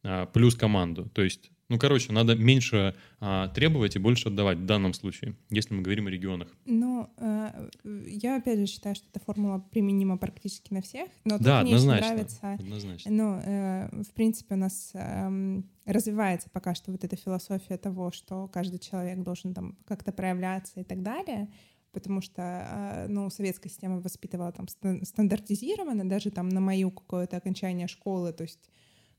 А, 0.04 0.26
плюс 0.26 0.56
команду. 0.56 1.10
То 1.14 1.22
есть, 1.22 1.52
ну, 1.70 1.78
короче, 1.78 2.12
надо 2.12 2.36
меньше 2.36 2.95
а, 3.20 3.49
требовать 3.49 3.95
и 3.95 3.99
больше 3.99 4.30
отдавать 4.30 4.58
в 4.58 4.66
данном 4.66 4.93
случае, 4.93 5.36
если 5.49 5.74
мы 5.74 5.84
говорим 5.84 6.08
о 6.08 6.10
регионах. 6.10 6.47
Но 6.66 7.14
э, 7.18 7.70
я, 8.08 8.38
опять 8.38 8.60
же, 8.60 8.66
считаю, 8.66 8.95
что 8.95 9.08
эта 9.14 9.24
формула 9.24 9.60
применима 9.60 10.18
практически 10.18 10.74
на 10.74 10.82
всех. 10.82 11.08
Но 11.24 11.38
тут 11.38 11.45
да, 11.45 11.62
мне 11.62 11.72
еще 11.72 11.84
однозначно. 11.84 12.08
нравится 12.08 12.54
однозначно. 12.54 13.12
Ну, 13.12 13.41
э, 13.45 14.04
в 14.04 14.14
принципе, 14.14 14.56
у 14.56 14.58
нас 14.58 14.91
эм, 14.95 15.70
развивается 15.86 16.49
пока 16.49 16.74
что 16.74 16.91
вот 16.91 17.04
эта 17.04 17.16
философия 17.16 17.78
того, 17.78 18.12
что 18.12 18.47
каждый 18.47 18.80
человек 18.80 19.20
должен 19.20 19.54
там 19.54 19.78
как-то 19.86 20.12
проявляться 20.12 20.80
и 20.80 20.84
так 20.84 21.04
далее, 21.04 21.47
потому 21.91 22.22
что, 22.22 22.41
э, 22.41 23.08
ну, 23.08 23.30
советская 23.30 23.70
система 23.70 24.02
воспитывала 24.02 24.52
там 24.52 24.68
стан- 24.68 25.06
стандартизированно, 25.06 26.10
даже 26.10 26.32
там 26.32 26.49
на 26.49 26.60
мою 26.60 26.89
какое-то 26.89 27.38
окончание 27.38 27.88
школы, 27.88 28.34
то 28.34 28.43
есть 28.43 28.70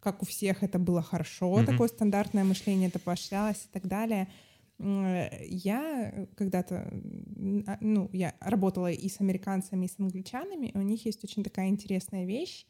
как 0.03 0.23
у 0.23 0.27
всех 0.27 0.63
это 0.63 0.79
было 0.79 1.01
хорошо, 1.03 1.57
Мгм. 1.57 1.67
такое 1.67 1.89
стандартное 1.89 2.45
мышление 2.45 2.89
это 2.89 2.99
поощрялось 2.99 3.65
и 3.65 3.73
так 3.73 3.87
далее. 3.87 4.27
Э, 4.79 5.29
Я 5.49 6.27
когда-то, 6.37 6.75
а, 7.67 7.79
ну, 7.81 8.11
я 8.13 8.35
работала 8.41 8.91
и 8.91 9.09
с 9.09 9.21
американцами, 9.21 9.87
и 9.87 9.89
с 9.89 9.99
англичанами, 10.01 10.67
и 10.75 10.79
у 10.79 10.83
них 10.83 11.07
есть 11.07 11.25
очень 11.25 11.45
такая 11.45 11.69
интересная 11.69 12.27
вещь. 12.27 12.67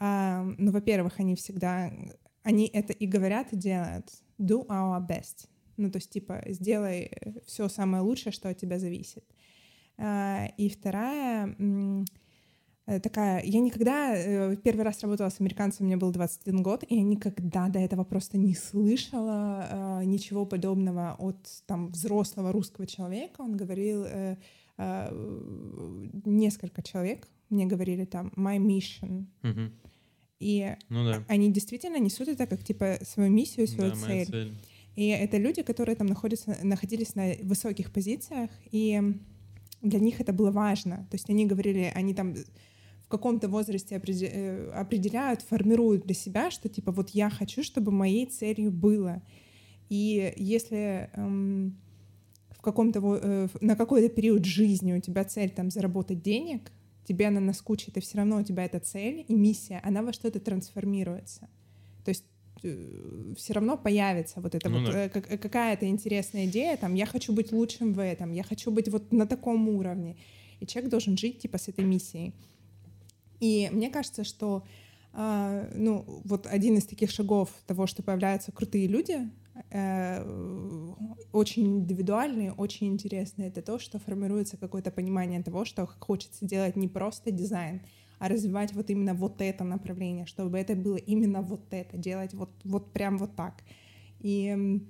Ну, 0.00 0.70
во-первых, 0.70 1.18
они 1.20 1.34
всегда, 1.34 1.90
они 2.44 2.66
это 2.72 2.92
и 2.92 3.06
говорят, 3.06 3.52
и 3.52 3.56
делают. 3.56 4.10
Do 4.38 4.64
our 4.68 5.00
best. 5.04 5.48
Ну, 5.76 5.90
то 5.90 5.98
есть, 5.98 6.10
типа, 6.10 6.42
сделай 6.46 7.10
все 7.46 7.68
самое 7.68 8.02
лучшее, 8.02 8.32
что 8.32 8.48
от 8.48 8.58
тебя 8.58 8.78
зависит. 8.78 9.24
А, 9.96 10.46
и 10.56 10.68
вторая 10.68 11.56
э, 11.58 12.04
такая, 13.00 13.42
я 13.44 13.60
никогда, 13.60 14.14
э, 14.16 14.56
первый 14.56 14.82
раз 14.84 15.02
работала 15.02 15.28
с 15.28 15.40
американцами, 15.40 15.86
мне 15.88 15.96
был 15.96 16.10
21 16.10 16.62
год, 16.62 16.84
и 16.88 16.94
я 16.96 17.02
никогда 17.02 17.68
до 17.68 17.78
этого 17.78 18.04
просто 18.04 18.38
не 18.38 18.54
слышала 18.54 20.00
э, 20.00 20.04
ничего 20.04 20.46
подобного 20.46 21.14
от 21.18 21.36
там 21.66 21.88
взрослого 21.90 22.50
русского 22.52 22.86
человека. 22.86 23.42
Он 23.42 23.56
говорил, 23.56 24.04
э, 24.06 24.36
э, 24.78 26.20
несколько 26.24 26.82
человек 26.82 27.28
мне 27.50 27.66
говорили 27.66 28.04
там 28.04 28.32
my 28.36 28.58
mission, 28.58 29.26
Мгм. 29.42 29.72
и 30.38 30.76
Ну 30.88 31.04
да. 31.04 31.24
они 31.28 31.50
действительно 31.52 31.98
несут 31.98 32.28
это 32.28 32.46
как 32.46 32.62
типа 32.62 32.98
свою 33.02 33.30
миссию, 33.30 33.66
свою 33.68 33.90
Да, 33.90 33.96
цель. 33.96 34.26
цель. 34.26 34.52
И 34.96 35.06
это 35.08 35.38
люди, 35.38 35.62
которые 35.62 35.94
там 35.96 36.06
находятся, 36.08 36.56
находились 36.62 37.14
на 37.14 37.32
высоких 37.42 37.92
позициях, 37.92 38.50
и 38.72 39.00
для 39.80 40.00
них 40.00 40.20
это 40.20 40.32
было 40.32 40.50
важно. 40.50 41.06
То 41.10 41.14
есть 41.14 41.30
они 41.30 41.46
говорили, 41.46 41.92
они 41.94 42.14
там 42.14 42.34
в 43.08 43.10
каком-то 43.10 43.48
возрасте 43.48 43.94
э, 43.94 44.70
определяют, 44.72 45.40
формируют 45.40 46.04
для 46.04 46.14
себя, 46.14 46.50
что 46.50 46.68
типа 46.68 46.92
вот 46.92 47.08
я 47.10 47.30
хочу, 47.30 47.62
чтобы 47.62 47.90
моей 47.90 48.26
целью 48.26 48.70
было. 48.70 49.22
И 49.88 50.34
если 50.36 51.08
эм, 51.14 51.78
в 52.50 52.60
каком-то 52.60 53.00
э, 53.22 53.48
на 53.62 53.76
какой-то 53.76 54.14
период 54.14 54.44
жизни 54.44 54.92
у 54.92 55.00
тебя 55.00 55.24
цель 55.24 55.48
там 55.48 55.70
заработать 55.70 56.20
денег, 56.20 56.70
тебе 57.06 57.28
она 57.28 57.40
наскучит, 57.40 57.96
и 57.96 58.00
все 58.00 58.18
равно 58.18 58.40
у 58.40 58.42
тебя 58.42 58.66
эта 58.66 58.78
цель 58.78 59.24
и 59.26 59.34
миссия, 59.34 59.80
она 59.82 60.02
во 60.02 60.12
что-то 60.12 60.38
трансформируется. 60.38 61.48
То 62.04 62.10
есть 62.10 62.26
э, 62.62 63.32
все 63.38 63.54
равно 63.54 63.78
появится 63.78 64.42
вот 64.42 64.54
эта 64.54 64.68
ну, 64.68 64.80
вот 64.80 64.92
да. 64.92 65.04
э, 65.06 65.08
какая-то 65.08 65.86
интересная 65.86 66.44
идея, 66.44 66.76
там, 66.76 66.92
я 66.92 67.06
хочу 67.06 67.32
быть 67.32 67.52
лучшим 67.52 67.94
в 67.94 68.00
этом, 68.00 68.32
я 68.32 68.42
хочу 68.42 68.70
быть 68.70 68.90
вот 68.90 69.12
на 69.12 69.26
таком 69.26 69.66
уровне. 69.70 70.18
И 70.60 70.66
человек 70.66 70.90
должен 70.90 71.16
жить 71.16 71.38
типа 71.38 71.56
с 71.56 71.68
этой 71.68 71.84
миссией. 71.84 72.34
И 73.40 73.68
мне 73.72 73.90
кажется, 73.90 74.24
что 74.24 74.64
э, 75.12 75.72
ну, 75.74 76.04
вот 76.24 76.46
один 76.46 76.76
из 76.76 76.86
таких 76.86 77.10
шагов 77.10 77.50
того, 77.66 77.86
что 77.86 78.02
появляются 78.02 78.52
крутые 78.52 78.86
люди, 78.86 79.30
э, 79.70 80.94
очень 81.32 81.78
индивидуальные, 81.80 82.52
очень 82.52 82.88
интересные, 82.88 83.48
это 83.48 83.62
то, 83.62 83.78
что 83.78 83.98
формируется 83.98 84.56
какое-то 84.56 84.90
понимание 84.90 85.42
того, 85.42 85.64
что 85.64 85.86
хочется 85.86 86.44
делать 86.44 86.76
не 86.76 86.88
просто 86.88 87.30
дизайн, 87.30 87.82
а 88.18 88.28
развивать 88.28 88.72
вот 88.72 88.90
именно 88.90 89.14
вот 89.14 89.40
это 89.40 89.64
направление, 89.64 90.26
чтобы 90.26 90.58
это 90.58 90.74
было 90.74 90.96
именно 90.96 91.42
вот 91.42 91.62
это, 91.70 91.96
делать 91.96 92.34
вот, 92.34 92.50
вот 92.64 92.92
прям 92.92 93.18
вот 93.18 93.36
так. 93.36 93.62
И, 94.20 94.82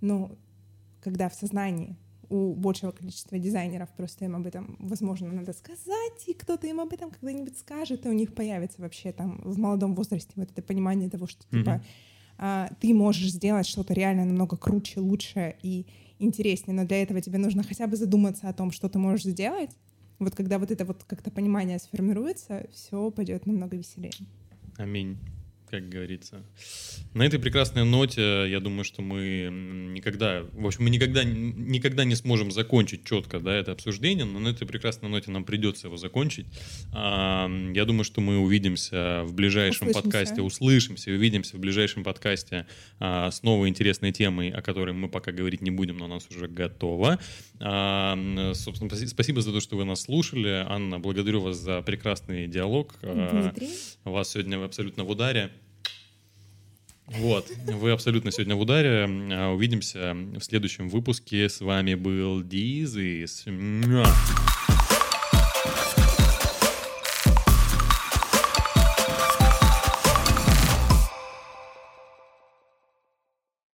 ну, 0.00 0.38
когда 1.00 1.28
в 1.28 1.34
сознании 1.34 1.96
у 2.30 2.54
большего 2.54 2.92
количества 2.92 3.38
дизайнеров, 3.38 3.90
просто 3.90 4.24
им 4.24 4.36
об 4.36 4.46
этом, 4.46 4.76
возможно, 4.78 5.30
надо 5.32 5.52
сказать, 5.52 6.28
и 6.28 6.32
кто-то 6.32 6.66
им 6.66 6.80
об 6.80 6.92
этом 6.92 7.10
когда-нибудь 7.10 7.58
скажет, 7.58 8.06
и 8.06 8.08
у 8.08 8.12
них 8.12 8.34
появится 8.34 8.80
вообще 8.80 9.12
там 9.12 9.40
в 9.44 9.58
молодом 9.58 9.94
возрасте 9.94 10.32
вот 10.36 10.50
это 10.50 10.62
понимание 10.62 11.10
того, 11.10 11.26
что 11.26 11.42
типа 11.50 11.70
mm-hmm. 11.70 11.82
а, 12.38 12.70
ты 12.80 12.94
можешь 12.94 13.32
сделать 13.32 13.66
что-то 13.66 13.92
реально 13.94 14.24
намного 14.24 14.56
круче, 14.56 15.00
лучше 15.00 15.56
и 15.62 15.86
интереснее, 16.20 16.74
но 16.74 16.86
для 16.86 17.02
этого 17.02 17.20
тебе 17.20 17.38
нужно 17.38 17.64
хотя 17.64 17.86
бы 17.86 17.96
задуматься 17.96 18.48
о 18.48 18.52
том, 18.52 18.70
что 18.70 18.88
ты 18.88 18.98
можешь 18.98 19.24
сделать. 19.24 19.70
Вот 20.20 20.36
когда 20.36 20.58
вот 20.58 20.70
это 20.70 20.84
вот 20.84 21.02
как-то 21.04 21.30
понимание 21.30 21.78
сформируется, 21.78 22.66
все 22.72 23.10
пойдет 23.10 23.46
намного 23.46 23.76
веселее. 23.76 24.12
Аминь 24.76 25.18
как 25.70 25.88
говорится. 25.88 26.42
На 27.14 27.24
этой 27.24 27.38
прекрасной 27.38 27.84
ноте, 27.84 28.46
я 28.48 28.60
думаю, 28.60 28.84
что 28.84 29.02
мы 29.02 29.48
никогда, 29.94 30.42
в 30.52 30.66
общем, 30.66 30.84
мы 30.84 30.90
никогда, 30.90 31.24
никогда 31.24 32.04
не 32.04 32.14
сможем 32.16 32.50
закончить 32.50 33.04
четко 33.04 33.40
да, 33.40 33.54
это 33.54 33.72
обсуждение, 33.72 34.24
но 34.24 34.38
на 34.38 34.48
этой 34.48 34.66
прекрасной 34.66 35.08
ноте 35.08 35.30
нам 35.30 35.44
придется 35.44 35.86
его 35.86 35.96
закончить. 35.96 36.46
Я 36.92 37.84
думаю, 37.86 38.04
что 38.04 38.20
мы 38.20 38.38
увидимся 38.38 39.22
в 39.24 39.34
ближайшем 39.34 39.88
услышимся. 39.88 40.02
подкасте, 40.02 40.42
услышимся, 40.42 41.10
увидимся 41.10 41.56
в 41.56 41.60
ближайшем 41.60 42.04
подкасте 42.04 42.66
а, 42.98 43.30
с 43.30 43.42
новой 43.42 43.68
интересной 43.68 44.12
темой, 44.12 44.50
о 44.50 44.62
которой 44.62 44.92
мы 44.92 45.08
пока 45.08 45.32
говорить 45.32 45.62
не 45.62 45.70
будем, 45.70 45.98
но 45.98 46.06
у 46.06 46.08
нас 46.08 46.26
уже 46.30 46.48
готово. 46.48 47.18
Собственно, 47.58 48.90
спасибо 49.06 49.40
за 49.42 49.52
то, 49.52 49.60
что 49.60 49.76
вы 49.76 49.84
нас 49.84 50.02
слушали. 50.02 50.64
Анна, 50.68 50.98
благодарю 50.98 51.40
вас 51.40 51.56
за 51.56 51.82
прекрасный 51.82 52.46
диалог. 52.46 52.94
А, 53.02 53.52
Дмитрий. 53.52 53.70
Вас 54.04 54.30
сегодня 54.30 54.62
абсолютно 54.64 55.04
в 55.04 55.10
ударе. 55.10 55.50
Вот, 57.18 57.50
вы 57.66 57.90
абсолютно 57.90 58.30
сегодня 58.30 58.54
в 58.54 58.60
ударе. 58.60 59.04
Увидимся 59.52 60.14
в 60.14 60.40
следующем 60.40 60.88
выпуске. 60.88 61.48
С 61.48 61.60
вами 61.60 61.94
был 61.94 62.42
Дизис. 62.42 63.44